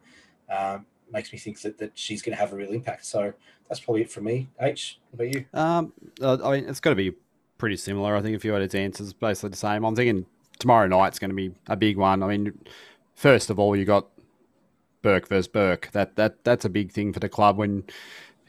um, 0.56 0.86
makes 1.12 1.34
me 1.34 1.40
think 1.40 1.62
that, 1.62 1.78
that 1.78 1.92
she's 1.96 2.22
going 2.22 2.36
to 2.36 2.40
have 2.40 2.54
a 2.54 2.56
real 2.56 2.72
impact. 2.72 3.06
So 3.06 3.34
that's 3.68 3.80
probably 3.80 4.02
it 4.02 4.12
for 4.12 4.22
me. 4.22 4.50
H, 4.60 5.00
what 5.12 5.26
about 5.26 5.34
you? 5.34 5.46
Um, 5.54 5.94
I 6.22 6.52
mean, 6.52 6.70
it's 6.70 6.80
got 6.80 6.92
to 6.92 6.96
be 6.96 7.14
pretty 7.58 7.78
similar. 7.78 8.16
I 8.16 8.22
think 8.22 8.36
if 8.36 8.46
you 8.46 8.54
had 8.54 8.62
its 8.62 8.76
answers, 8.76 9.14
basically 9.14 9.50
the 9.50 9.58
same. 9.58 9.84
I'm 9.84 9.96
thinking 9.96 10.26
tomorrow 10.60 10.88
night's 10.88 11.20
going 11.20 11.30
to 11.30 11.36
be 11.36 11.54
a 11.68 11.76
big 11.76 11.98
one. 11.98 12.24
I 12.24 12.28
mean, 12.28 12.58
first 13.16 13.50
of 13.50 13.60
all, 13.60 13.76
you 13.76 13.86
got 13.86 14.08
Burke 15.04 15.28
versus 15.28 15.48
Burke. 15.48 15.92
That 15.92 16.16
that 16.16 16.44
that's 16.44 16.66
a 16.66 16.70
big 16.70 16.92
thing 16.92 17.14
for 17.14 17.20
the 17.20 17.30
club 17.30 17.58
when 17.58 17.84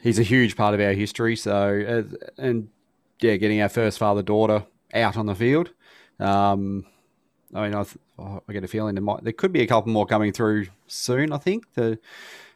he's 0.01 0.17
a 0.17 0.23
huge 0.23 0.55
part 0.55 0.73
of 0.73 0.79
our 0.79 0.93
history. 0.93 1.35
So 1.35 2.05
uh, 2.09 2.15
and 2.39 2.69
yeah, 3.21 3.35
getting 3.35 3.61
our 3.61 3.69
first 3.69 3.99
father 3.99 4.23
daughter 4.23 4.65
out 4.95 5.17
on 5.17 5.27
the 5.27 5.35
field. 5.35 5.71
Um, 6.19 6.85
I 7.53 7.63
mean, 7.63 7.75
I, 7.75 7.83
th- 7.83 7.97
I 8.17 8.53
get 8.53 8.63
a 8.63 8.67
feeling 8.67 8.95
there 8.95 9.03
might 9.03 9.23
there 9.23 9.33
could 9.33 9.53
be 9.53 9.61
a 9.61 9.67
couple 9.67 9.91
more 9.91 10.07
coming 10.07 10.31
through 10.31 10.67
soon. 10.87 11.31
I 11.31 11.37
think 11.37 11.71
the 11.75 11.99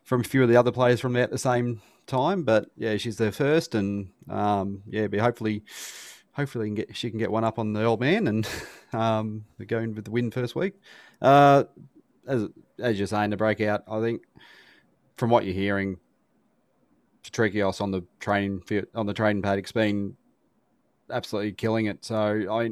from 0.03 0.21
a 0.21 0.23
few 0.23 0.41
of 0.41 0.49
the 0.49 0.57
other 0.57 0.71
players 0.71 0.99
from 0.99 1.15
at 1.15 1.29
the 1.29 1.38
same 1.38 1.81
time. 2.09 2.43
But 2.43 2.69
yeah, 2.75 2.97
she's 2.97 3.17
there 3.17 3.31
first, 3.31 3.75
and 3.75 4.09
um, 4.29 4.83
yeah, 4.88 5.07
but 5.07 5.19
hopefully, 5.19 5.63
hopefully 6.33 6.67
can 6.67 6.75
get, 6.75 6.97
she 6.97 7.09
can 7.09 7.19
get 7.19 7.31
one 7.31 7.45
up 7.45 7.59
on 7.59 7.73
the 7.73 7.83
old 7.83 8.01
man 8.01 8.27
and 8.27 8.47
um, 8.93 9.45
going 9.65 9.95
with 9.95 10.05
the 10.05 10.12
win 10.12 10.31
first 10.31 10.55
week. 10.55 10.73
Uh, 11.21 11.65
as 12.27 12.47
as 12.81 12.97
you're 12.97 13.07
saying, 13.07 13.29
the 13.29 13.37
breakout. 13.37 13.83
I 13.89 14.01
think 14.01 14.21
from 15.17 15.29
what 15.29 15.45
you're 15.45 15.53
hearing, 15.53 15.97
Patrikios 17.23 17.81
on 17.81 17.91
the 17.91 18.03
training 18.19 18.61
on 18.95 19.05
the 19.05 19.13
training 19.13 19.41
paddock's 19.41 19.71
been 19.71 20.15
absolutely 21.11 21.51
killing 21.53 21.85
it. 21.85 22.03
So 22.03 22.45
I, 22.49 22.71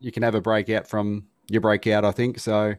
you 0.00 0.12
can 0.12 0.22
have 0.22 0.34
a 0.34 0.40
breakout 0.40 0.86
from 0.86 1.26
your 1.48 1.60
breakout. 1.60 2.04
I 2.04 2.12
think 2.12 2.38
so. 2.38 2.74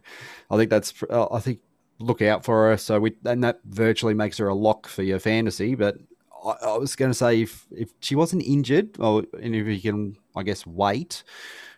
I 0.50 0.58
think 0.58 0.70
that's. 0.70 0.94
Uh, 1.10 1.28
I 1.32 1.40
think 1.40 1.60
look 2.00 2.22
out 2.22 2.46
for 2.46 2.70
her. 2.70 2.78
So 2.78 3.00
we 3.00 3.16
and 3.26 3.44
that 3.44 3.60
virtually 3.66 4.14
makes 4.14 4.38
her 4.38 4.48
a 4.48 4.56
lock 4.56 4.88
for 4.88 5.04
your 5.04 5.20
fantasy. 5.20 5.76
But 5.76 5.98
I, 6.46 6.52
I 6.64 6.78
was 6.78 6.96
going 6.96 7.12
to 7.12 7.18
say 7.18 7.42
if 7.42 7.66
if 7.72 7.90
she 8.00 8.16
wasn't 8.16 8.44
injured, 8.44 8.98
or 9.00 9.24
and 9.42 9.56
if 9.56 9.68
you 9.68 9.82
can, 9.82 10.18
I 10.36 10.44
guess 10.44 10.66
wait. 10.66 11.24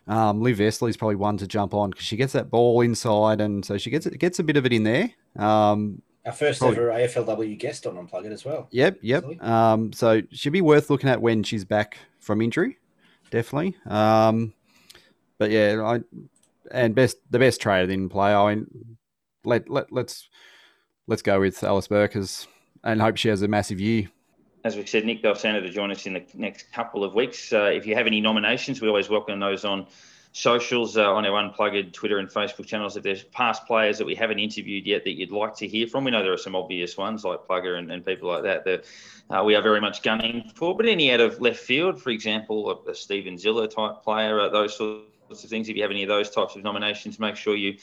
Um, 0.06 0.40
Liv 0.42 0.56
Vesely's 0.58 0.96
probably 0.96 1.16
one 1.16 1.36
to 1.38 1.46
jump 1.46 1.74
on 1.74 1.90
because 1.90 2.04
she 2.06 2.16
gets 2.16 2.32
that 2.32 2.50
ball 2.50 2.80
inside, 2.80 3.40
and 3.40 3.64
so 3.64 3.78
she 3.78 3.90
gets 3.90 4.06
it, 4.06 4.18
gets 4.18 4.38
a 4.38 4.42
bit 4.42 4.56
of 4.56 4.66
it 4.66 4.72
in 4.72 4.82
there. 4.84 5.10
Um, 5.36 6.02
Our 6.26 6.32
first 6.32 6.58
Probably- 6.60 6.76
ever 6.78 6.88
AFLW 6.90 7.58
guest 7.58 7.86
on 7.86 7.96
Unplugged 7.96 8.32
as 8.32 8.44
well. 8.44 8.68
Yep, 8.72 8.98
yep. 9.02 9.42
Um, 9.42 9.92
so 9.92 10.22
she'd 10.32 10.50
be 10.50 10.60
worth 10.60 10.90
looking 10.90 11.08
at 11.10 11.22
when 11.22 11.42
she's 11.42 11.64
back 11.64 11.98
from 12.18 12.42
injury, 12.42 12.78
definitely. 13.30 13.76
Um, 13.86 14.52
but 15.38 15.50
yeah, 15.50 15.80
I 15.82 16.00
and 16.72 16.94
best 16.94 17.16
the 17.30 17.38
best 17.38 17.60
trader 17.60 17.90
in 17.92 18.08
play. 18.08 18.34
I 18.34 18.54
mean, 18.54 18.96
let 19.44 19.68
let 19.70 19.92
let's 19.92 20.28
let's 21.06 21.22
go 21.22 21.40
with 21.40 21.62
Alice 21.64 21.88
Burkers 21.88 22.46
and 22.84 23.00
hope 23.00 23.16
she 23.16 23.28
has 23.28 23.42
a 23.42 23.48
massive 23.48 23.80
year. 23.80 24.08
As 24.62 24.76
we 24.76 24.84
said, 24.84 25.06
Nick 25.06 25.22
Dal 25.22 25.34
Santo 25.34 25.60
to 25.62 25.70
join 25.70 25.90
us 25.90 26.04
in 26.04 26.12
the 26.12 26.24
next 26.34 26.70
couple 26.70 27.02
of 27.02 27.14
weeks. 27.14 27.50
Uh, 27.50 27.70
if 27.72 27.86
you 27.86 27.94
have 27.94 28.06
any 28.06 28.20
nominations, 28.20 28.82
we 28.82 28.88
always 28.88 29.08
welcome 29.08 29.40
those 29.40 29.64
on 29.64 29.86
socials, 30.32 30.98
uh, 30.98 31.10
on 31.10 31.24
our 31.24 31.34
Unplugged 31.36 31.94
Twitter 31.94 32.18
and 32.18 32.28
Facebook 32.28 32.66
channels. 32.66 32.94
If 32.94 33.02
there's 33.02 33.24
past 33.24 33.66
players 33.66 33.96
that 33.96 34.04
we 34.04 34.14
haven't 34.14 34.38
interviewed 34.38 34.86
yet 34.86 35.04
that 35.04 35.12
you'd 35.12 35.30
like 35.30 35.56
to 35.56 35.66
hear 35.66 35.86
from, 35.86 36.04
we 36.04 36.10
know 36.10 36.22
there 36.22 36.34
are 36.34 36.38
some 36.38 36.54
obvious 36.54 36.98
ones 36.98 37.24
like 37.24 37.40
Plugger 37.48 37.78
and, 37.78 37.90
and 37.90 38.04
people 38.04 38.28
like 38.28 38.42
that 38.42 38.64
that 38.66 38.84
uh, 39.30 39.42
we 39.42 39.54
are 39.54 39.62
very 39.62 39.80
much 39.80 40.02
gunning 40.02 40.50
for. 40.54 40.76
But 40.76 40.86
any 40.86 41.10
out 41.10 41.20
of 41.20 41.40
left 41.40 41.60
field, 41.60 42.00
for 42.00 42.10
example, 42.10 42.84
a, 42.86 42.94
Steven 42.94 43.38
Zilla 43.38 43.66
type 43.66 44.02
player, 44.02 44.40
uh, 44.40 44.50
those 44.50 44.76
sorts 44.76 45.42
of 45.42 45.48
things, 45.48 45.70
if 45.70 45.76
you 45.76 45.82
have 45.82 45.90
any 45.90 46.02
of 46.02 46.10
those 46.10 46.28
types 46.28 46.54
of 46.54 46.62
nominations, 46.62 47.18
make 47.18 47.36
sure 47.36 47.56
you 47.56 47.78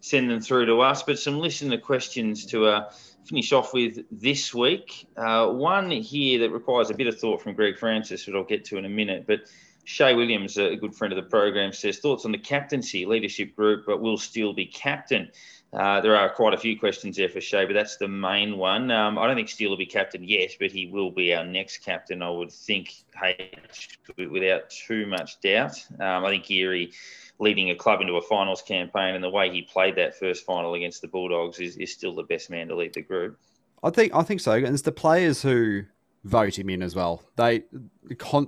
send 0.00 0.30
them 0.30 0.42
through 0.42 0.66
to 0.66 0.82
us. 0.82 1.02
But 1.02 1.18
some 1.18 1.38
listener 1.38 1.78
questions 1.78 2.44
to 2.46 2.66
uh, 2.66 2.92
finish 3.26 3.52
off 3.52 3.72
with 3.72 3.98
this 4.10 4.54
week. 4.54 5.06
Uh, 5.16 5.48
one 5.48 5.90
here 5.90 6.40
that 6.40 6.50
requires 6.50 6.90
a 6.90 6.94
bit 6.94 7.06
of 7.06 7.18
thought 7.18 7.42
from 7.42 7.54
Greg 7.54 7.78
Francis, 7.78 8.26
that 8.26 8.34
I'll 8.34 8.44
get 8.44 8.64
to 8.66 8.78
in 8.78 8.84
a 8.84 8.88
minute. 8.88 9.24
But 9.26 9.40
Shay 9.84 10.14
Williams, 10.14 10.56
a 10.56 10.76
good 10.76 10.94
friend 10.94 11.12
of 11.12 11.22
the 11.22 11.28
program, 11.28 11.72
says 11.72 11.98
thoughts 11.98 12.24
on 12.24 12.32
the 12.32 12.38
captaincy 12.38 13.06
leadership 13.06 13.54
group, 13.54 13.84
but 13.86 14.00
will 14.00 14.18
still 14.18 14.52
be 14.52 14.66
captain. 14.66 15.30
Uh, 15.74 16.00
there 16.00 16.16
are 16.16 16.30
quite 16.30 16.54
a 16.54 16.56
few 16.56 16.78
questions 16.78 17.16
there 17.16 17.28
for 17.28 17.40
Shay, 17.40 17.64
but 17.64 17.72
that's 17.72 17.96
the 17.96 18.06
main 18.06 18.56
one. 18.56 18.90
Um, 18.90 19.18
I 19.18 19.26
don't 19.26 19.34
think 19.34 19.48
Steele 19.48 19.70
will 19.70 19.76
be 19.76 19.86
captain 19.86 20.22
yet, 20.22 20.52
but 20.60 20.70
he 20.70 20.86
will 20.86 21.10
be 21.10 21.34
our 21.34 21.44
next 21.44 21.78
captain, 21.78 22.22
I 22.22 22.30
would 22.30 22.52
think, 22.52 22.94
H, 23.22 23.98
without 24.16 24.70
too 24.70 25.06
much 25.06 25.40
doubt. 25.40 25.84
Um, 25.98 26.24
I 26.24 26.30
think 26.30 26.44
Geary 26.44 26.92
leading 27.40 27.70
a 27.70 27.74
club 27.74 28.00
into 28.00 28.14
a 28.14 28.22
finals 28.22 28.62
campaign 28.62 29.16
and 29.16 29.24
the 29.24 29.30
way 29.30 29.50
he 29.50 29.62
played 29.62 29.96
that 29.96 30.16
first 30.16 30.46
final 30.46 30.74
against 30.74 31.02
the 31.02 31.08
Bulldogs 31.08 31.58
is, 31.58 31.76
is 31.76 31.92
still 31.92 32.14
the 32.14 32.22
best 32.22 32.50
man 32.50 32.68
to 32.68 32.76
lead 32.76 32.94
the 32.94 33.02
group. 33.02 33.36
I 33.82 33.90
think 33.90 34.14
I 34.14 34.22
think 34.22 34.40
so, 34.40 34.52
and 34.52 34.68
it's 34.68 34.82
the 34.82 34.92
players 34.92 35.42
who 35.42 35.82
vote 36.22 36.58
him 36.58 36.70
in 36.70 36.82
as 36.82 36.94
well. 36.94 37.22
They 37.36 37.64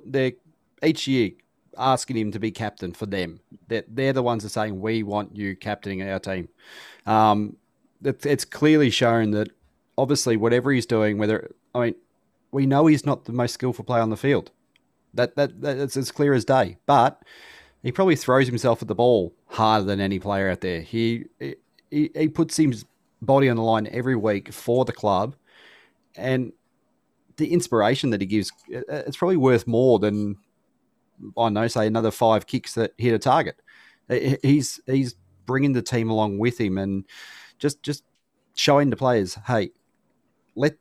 they're 0.07 0.33
each 0.83 1.07
year 1.09 1.33
asking 1.79 2.17
him 2.17 2.33
to 2.33 2.39
be 2.39 2.51
captain 2.51 2.93
for 2.93 3.07
them. 3.07 3.41
They're, 3.69 3.85
they're 3.89 4.13
the 4.13 4.23
ones 4.23 4.43
that 4.43 4.49
are 4.49 4.51
saying 4.51 4.81
we 4.81 5.03
want 5.03 5.37
you 5.37 5.57
captaining 5.57 6.09
our 6.09 6.19
team. 6.19 6.49
Um, 7.07 7.57
it, 8.03 8.25
it's 8.27 8.45
clearly 8.45 8.91
shown 8.91 9.31
that 9.33 9.51
obviously 9.99 10.37
whatever 10.37 10.73
he's 10.73 10.87
doing, 10.87 11.19
whether 11.19 11.51
I 11.75 11.81
mean, 11.81 11.95
we 12.53 12.67
know 12.67 12.87
he's 12.87 13.07
not 13.07 13.25
the 13.25 13.33
most 13.33 13.53
skillful 13.53 13.85
player 13.85 14.03
on 14.03 14.11
the 14.11 14.17
field. 14.17 14.51
That 15.15 15.37
that 15.37 15.61
that's 15.61 15.97
as 15.97 16.11
clear 16.11 16.35
as 16.35 16.45
day. 16.45 16.77
But 16.87 17.23
he 17.83 17.93
probably 17.93 18.17
throws 18.17 18.47
himself 18.47 18.83
at 18.83 18.89
the 18.89 18.95
ball 18.95 19.35
harder 19.47 19.85
than 19.85 20.01
any 20.01 20.19
player 20.19 20.51
out 20.51 20.61
there. 20.61 20.81
He 20.81 21.27
he, 21.39 22.11
he 22.15 22.29
puts 22.29 22.57
his 22.57 22.85
body 23.23 23.49
on 23.49 23.57
the 23.57 23.63
line 23.63 23.89
every 23.91 24.17
week 24.17 24.53
for 24.53 24.85
the 24.85 24.93
club, 24.93 25.37
and 26.17 26.53
the 27.37 27.53
inspiration 27.53 28.11
that 28.11 28.21
he 28.21 28.27
gives, 28.27 28.51
uh, 28.75 28.81
it's 28.89 29.17
probably 29.17 29.37
worth 29.37 29.67
more 29.67 29.99
than 29.99 30.37
I 31.37 31.49
know, 31.49 31.67
say 31.69 31.87
another 31.87 32.11
five 32.11 32.47
kicks 32.47 32.75
that 32.75 32.93
hit 32.99 33.15
a 33.15 33.19
target. 33.19 33.57
He's 34.43 34.81
he's 34.87 35.15
bringing 35.47 35.73
the 35.73 35.83
team 35.83 36.11
along 36.11 36.39
with 36.39 36.59
him 36.59 36.79
and 36.79 37.05
just 37.59 37.83
just 37.83 38.05
showing 38.55 38.91
the 38.91 38.97
players, 38.97 39.35
hey, 39.47 39.71
let 40.55 40.75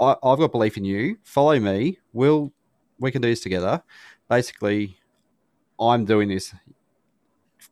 I, 0.00 0.16
I've 0.22 0.38
got 0.38 0.52
belief 0.52 0.76
in 0.76 0.84
you. 0.84 1.16
Follow 1.24 1.58
me. 1.58 1.98
We'll 2.12 2.52
we 2.98 3.10
can 3.10 3.22
do 3.22 3.28
this 3.28 3.40
together. 3.40 3.82
Basically, 4.28 4.98
I'm 5.80 6.04
doing 6.04 6.28
this. 6.28 6.54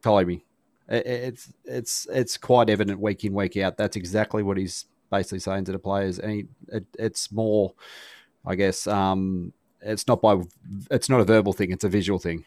Follow 0.02 0.24
me. 0.24 0.44
It- 0.88 1.07
It's 1.07 1.52
it's 1.64 2.07
it's 2.12 2.37
quite 2.37 2.70
evident 2.70 3.00
week 3.00 3.24
in 3.24 3.33
week 3.33 3.57
out. 3.57 3.76
That's 3.76 3.96
exactly 3.96 4.42
what 4.42 4.57
he's 4.57 4.87
basically 5.11 5.40
saying 5.40 5.64
to 5.66 5.72
the 5.72 5.78
players, 5.78 6.18
and 6.18 6.33
he, 6.33 6.44
it, 6.68 6.87
it's 6.98 7.31
more, 7.31 7.74
I 8.46 8.55
guess, 8.55 8.87
um, 8.87 9.52
it's 9.83 10.07
not 10.07 10.21
by 10.21 10.40
it's 10.90 11.09
not 11.09 11.21
a 11.21 11.25
verbal 11.25 11.53
thing; 11.53 11.71
it's 11.71 11.85
a 11.85 11.88
visual 11.88 12.18
thing. 12.18 12.45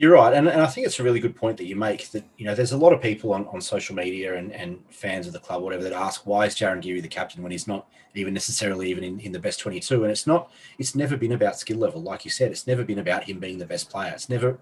You're 0.00 0.14
right, 0.14 0.32
and, 0.32 0.48
and 0.48 0.62
I 0.62 0.66
think 0.66 0.86
it's 0.86 0.98
a 0.98 1.02
really 1.02 1.20
good 1.20 1.36
point 1.36 1.58
that 1.58 1.66
you 1.66 1.76
make. 1.76 2.10
That 2.12 2.24
you 2.38 2.46
know, 2.46 2.54
there's 2.54 2.72
a 2.72 2.76
lot 2.78 2.94
of 2.94 3.02
people 3.02 3.34
on, 3.34 3.46
on 3.48 3.60
social 3.60 3.94
media 3.94 4.36
and, 4.36 4.50
and 4.52 4.82
fans 4.88 5.26
of 5.26 5.34
the 5.34 5.40
club, 5.40 5.62
whatever, 5.62 5.82
that 5.82 5.92
ask 5.92 6.26
why 6.26 6.46
is 6.46 6.54
Jarryn 6.54 6.80
Geary 6.80 7.02
the 7.02 7.08
captain 7.08 7.42
when 7.42 7.52
he's 7.52 7.68
not 7.68 7.86
even 8.14 8.32
necessarily 8.34 8.88
even 8.90 9.04
in, 9.04 9.20
in 9.20 9.32
the 9.32 9.38
best 9.38 9.60
22. 9.60 10.02
And 10.02 10.10
it's 10.10 10.26
not. 10.26 10.50
It's 10.78 10.94
never 10.94 11.16
been 11.16 11.32
about 11.32 11.58
skill 11.58 11.76
level, 11.78 12.02
like 12.02 12.24
you 12.24 12.30
said. 12.30 12.50
It's 12.50 12.66
never 12.66 12.82
been 12.82 12.98
about 12.98 13.24
him 13.24 13.38
being 13.38 13.58
the 13.58 13.66
best 13.66 13.90
player. 13.90 14.12
It's 14.14 14.30
never 14.30 14.58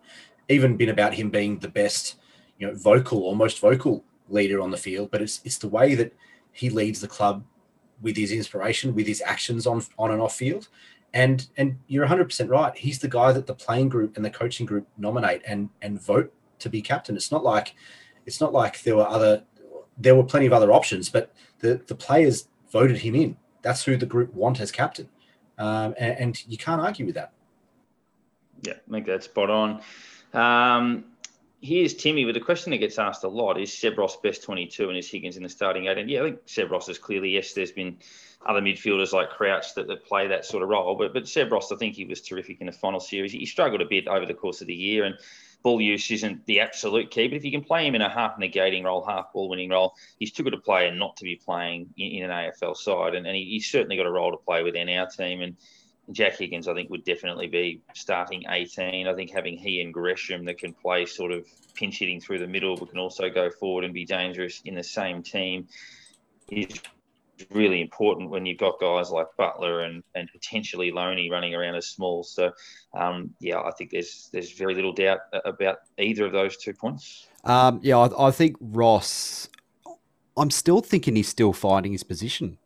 even 0.49 0.77
been 0.77 0.89
about 0.89 1.15
him 1.15 1.31
being 1.31 1.59
the 1.59 1.69
best, 1.69 2.17
you 2.59 2.67
know, 2.67 2.75
vocal 2.75 3.23
or 3.23 3.37
most 3.37 3.61
vocal 3.61 4.03
leader 4.29 4.61
on 4.61 4.73
the 4.73 4.77
field. 4.77 5.11
But 5.11 5.23
it's 5.23 5.41
it's 5.45 5.59
the 5.59 5.69
way 5.69 5.95
that 5.95 6.13
he 6.53 6.69
leads 6.69 7.01
the 7.01 7.07
club 7.07 7.45
with 8.03 8.17
his 8.17 8.33
inspiration, 8.33 8.95
with 8.95 9.07
his 9.07 9.23
actions 9.25 9.69
on 9.69 9.85
on 9.99 10.11
and 10.11 10.21
off 10.21 10.35
field. 10.35 10.69
And 11.15 11.47
and 11.57 11.79
you're 11.87 12.07
100% 12.07 12.51
right. 12.51 12.77
He's 12.77 12.99
the 12.99 13.09
guy 13.09 13.33
that 13.33 13.47
the 13.47 13.55
playing 13.55 13.89
group 13.89 14.17
and 14.17 14.25
the 14.25 14.31
coaching 14.31 14.67
group 14.67 14.87
nominate 14.99 15.43
and 15.47 15.71
and 15.81 16.01
vote 16.01 16.33
to 16.59 16.69
be 16.69 16.83
captain. 16.83 17.17
It's 17.17 17.33
not 17.33 17.43
like 17.43 17.75
it's 18.27 18.41
not 18.41 18.53
like 18.53 18.83
there 18.83 18.97
were 18.97 19.09
other 19.09 19.43
there 19.97 20.15
were 20.15 20.25
plenty 20.25 20.47
of 20.47 20.53
other 20.53 20.73
options, 20.73 21.09
but 21.09 21.33
the 21.61 21.81
the 21.87 21.95
players 21.95 22.49
voted 22.71 22.99
him 22.99 23.15
in. 23.15 23.37
That's 23.63 23.85
who 23.85 23.97
the 23.97 24.07
group 24.07 24.33
want 24.35 24.61
as 24.61 24.71
captain, 24.71 25.09
um, 25.57 25.95
and, 25.99 26.19
and 26.19 26.47
you 26.47 26.59
can't 26.59 26.81
argue 26.81 27.07
with 27.07 27.15
that. 27.17 27.33
Yeah, 28.63 28.75
I 28.75 28.91
think 28.93 29.07
that's 29.07 29.25
spot 29.25 29.51
on. 29.51 29.81
Um, 30.33 31.05
here's 31.61 31.95
Timmy 31.95 32.25
with 32.25 32.37
a 32.37 32.41
question 32.41 32.71
that 32.71 32.79
gets 32.79 32.99
asked 32.99 33.25
a 33.25 33.29
lot: 33.29 33.61
Is 33.61 33.73
Seb 33.73 33.99
Ross 33.99 34.17
best 34.17 34.43
22 34.43 34.89
and 34.89 34.99
is 34.99 35.11
Higgins 35.11 35.37
in 35.37 35.43
the 35.43 35.49
starting 35.49 35.87
eight? 35.87 35.99
And 35.99 36.11
yeah, 36.11 36.21
I 36.21 36.25
think 36.25 36.41
Seb 36.47 36.71
Ross 36.71 36.89
is 36.89 36.99
clearly 36.99 37.31
yes. 37.31 37.53
There's 37.53 37.73
been 37.73 37.99
other 38.47 38.61
midfielders 38.61 39.13
like 39.13 39.31
Crouch 39.31 39.75
that, 39.75 39.89
that 39.89 40.05
play 40.05 40.29
that 40.29 40.45
sort 40.45 40.63
of 40.63 40.69
role, 40.69 40.95
but 40.97 41.13
but 41.13 41.29
Seb 41.29 41.53
Ross, 41.53 41.73
I 41.73 41.77
think 41.77 41.95
he 41.95 42.05
was 42.05 42.23
terrific 42.23 42.61
in 42.61 42.67
the 42.67 42.73
final 42.73 43.01
series. 43.01 43.33
He 43.33 43.47
struggled 43.47 43.81
a 43.81 43.87
bit 43.87 44.09
over 44.09 44.27
the 44.27 44.35
course 44.35 44.61
of 44.61 44.67
the 44.67 44.75
year, 44.75 45.05
and 45.05 45.17
ball 45.63 45.81
use 45.81 46.11
isn't 46.11 46.47
the 46.47 46.61
absolute 46.61 47.11
key. 47.11 47.29
But 47.29 47.37
if 47.37 47.45
you 47.45 47.51
can 47.51 47.65
play 47.65 47.87
him 47.87 47.95
in 47.95 48.03
a 48.03 48.09
half 48.09 48.39
negating 48.39 48.85
role, 48.85 49.05
half 49.05 49.33
ball 49.33 49.49
winning 49.49 49.71
role, 49.71 49.95
he's 50.19 50.33
too 50.33 50.45
good 50.45 50.55
a 50.55 50.59
player 50.59 50.95
not 50.95 51.17
to 51.17 51.25
be 51.25 51.37
playing 51.37 51.93
in, 51.97 52.23
in 52.23 52.31
an 52.31 52.31
AFL 52.31 52.77
side, 52.77 53.15
and, 53.15 53.27
and 53.27 53.37
he, 53.37 53.45
he's 53.45 53.71
certainly 53.71 53.97
got 53.97 54.07
a 54.07 54.11
role 54.11 54.31
to 54.31 54.39
play 54.39 54.63
within 54.63 54.89
our 54.89 55.07
team. 55.07 55.43
And 55.43 55.57
Jack 56.13 56.39
Higgins, 56.39 56.69
I 56.69 56.75
think, 56.75 56.91
would 56.91 57.05
definitely 57.05 57.47
be 57.49 57.83
starting 57.95 58.45
18. 58.49 59.07
I 59.07 59.15
think 59.15 59.31
having 59.31 59.57
he 59.57 59.81
and 59.83 59.93
Gresham 59.93 60.45
that 60.47 60.59
can 60.59 60.73
play 60.73 61.05
sort 61.07 61.33
of 61.33 61.47
pinch 61.75 61.99
hitting 61.99 62.21
through 62.21 62.39
the 62.39 62.47
middle, 62.47 62.77
but 62.77 62.91
can 62.91 62.99
also 62.99 63.29
go 63.29 63.51
forward 63.51 63.85
and 63.85 63.93
be 63.93 64.05
dangerous 64.05 64.63
in 64.65 64.75
the 64.75 64.83
same 64.83 65.23
team 65.23 65.69
is 66.51 66.81
really 67.51 67.81
important 67.81 68.31
when 68.31 68.47
you've 68.47 68.59
got 68.59 68.81
guys 68.81 69.11
like 69.11 69.27
Butler 69.37 69.83
and, 69.83 70.03
and 70.15 70.29
potentially 70.33 70.91
Lonie 70.91 71.31
running 71.31 71.55
around 71.55 71.77
as 71.77 71.87
small. 71.87 72.25
So, 72.25 72.53
um, 72.95 73.33
yeah, 73.41 73.61
I 73.61 73.71
think 73.73 73.91
there's 73.91 74.29
there's 74.33 74.53
very 74.53 74.75
little 74.75 74.93
doubt 74.93 75.21
about 75.45 75.79
either 75.99 76.27
of 76.27 76.33
those 76.33 76.57
two 76.57 76.73
points. 76.73 77.29
Um, 77.45 77.81
yeah, 77.83 77.99
I, 77.99 78.29
I 78.29 78.31
think 78.31 78.57
Ross. 78.61 79.49
I'm 80.37 80.51
still 80.51 80.81
thinking 80.81 81.17
he's 81.17 81.29
still 81.29 81.53
finding 81.53 81.93
his 81.93 82.05
position. 82.05 82.59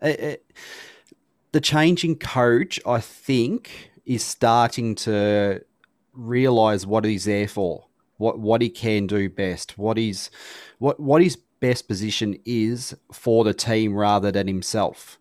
It- 0.00 0.20
it- 0.20 0.46
the 1.52 1.60
changing 1.60 2.16
coach, 2.16 2.80
I 2.86 3.00
think, 3.00 3.90
is 4.04 4.24
starting 4.24 4.94
to 4.96 5.62
realize 6.12 6.86
what 6.86 7.04
he's 7.04 7.24
there 7.24 7.48
for, 7.48 7.86
what 8.16 8.38
what 8.38 8.62
he 8.62 8.70
can 8.70 9.06
do 9.06 9.28
best, 9.28 9.78
what 9.78 9.98
what 10.78 11.00
what 11.00 11.22
his 11.22 11.36
best 11.60 11.88
position 11.88 12.38
is 12.44 12.94
for 13.12 13.44
the 13.44 13.54
team 13.54 13.94
rather 13.94 14.30
than 14.30 14.46
himself. 14.46 15.18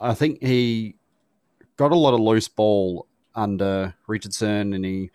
I 0.00 0.14
think 0.14 0.42
he 0.42 0.96
got 1.76 1.92
a 1.92 1.96
lot 1.96 2.14
of 2.14 2.20
loose 2.20 2.48
ball 2.48 3.06
under 3.34 3.94
Richardson, 4.06 4.72
and 4.72 4.84
he 4.84 5.10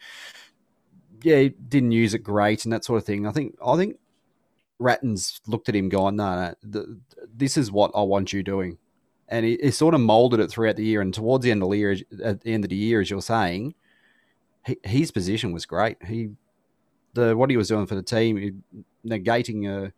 yeah 1.21 1.49
didn't 1.67 1.91
use 1.91 2.13
it 2.13 2.19
great 2.19 2.63
and 2.63 2.73
that 2.73 2.85
sort 2.85 2.97
of 2.97 3.05
thing. 3.05 3.25
I 3.25 3.31
think 3.31 3.55
I 3.65 3.75
think 3.75 3.97
Ratten's 4.79 5.41
looked 5.45 5.69
at 5.69 5.75
him 5.75 5.89
going, 5.89 6.15
no, 6.15 6.53
no, 6.63 6.71
th- 6.71 6.97
this 7.35 7.57
is 7.57 7.71
what 7.71 7.91
I 7.93 8.01
want 8.01 8.31
you 8.31 8.43
doing. 8.43 8.77
And 9.31 9.45
he, 9.45 9.57
he 9.61 9.71
sort 9.71 9.93
of 9.93 10.01
molded 10.01 10.39
it 10.39 10.49
throughout 10.49 10.75
the 10.75 10.83
year. 10.83 11.01
And 11.01 11.13
towards 11.13 11.43
the 11.43 11.51
end 11.51 11.61
of 11.63 11.69
the 11.69 11.77
year, 11.77 11.95
at 12.23 12.41
the 12.41 12.51
end 12.53 12.65
of 12.65 12.69
the 12.69 12.75
year, 12.75 12.99
as 12.99 13.09
you're 13.09 13.21
saying, 13.21 13.75
he, 14.65 14.77
his 14.83 15.11
position 15.11 15.51
was 15.51 15.65
great. 15.65 15.97
He, 16.05 16.29
the 17.13 17.37
what 17.37 17.49
he 17.49 17.57
was 17.57 17.67
doing 17.67 17.85
for 17.85 17.95
the 17.95 18.03
team, 18.03 18.63
negating 19.05 19.67
a, 19.69 19.93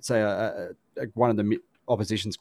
say 0.00 0.20
a, 0.20 0.70
a- 0.96 1.06
one 1.14 1.30
of 1.30 1.36
the 1.36 1.42
mid, 1.44 1.58
opposition's 1.88 2.38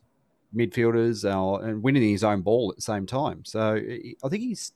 midfielders 0.56 1.26
uh, 1.26 1.56
and 1.66 1.82
winning 1.82 2.04
his 2.04 2.24
own 2.24 2.42
ball 2.42 2.70
at 2.70 2.76
the 2.76 2.82
same 2.82 3.06
time. 3.08 3.44
So 3.44 3.76
he- 3.76 4.16
I 4.24 4.30
think 4.30 4.44
he's 4.44 4.72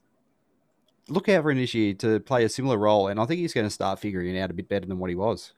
look 1.08 1.30
out 1.30 1.44
for 1.44 1.52
him 1.52 1.58
this 1.60 1.74
year 1.74 1.94
to 1.94 2.20
play 2.20 2.44
a 2.44 2.50
similar 2.50 2.78
role, 2.78 3.08
and 3.08 3.20
I 3.20 3.26
think 3.26 3.40
he's 3.40 3.54
going 3.54 3.68
to 3.68 3.72
start 3.72 4.00
figuring 4.00 4.36
it 4.36 4.40
out 4.40 4.50
a 4.52 4.54
bit 4.54 4.68
better 4.68 4.86
than 4.88 5.00
what 5.00 5.10
he 5.10 5.16
was. 5.16 5.54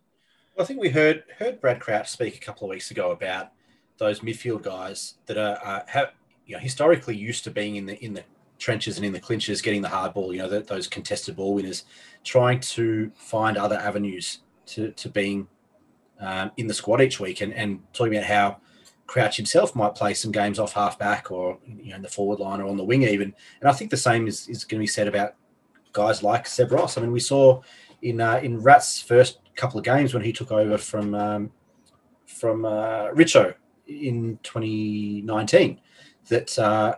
I 0.60 0.66
think 0.66 0.82
we 0.82 0.90
heard 0.90 1.24
heard 1.38 1.62
Brad 1.62 1.80
Crouch 1.80 2.10
speak 2.10 2.36
a 2.36 2.40
couple 2.40 2.68
of 2.68 2.72
weeks 2.72 2.92
ago 2.92 3.12
about 3.12 3.52
those 4.00 4.22
midfield 4.22 4.64
guys 4.64 5.16
that 5.28 5.38
are 5.38 5.60
uh, 5.64 5.84
have 5.88 6.14
you 6.46 6.56
know 6.56 6.60
historically 6.60 7.16
used 7.16 7.44
to 7.44 7.52
being 7.52 7.76
in 7.76 7.86
the 7.86 8.04
in 8.04 8.14
the 8.14 8.24
trenches 8.58 8.98
and 8.98 9.06
in 9.06 9.14
the 9.14 9.20
clinches, 9.20 9.62
getting 9.62 9.82
the 9.82 9.90
hard 9.90 10.14
ball. 10.14 10.34
You 10.34 10.40
know 10.40 10.50
the, 10.50 10.62
those 10.62 10.88
contested 10.88 11.36
ball 11.36 11.54
winners, 11.54 11.84
trying 12.24 12.60
to 12.62 13.12
find 13.16 13.58
other 13.58 13.78
avenues 13.78 14.40
to 14.68 14.92
to 14.92 15.10
being 15.10 15.48
um, 16.20 16.52
in 16.58 16.68
the 16.68 16.74
squad 16.74 17.02
each 17.02 17.20
week, 17.20 17.42
and 17.42 17.54
and 17.54 17.82
talking 17.94 18.16
about 18.16 18.26
how 18.26 18.58
Crouch 19.06 19.38
himself 19.38 19.76
might 19.76 19.96
play 19.96 20.14
some 20.14 20.32
games 20.32 20.60
off 20.60 20.74
half 20.74 20.98
back 20.98 21.32
or 21.32 21.60
you 21.66 21.90
know 21.90 21.98
in 21.98 22.02
the 22.02 22.10
forward 22.10 22.40
line 22.40 22.62
or 22.62 22.68
on 22.68 22.78
the 22.78 22.84
wing 22.84 23.04
even. 23.04 23.34
And 23.60 23.70
I 23.70 23.74
think 23.74 23.92
the 23.92 23.98
same 23.98 24.28
is, 24.28 24.48
is 24.48 24.64
going 24.64 24.80
to 24.80 24.84
be 24.84 24.88
said 24.88 25.08
about 25.08 25.36
guys 25.94 26.24
like 26.24 26.48
Seb 26.48 26.72
Ross. 26.72 26.98
I 26.98 27.02
mean, 27.02 27.12
we 27.12 27.20
saw 27.20 27.62
in 28.02 28.22
uh, 28.22 28.40
in 28.42 28.62
Rat's 28.62 29.02
first 29.02 29.40
couple 29.56 29.78
of 29.78 29.84
games 29.84 30.14
when 30.14 30.24
he 30.24 30.32
took 30.32 30.52
over 30.52 30.78
from 30.78 31.14
um, 31.16 31.52
from 32.26 32.66
uh, 32.66 33.10
Richo 33.10 33.54
in 33.90 34.40
2019 34.44 35.80
that 36.28 36.58
uh, 36.60 36.96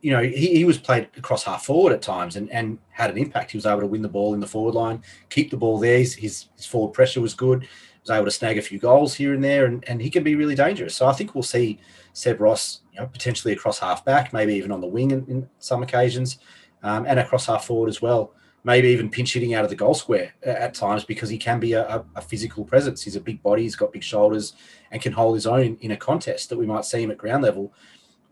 you 0.00 0.10
know 0.10 0.22
he, 0.22 0.56
he 0.56 0.64
was 0.64 0.78
played 0.78 1.08
across 1.16 1.44
half 1.44 1.64
forward 1.64 1.92
at 1.92 2.02
times 2.02 2.36
and, 2.36 2.50
and 2.50 2.78
had 2.90 3.10
an 3.10 3.18
impact. 3.18 3.52
He 3.52 3.56
was 3.56 3.66
able 3.66 3.80
to 3.80 3.86
win 3.86 4.02
the 4.02 4.08
ball 4.08 4.34
in 4.34 4.40
the 4.40 4.46
forward 4.46 4.74
line, 4.74 5.02
keep 5.28 5.50
the 5.50 5.56
ball 5.56 5.78
there. 5.78 5.98
His, 5.98 6.14
his, 6.14 6.46
his 6.56 6.66
forward 6.66 6.92
pressure 6.92 7.20
was 7.20 7.34
good. 7.34 7.62
He 7.62 7.68
was 8.02 8.10
able 8.10 8.24
to 8.24 8.30
snag 8.30 8.58
a 8.58 8.62
few 8.62 8.78
goals 8.78 9.14
here 9.14 9.34
and 9.34 9.44
there, 9.44 9.66
and, 9.66 9.84
and 9.88 10.00
he 10.00 10.10
can 10.10 10.24
be 10.24 10.34
really 10.34 10.54
dangerous. 10.54 10.96
So 10.96 11.06
I 11.06 11.12
think 11.12 11.34
we'll 11.34 11.42
see 11.42 11.78
Seb 12.12 12.40
Ross 12.40 12.80
you 12.92 13.00
know, 13.00 13.06
potentially 13.06 13.52
across 13.52 13.78
half 13.78 14.04
back, 14.04 14.32
maybe 14.32 14.54
even 14.54 14.72
on 14.72 14.80
the 14.80 14.86
wing 14.86 15.10
in, 15.10 15.26
in 15.26 15.48
some 15.58 15.82
occasions, 15.82 16.38
um, 16.82 17.04
and 17.06 17.18
across 17.18 17.46
half 17.46 17.66
forward 17.66 17.88
as 17.88 18.00
well 18.00 18.32
maybe 18.64 18.88
even 18.88 19.10
pinch 19.10 19.32
hitting 19.32 19.54
out 19.54 19.64
of 19.64 19.70
the 19.70 19.76
goal 19.76 19.94
square 19.94 20.34
at 20.42 20.74
times 20.74 21.04
because 21.04 21.28
he 21.30 21.38
can 21.38 21.58
be 21.58 21.72
a, 21.72 22.04
a, 22.14 22.20
physical 22.20 22.64
presence. 22.64 23.02
He's 23.02 23.16
a 23.16 23.20
big 23.20 23.42
body, 23.42 23.62
he's 23.62 23.76
got 23.76 23.92
big 23.92 24.02
shoulders, 24.02 24.54
and 24.90 25.00
can 25.00 25.12
hold 25.12 25.34
his 25.34 25.46
own 25.46 25.78
in 25.80 25.92
a 25.92 25.96
contest 25.96 26.50
that 26.50 26.58
we 26.58 26.66
might 26.66 26.84
see 26.84 27.02
him 27.02 27.10
at 27.10 27.18
ground 27.18 27.42
level. 27.42 27.72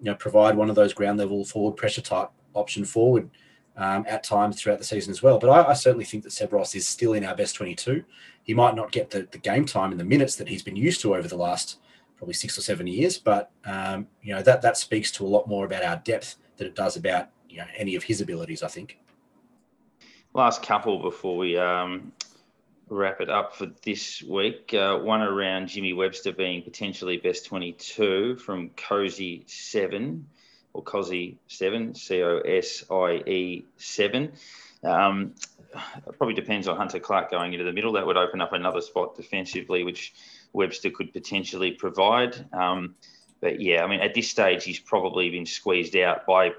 You 0.01 0.07
know, 0.07 0.15
provide 0.15 0.57
one 0.57 0.69
of 0.69 0.77
those 0.77 0.93
ground 0.93 1.19
level 1.19 1.45
forward 1.45 1.77
pressure 1.77 2.03
type 2.03 2.29
option 2.55 2.85
forward 2.85 3.31
um, 3.77 4.05
at 4.09 4.23
times 4.23 4.61
throughout 4.61 4.79
the 4.79 4.85
season 4.85 5.11
as 5.11 5.23
well. 5.23 5.39
But 5.39 5.51
I, 5.51 5.71
I, 5.71 5.73
certainly 5.73 6.05
think 6.05 6.25
that 6.25 6.33
Seb 6.33 6.53
Ross 6.53 6.75
is 6.75 6.87
still 6.87 7.15
in 7.15 7.25
our 7.25 7.35
best 7.35 7.55
22. 7.57 8.05
He 8.43 8.55
might 8.55 8.75
not 8.75 8.93
get 8.93 9.11
the, 9.11 9.29
the 9.31 9.39
game 9.39 9.65
time 9.65 9.93
and 9.93 10.01
the 10.01 10.05
minutes 10.05 10.37
that 10.37 10.49
he's 10.49 10.63
been 10.63 10.77
used 10.77 11.01
to 11.03 11.15
over 11.15 11.29
the 11.29 11.37
last 11.37 11.79
probably 12.17 12.35
six 12.35 12.59
or 12.59 12.61
seven 12.61 12.87
years, 12.87 13.17
but 13.17 13.51
um, 13.65 14.07
you 14.23 14.35
know 14.35 14.43
that 14.43 14.61
that 14.61 14.77
speaks 14.77 15.11
to 15.13 15.25
a 15.25 15.29
lot 15.29 15.49
more 15.49 15.65
about 15.65 15.85
our 15.85 15.97
depth 16.05 16.37
than 16.57 16.67
it 16.67 16.75
does 16.75 16.97
about 16.97 17.29
you 17.49 17.59
know 17.59 17.67
any 17.77 17.95
of 17.95 18.03
his 18.03 18.21
abilities. 18.21 18.63
I 18.63 18.69
think 18.69 18.99
last 20.39 20.63
couple 20.63 21.01
before 21.01 21.37
we 21.37 21.59
um, 21.59 22.13
wrap 22.89 23.21
it 23.21 23.29
up 23.29 23.57
for 23.57 23.67
this 23.83 24.23
week. 24.23 24.73
Uh, 24.73 24.97
one 24.97 25.21
around 25.21 25.67
Jimmy 25.67 25.93
Webster 25.93 26.33
being 26.33 26.63
potentially 26.63 27.17
best 27.17 27.47
22 27.47 28.37
from 28.37 28.71
Cozy 28.71 29.43
7 29.49 30.25
or 30.75 30.83
Cozy 30.85 31.39
7, 31.49 31.93
C 31.97 32.23
O 32.23 32.39
S 32.39 32.85
I 32.89 33.15
E 33.27 33.65
7. 33.79 34.33
Um, 34.85 35.35
probably 36.17 36.35
depends 36.35 36.69
on 36.69 36.77
Hunter 36.77 37.01
Clark 37.01 37.33
going 37.33 37.53
into 37.53 37.65
the 37.65 37.73
middle. 37.73 37.95
That 37.95 38.07
would 38.07 38.17
open 38.17 38.41
up 38.41 38.53
another 38.53 38.81
spot 38.81 39.17
defensively, 39.17 39.83
which 39.83 40.15
Webster 40.53 40.91
could 40.91 41.13
potentially 41.13 41.73
provide. 41.73 42.47
Um, 42.53 42.95
but 43.41 43.61
yeah, 43.61 43.83
I 43.83 43.89
mean, 43.89 44.01
at 44.01 44.15
this 44.15 44.31
stage, 44.31 44.63
he's 44.63 44.79
probably 44.79 45.31
been 45.31 45.47
squeezed 45.47 45.97
out 45.97 46.27
by 46.27 46.53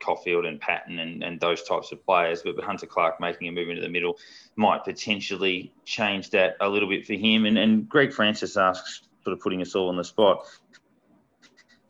Coffield 0.00 0.44
and 0.44 0.60
Patton 0.60 0.98
and, 0.98 1.22
and 1.22 1.40
those 1.40 1.62
types 1.62 1.92
of 1.92 2.04
players. 2.04 2.42
But 2.42 2.62
Hunter 2.62 2.86
Clark 2.86 3.20
making 3.20 3.48
a 3.48 3.52
move 3.52 3.68
into 3.68 3.82
the 3.82 3.88
middle 3.88 4.18
might 4.56 4.84
potentially 4.84 5.72
change 5.84 6.30
that 6.30 6.56
a 6.60 6.68
little 6.68 6.88
bit 6.88 7.06
for 7.06 7.14
him. 7.14 7.46
And, 7.46 7.58
and 7.58 7.88
Greg 7.88 8.12
Francis 8.12 8.56
asks, 8.56 9.02
sort 9.22 9.34
of 9.34 9.40
putting 9.40 9.62
us 9.62 9.74
all 9.74 9.88
on 9.88 9.96
the 9.96 10.04
spot, 10.04 10.46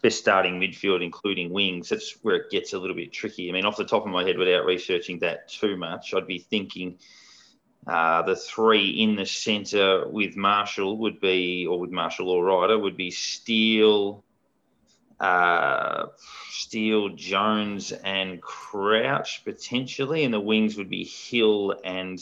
best 0.03 0.19
starting 0.19 0.61
midfield, 0.61 1.03
including 1.03 1.53
wings. 1.53 1.89
That's 1.89 2.17
where 2.23 2.37
it 2.37 2.51
gets 2.51 2.73
a 2.73 2.79
little 2.79 2.97
bit 2.97 3.13
tricky. 3.13 3.49
I 3.49 3.53
mean, 3.53 3.65
off 3.65 3.77
the 3.77 3.85
top 3.85 4.07
of 4.07 4.13
my 4.13 4.25
head, 4.25 4.39
without 4.39 4.65
researching 4.65 5.19
that 5.21 5.49
too 5.49 5.77
much, 5.77 6.15
I'd 6.15 6.27
be 6.27 6.39
thinking 6.39 6.99
uh, 7.87 8.23
the 8.23 8.37
three 8.37 8.91
in 8.91 9.17
the 9.17 9.27
centre 9.27 10.09
with 10.09 10.37
Marshall 10.37 10.99
would 10.99 11.21
be, 11.21 11.67
or 11.67 11.79
with 11.79 11.91
Marshall 11.91 12.31
or 12.31 12.45
Ryder, 12.45 12.79
would 12.79 12.97
be 12.97 13.11
Steele, 13.11 14.24
uh, 15.21 16.07
Steele, 16.51 17.11
Jones, 17.11 17.93
and 17.93 18.41
Crouch 18.41 19.43
potentially, 19.45 20.25
and 20.25 20.33
the 20.33 20.41
wings 20.41 20.77
would 20.77 20.91
be 20.91 21.05
Hill 21.05 21.75
and 21.85 22.21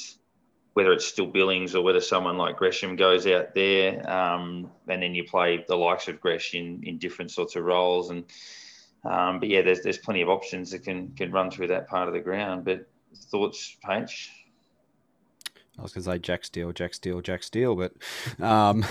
whether 0.75 0.93
it's 0.93 1.07
still 1.07 1.27
Billings 1.27 1.75
or 1.75 1.83
whether 1.83 2.01
someone 2.01 2.39
like 2.39 2.57
Gresham 2.57 2.97
goes 2.97 3.27
out 3.27 3.55
there, 3.55 4.11
um, 4.11 4.71
and 4.89 5.03
then 5.03 5.15
you 5.15 5.25
play 5.25 5.65
the 5.69 5.77
likes 5.77 6.09
of 6.09 6.21
Gresh 6.21 6.55
in, 6.55 6.83
in 6.85 6.99
different 6.99 7.31
sorts 7.31 7.57
of 7.57 7.65
roles. 7.65 8.11
And 8.11 8.25
um, 9.05 9.41
but 9.41 9.49
yeah, 9.49 9.63
there's 9.63 9.83
there's 9.83 9.99
plenty 9.99 10.23
of 10.23 10.29
options 10.29 10.71
that 10.71 10.85
can 10.85 11.13
can 11.15 11.31
run 11.31 11.51
through 11.51 11.69
that 11.69 11.89
part 11.89 12.09
of 12.09 12.15
the 12.15 12.21
ground. 12.21 12.65
But 12.65 12.89
thoughts, 13.15 13.77
Paige? 13.85 14.31
I 15.79 15.83
was 15.83 15.93
going 15.93 16.05
to 16.05 16.11
say 16.11 16.19
Jack 16.19 16.45
Steele, 16.45 16.73
Jack 16.73 16.95
Steele, 16.95 17.21
Jack 17.21 17.43
Steele, 17.43 17.75
but 17.75 17.93
um, 18.45 18.85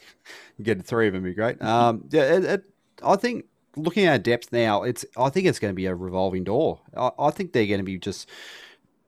get 0.62 0.84
three 0.84 1.06
of 1.06 1.12
them 1.12 1.22
would 1.22 1.30
be 1.30 1.34
great. 1.34 1.62
Um, 1.62 2.04
yeah, 2.10 2.34
it, 2.34 2.44
it, 2.44 2.64
I 3.02 3.16
think 3.16 3.46
looking 3.76 4.06
at 4.06 4.22
depth 4.22 4.52
now, 4.52 4.82
it's 4.82 5.04
I 5.16 5.28
think 5.30 5.46
it's 5.46 5.58
going 5.58 5.72
to 5.72 5.76
be 5.76 5.86
a 5.86 5.94
revolving 5.94 6.44
door. 6.44 6.80
I, 6.96 7.10
I 7.18 7.30
think 7.30 7.52
they're 7.52 7.66
going 7.66 7.78
to 7.78 7.84
be 7.84 7.98
just 7.98 8.28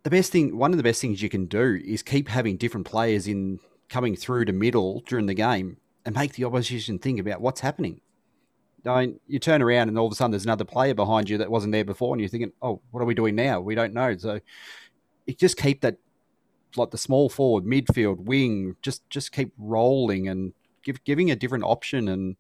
the 0.03 0.11
best 0.11 0.33
thing. 0.33 0.57
One 0.57 0.73
of 0.73 0.77
the 0.77 0.83
best 0.83 1.01
things 1.01 1.23
you 1.23 1.29
can 1.29 1.47
do 1.47 1.81
is 1.85 2.03
keep 2.03 2.29
having 2.29 2.57
different 2.57 2.87
players 2.87 3.27
in 3.27 3.61
coming 3.89 4.17
through 4.17 4.45
to 4.45 4.53
middle 4.53 5.03
during 5.07 5.27
the 5.27 5.35
game 5.35 5.79
and 6.05 6.15
make 6.15 6.35
the 6.35 6.45
opposition 6.45 6.99
think 6.99 7.19
about 7.19 7.41
what's 7.41 7.61
happening. 7.61 8.01
I 8.87 9.07
mean, 9.07 9.21
you 9.27 9.39
turn 9.39 9.61
around 9.61 9.89
and 9.89 9.99
all 9.99 10.07
of 10.07 10.13
a 10.13 10.15
sudden 10.15 10.31
there's 10.31 10.45
another 10.45 10.65
player 10.65 10.95
behind 10.95 11.29
you 11.29 11.39
that 11.39 11.51
wasn't 11.51 11.73
there 11.73 11.85
before, 11.85 12.15
and 12.15 12.21
you're 12.21 12.29
thinking, 12.29 12.53
"Oh, 12.63 12.81
what 12.91 13.01
are 13.01 13.07
we 13.07 13.15
doing 13.15 13.35
now? 13.35 13.61
We 13.61 13.75
don't 13.75 13.93
know." 13.93 14.17
So, 14.17 14.41
it 15.27 15.39
just 15.39 15.57
keep 15.57 15.81
that 15.81 15.97
like 16.77 16.91
the 16.91 16.99
small 16.99 17.29
forward, 17.29 17.65
midfield, 17.65 18.19
wing, 18.19 18.77
just 18.83 19.09
just 19.11 19.33
keep 19.33 19.53
rolling 19.59 20.29
and 20.29 20.53
give 20.83 21.03
giving 21.05 21.31
a 21.31 21.37
different 21.37 21.65
option 21.65 22.09
and 22.09 22.37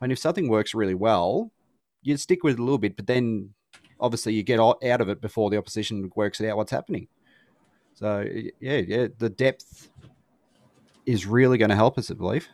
Mean, 0.00 0.12
if 0.12 0.18
something 0.18 0.48
works 0.48 0.74
really 0.74 0.94
well, 0.94 1.50
you 2.02 2.16
stick 2.16 2.44
with 2.44 2.54
it 2.54 2.60
a 2.60 2.62
little 2.62 2.78
bit, 2.78 2.96
but 2.96 3.06
then 3.06 3.50
obviously 4.00 4.34
you 4.34 4.42
get 4.42 4.60
out 4.60 5.00
of 5.00 5.08
it 5.08 5.20
before 5.20 5.50
the 5.50 5.58
opposition 5.58 6.10
works 6.14 6.40
it 6.40 6.48
out 6.48 6.56
what's 6.56 6.70
happening. 6.70 7.08
So 7.94 8.24
yeah, 8.60 8.76
yeah, 8.76 9.08
the 9.18 9.28
depth 9.28 9.90
is 11.04 11.26
really 11.26 11.58
going 11.58 11.70
to 11.70 11.76
help 11.76 11.98
us, 11.98 12.10
I 12.10 12.14
believe. 12.14 12.48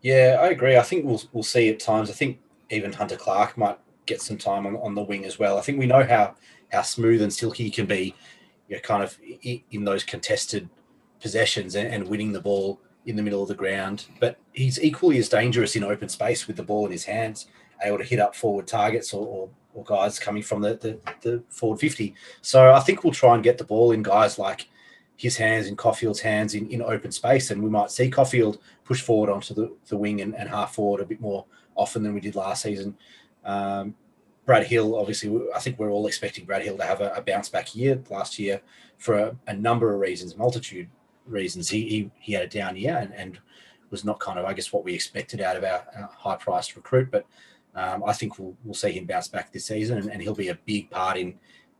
Yeah, 0.00 0.38
I 0.40 0.48
agree. 0.48 0.76
I 0.76 0.82
think 0.82 1.04
we'll 1.04 1.22
we'll 1.32 1.42
see 1.42 1.68
at 1.68 1.80
times. 1.80 2.08
I 2.08 2.14
think 2.14 2.38
even 2.70 2.92
Hunter 2.92 3.16
Clark 3.16 3.58
might 3.58 3.78
get 4.06 4.22
some 4.22 4.38
time 4.38 4.66
on, 4.66 4.76
on 4.76 4.94
the 4.94 5.02
wing 5.02 5.24
as 5.24 5.38
well. 5.38 5.58
I 5.58 5.60
think 5.60 5.78
we 5.78 5.86
know 5.86 6.04
how 6.04 6.34
how 6.72 6.82
smooth 6.82 7.22
and 7.22 7.32
silky 7.32 7.64
he 7.64 7.70
can 7.70 7.86
be, 7.86 8.14
you 8.68 8.76
know, 8.76 8.80
kind 8.80 9.02
of 9.02 9.18
in 9.42 9.84
those 9.84 10.04
contested 10.04 10.68
possessions 11.20 11.74
and, 11.74 11.92
and 11.92 12.08
winning 12.08 12.32
the 12.32 12.40
ball 12.40 12.80
in 13.06 13.16
the 13.16 13.22
middle 13.22 13.42
of 13.42 13.48
the 13.48 13.54
ground. 13.54 14.06
But 14.20 14.36
he's 14.52 14.82
equally 14.82 15.18
as 15.18 15.28
dangerous 15.28 15.76
in 15.76 15.84
open 15.84 16.08
space 16.08 16.46
with 16.46 16.56
the 16.56 16.62
ball 16.62 16.86
in 16.86 16.92
his 16.92 17.04
hands, 17.04 17.46
able 17.82 17.98
to 17.98 18.04
hit 18.04 18.20
up 18.20 18.34
forward 18.34 18.66
targets 18.66 19.14
or, 19.14 19.26
or, 19.26 19.48
or 19.74 19.84
guys 19.84 20.18
coming 20.18 20.42
from 20.42 20.60
the, 20.60 20.74
the, 20.74 20.98
the, 21.22 21.42
forward 21.48 21.80
50. 21.80 22.14
So 22.42 22.72
I 22.72 22.80
think 22.80 23.04
we'll 23.04 23.12
try 23.12 23.34
and 23.34 23.44
get 23.44 23.58
the 23.58 23.64
ball 23.64 23.92
in 23.92 24.02
guys 24.02 24.38
like 24.38 24.68
his 25.16 25.36
hands 25.36 25.66
in 25.66 25.76
Coffield's 25.76 26.20
hands 26.20 26.54
in, 26.54 26.68
in 26.68 26.82
open 26.82 27.12
space. 27.12 27.50
And 27.50 27.62
we 27.62 27.70
might 27.70 27.90
see 27.90 28.10
Coffield 28.10 28.58
push 28.84 29.00
forward 29.00 29.30
onto 29.30 29.54
the, 29.54 29.74
the 29.86 29.96
wing 29.96 30.20
and, 30.20 30.34
and 30.34 30.48
half 30.48 30.74
forward 30.74 31.00
a 31.00 31.06
bit 31.06 31.20
more 31.20 31.46
often 31.76 32.02
than 32.02 32.12
we 32.12 32.20
did 32.20 32.34
last 32.34 32.62
season. 32.62 32.96
Um, 33.44 33.94
Brad 34.44 34.66
Hill, 34.66 34.96
obviously, 34.96 35.40
I 35.54 35.58
think 35.58 35.78
we're 35.78 35.90
all 35.90 36.06
expecting 36.06 36.44
Brad 36.44 36.62
Hill 36.62 36.76
to 36.76 36.84
have 36.84 37.00
a, 37.00 37.12
a 37.14 37.20
bounce 37.20 37.48
back 37.48 37.74
year 37.74 38.00
last 38.10 38.38
year 38.38 38.60
for 38.98 39.14
a, 39.18 39.36
a 39.48 39.54
number 39.54 39.92
of 39.92 40.00
reasons, 40.00 40.36
multitude 40.36 40.88
reasons. 41.26 41.68
He 41.68 41.88
he, 41.88 42.10
he 42.18 42.32
had 42.32 42.42
a 42.42 42.48
down 42.48 42.76
year 42.76 42.96
and, 42.96 43.14
and 43.14 43.38
was 43.90 44.04
not 44.04 44.20
kind 44.20 44.38
of 44.38 44.44
I 44.44 44.52
guess 44.52 44.72
what 44.72 44.84
we 44.84 44.94
expected 44.94 45.40
out 45.40 45.56
of 45.56 45.64
our, 45.64 45.84
our 45.96 46.10
high 46.16 46.36
priced 46.36 46.76
recruit. 46.76 47.10
But 47.10 47.26
um, 47.74 48.04
I 48.04 48.12
think 48.12 48.38
we'll 48.38 48.56
we'll 48.64 48.74
see 48.74 48.92
him 48.92 49.06
bounce 49.06 49.28
back 49.28 49.52
this 49.52 49.66
season 49.66 49.98
and, 49.98 50.10
and, 50.10 50.22
he'll 50.22 50.34
be 50.34 50.48
a 50.48 50.58
big 50.66 50.90
part 50.90 51.16
in 51.16 51.34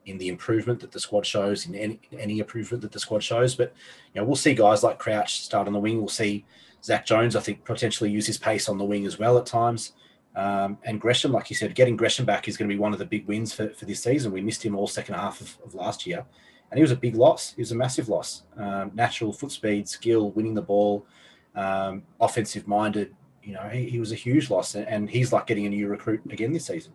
in 0.04 0.18
the 0.18 0.28
improvement 0.28 0.78
that 0.80 0.92
the 0.92 1.00
squad 1.00 1.26
shows 1.26 1.66
in 1.66 1.74
any, 1.74 2.00
any 2.16 2.38
improvement 2.38 2.80
that 2.82 2.92
the 2.92 3.00
squad 3.00 3.22
shows. 3.22 3.54
But 3.54 3.74
you 4.14 4.20
know 4.20 4.26
we'll 4.26 4.36
see 4.36 4.54
guys 4.54 4.82
like 4.82 4.98
Crouch 4.98 5.40
start 5.42 5.66
on 5.66 5.72
the 5.72 5.80
wing. 5.80 5.98
We'll 5.98 6.08
see 6.08 6.44
Zak 6.84 7.06
Jones 7.06 7.34
I 7.34 7.40
think 7.40 7.64
potentially 7.64 8.10
use 8.10 8.26
his 8.26 8.38
pace 8.38 8.68
on 8.68 8.78
the 8.78 8.84
wing 8.84 9.06
as 9.06 9.18
well 9.18 9.38
at 9.38 9.46
times. 9.46 9.92
Um, 10.36 10.76
and 10.84 11.00
Gresham, 11.00 11.32
like 11.32 11.48
you 11.48 11.56
said, 11.56 11.74
getting 11.74 11.96
Gresham 11.96 12.26
back 12.26 12.46
is 12.46 12.58
going 12.58 12.68
to 12.68 12.74
be 12.74 12.78
one 12.78 12.92
of 12.92 12.98
the 12.98 13.06
big 13.06 13.26
wins 13.26 13.54
for, 13.54 13.70
for 13.70 13.86
this 13.86 14.02
season. 14.02 14.32
We 14.32 14.42
missed 14.42 14.62
him 14.62 14.76
all 14.76 14.86
second 14.86 15.14
half 15.14 15.40
of, 15.40 15.56
of 15.64 15.74
last 15.74 16.06
year 16.06 16.26
and 16.70 16.78
he 16.78 16.82
was 16.82 16.90
a 16.90 16.96
big 16.96 17.14
loss. 17.14 17.52
He 17.54 17.60
was 17.60 17.72
a 17.72 17.76
massive 17.76 18.08
loss. 18.08 18.42
Um, 18.56 18.90
natural 18.94 19.32
foot 19.32 19.52
speed, 19.52 19.88
skill, 19.88 20.30
winning 20.30 20.54
the 20.54 20.62
ball, 20.62 21.06
um, 21.54 22.02
offensive 22.20 22.66
minded. 22.66 23.14
You 23.42 23.54
know, 23.54 23.68
he, 23.68 23.88
he 23.88 24.00
was 24.00 24.12
a 24.12 24.16
huge 24.16 24.50
loss, 24.50 24.74
and 24.74 25.08
he's 25.08 25.32
like 25.32 25.46
getting 25.46 25.66
a 25.66 25.68
new 25.68 25.88
recruit 25.88 26.20
again 26.30 26.52
this 26.52 26.66
season. 26.66 26.92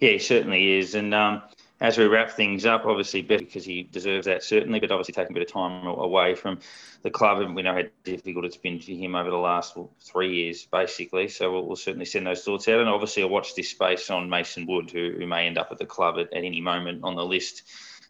Yeah, 0.00 0.10
he 0.10 0.18
certainly 0.18 0.78
is, 0.78 0.94
and 0.94 1.14
um, 1.14 1.42
as 1.82 1.98
we 1.98 2.06
wrap 2.06 2.30
things 2.30 2.64
up, 2.64 2.86
obviously, 2.86 3.22
because 3.22 3.64
he 3.64 3.82
deserves 3.82 4.26
that 4.26 4.44
certainly, 4.44 4.78
but 4.78 4.92
obviously 4.92 5.14
taking 5.14 5.32
a 5.32 5.34
bit 5.34 5.42
of 5.42 5.52
time 5.52 5.84
away 5.84 6.36
from 6.36 6.60
the 7.02 7.10
club, 7.10 7.40
and 7.40 7.56
we 7.56 7.62
know 7.62 7.74
how 7.74 7.82
difficult 8.04 8.44
it's 8.44 8.56
been 8.56 8.78
for 8.78 8.92
him 8.92 9.16
over 9.16 9.30
the 9.30 9.36
last 9.36 9.76
well, 9.76 9.90
three 10.00 10.32
years, 10.32 10.64
basically. 10.64 11.26
So 11.26 11.50
we'll, 11.50 11.66
we'll, 11.66 11.74
certainly 11.74 12.06
send 12.06 12.24
those 12.24 12.44
thoughts 12.44 12.68
out, 12.68 12.78
and 12.78 12.88
obviously, 12.88 13.24
I'll 13.24 13.30
watch 13.30 13.56
this 13.56 13.70
space 13.70 14.10
on 14.10 14.30
Mason 14.30 14.64
Wood, 14.68 14.92
who, 14.92 15.16
who 15.18 15.26
may 15.26 15.48
end 15.48 15.58
up 15.58 15.72
at 15.72 15.78
the 15.78 15.84
club 15.84 16.20
at, 16.20 16.32
at 16.32 16.44
any 16.44 16.60
moment 16.60 17.00
on 17.02 17.16
the 17.16 17.24
list. 17.24 17.62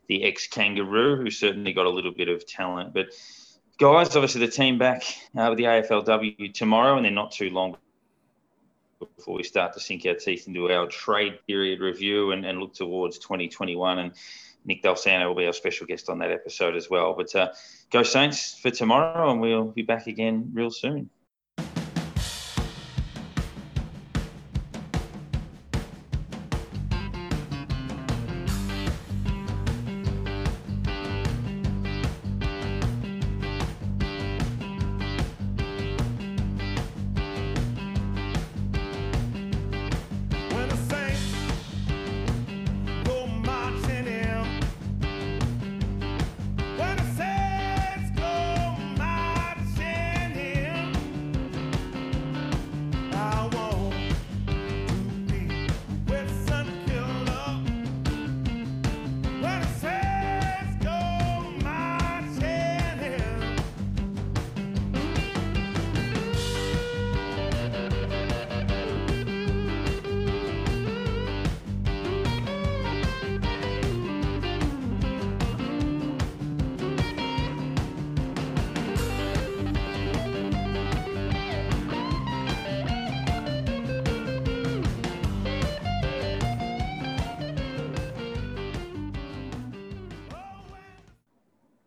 The 0.06 0.24
ex 0.24 0.48
Kangaroo, 0.48 1.16
who 1.16 1.30
certainly 1.30 1.72
got 1.72 1.86
a 1.86 1.90
little 1.90 2.12
bit 2.12 2.28
of 2.28 2.46
talent, 2.46 2.92
but 2.92 3.06
guys, 3.78 4.14
obviously 4.14 4.44
the 4.44 4.52
team 4.52 4.76
back 4.76 5.02
uh, 5.34 5.46
with 5.48 5.56
the 5.56 5.64
AFLW 5.64 6.52
tomorrow, 6.52 6.96
and 6.96 7.06
they're 7.06 7.12
not 7.12 7.32
too 7.32 7.48
long 7.48 7.78
before 9.16 9.36
we 9.36 9.42
start 9.42 9.72
to 9.74 9.80
sink 9.80 10.07
our 10.07 10.14
teeth 10.14 10.46
into 10.46 10.70
our 10.70 10.86
trade 10.86 11.38
period 11.46 11.80
review 11.80 12.32
and, 12.32 12.44
and 12.44 12.59
look 12.59 12.74
towards 12.74 13.18
2021. 13.18 13.98
And 13.98 14.12
Nick 14.64 14.82
Dal 14.82 14.96
Santo 14.96 15.28
will 15.28 15.34
be 15.34 15.46
our 15.46 15.53
special 15.53 15.86
guest 15.86 16.09
on 16.09 16.18
that 16.18 16.30
episode 16.30 16.76
as 16.76 16.88
well. 16.88 17.14
But 17.14 17.34
uh, 17.34 17.53
go 17.90 18.03
Saints 18.03 18.59
for 18.59 18.70
tomorrow, 18.70 19.30
and 19.30 19.40
we'll 19.40 19.64
be 19.64 19.82
back 19.82 20.07
again 20.07 20.50
real 20.55 20.70
soon. 20.70 21.11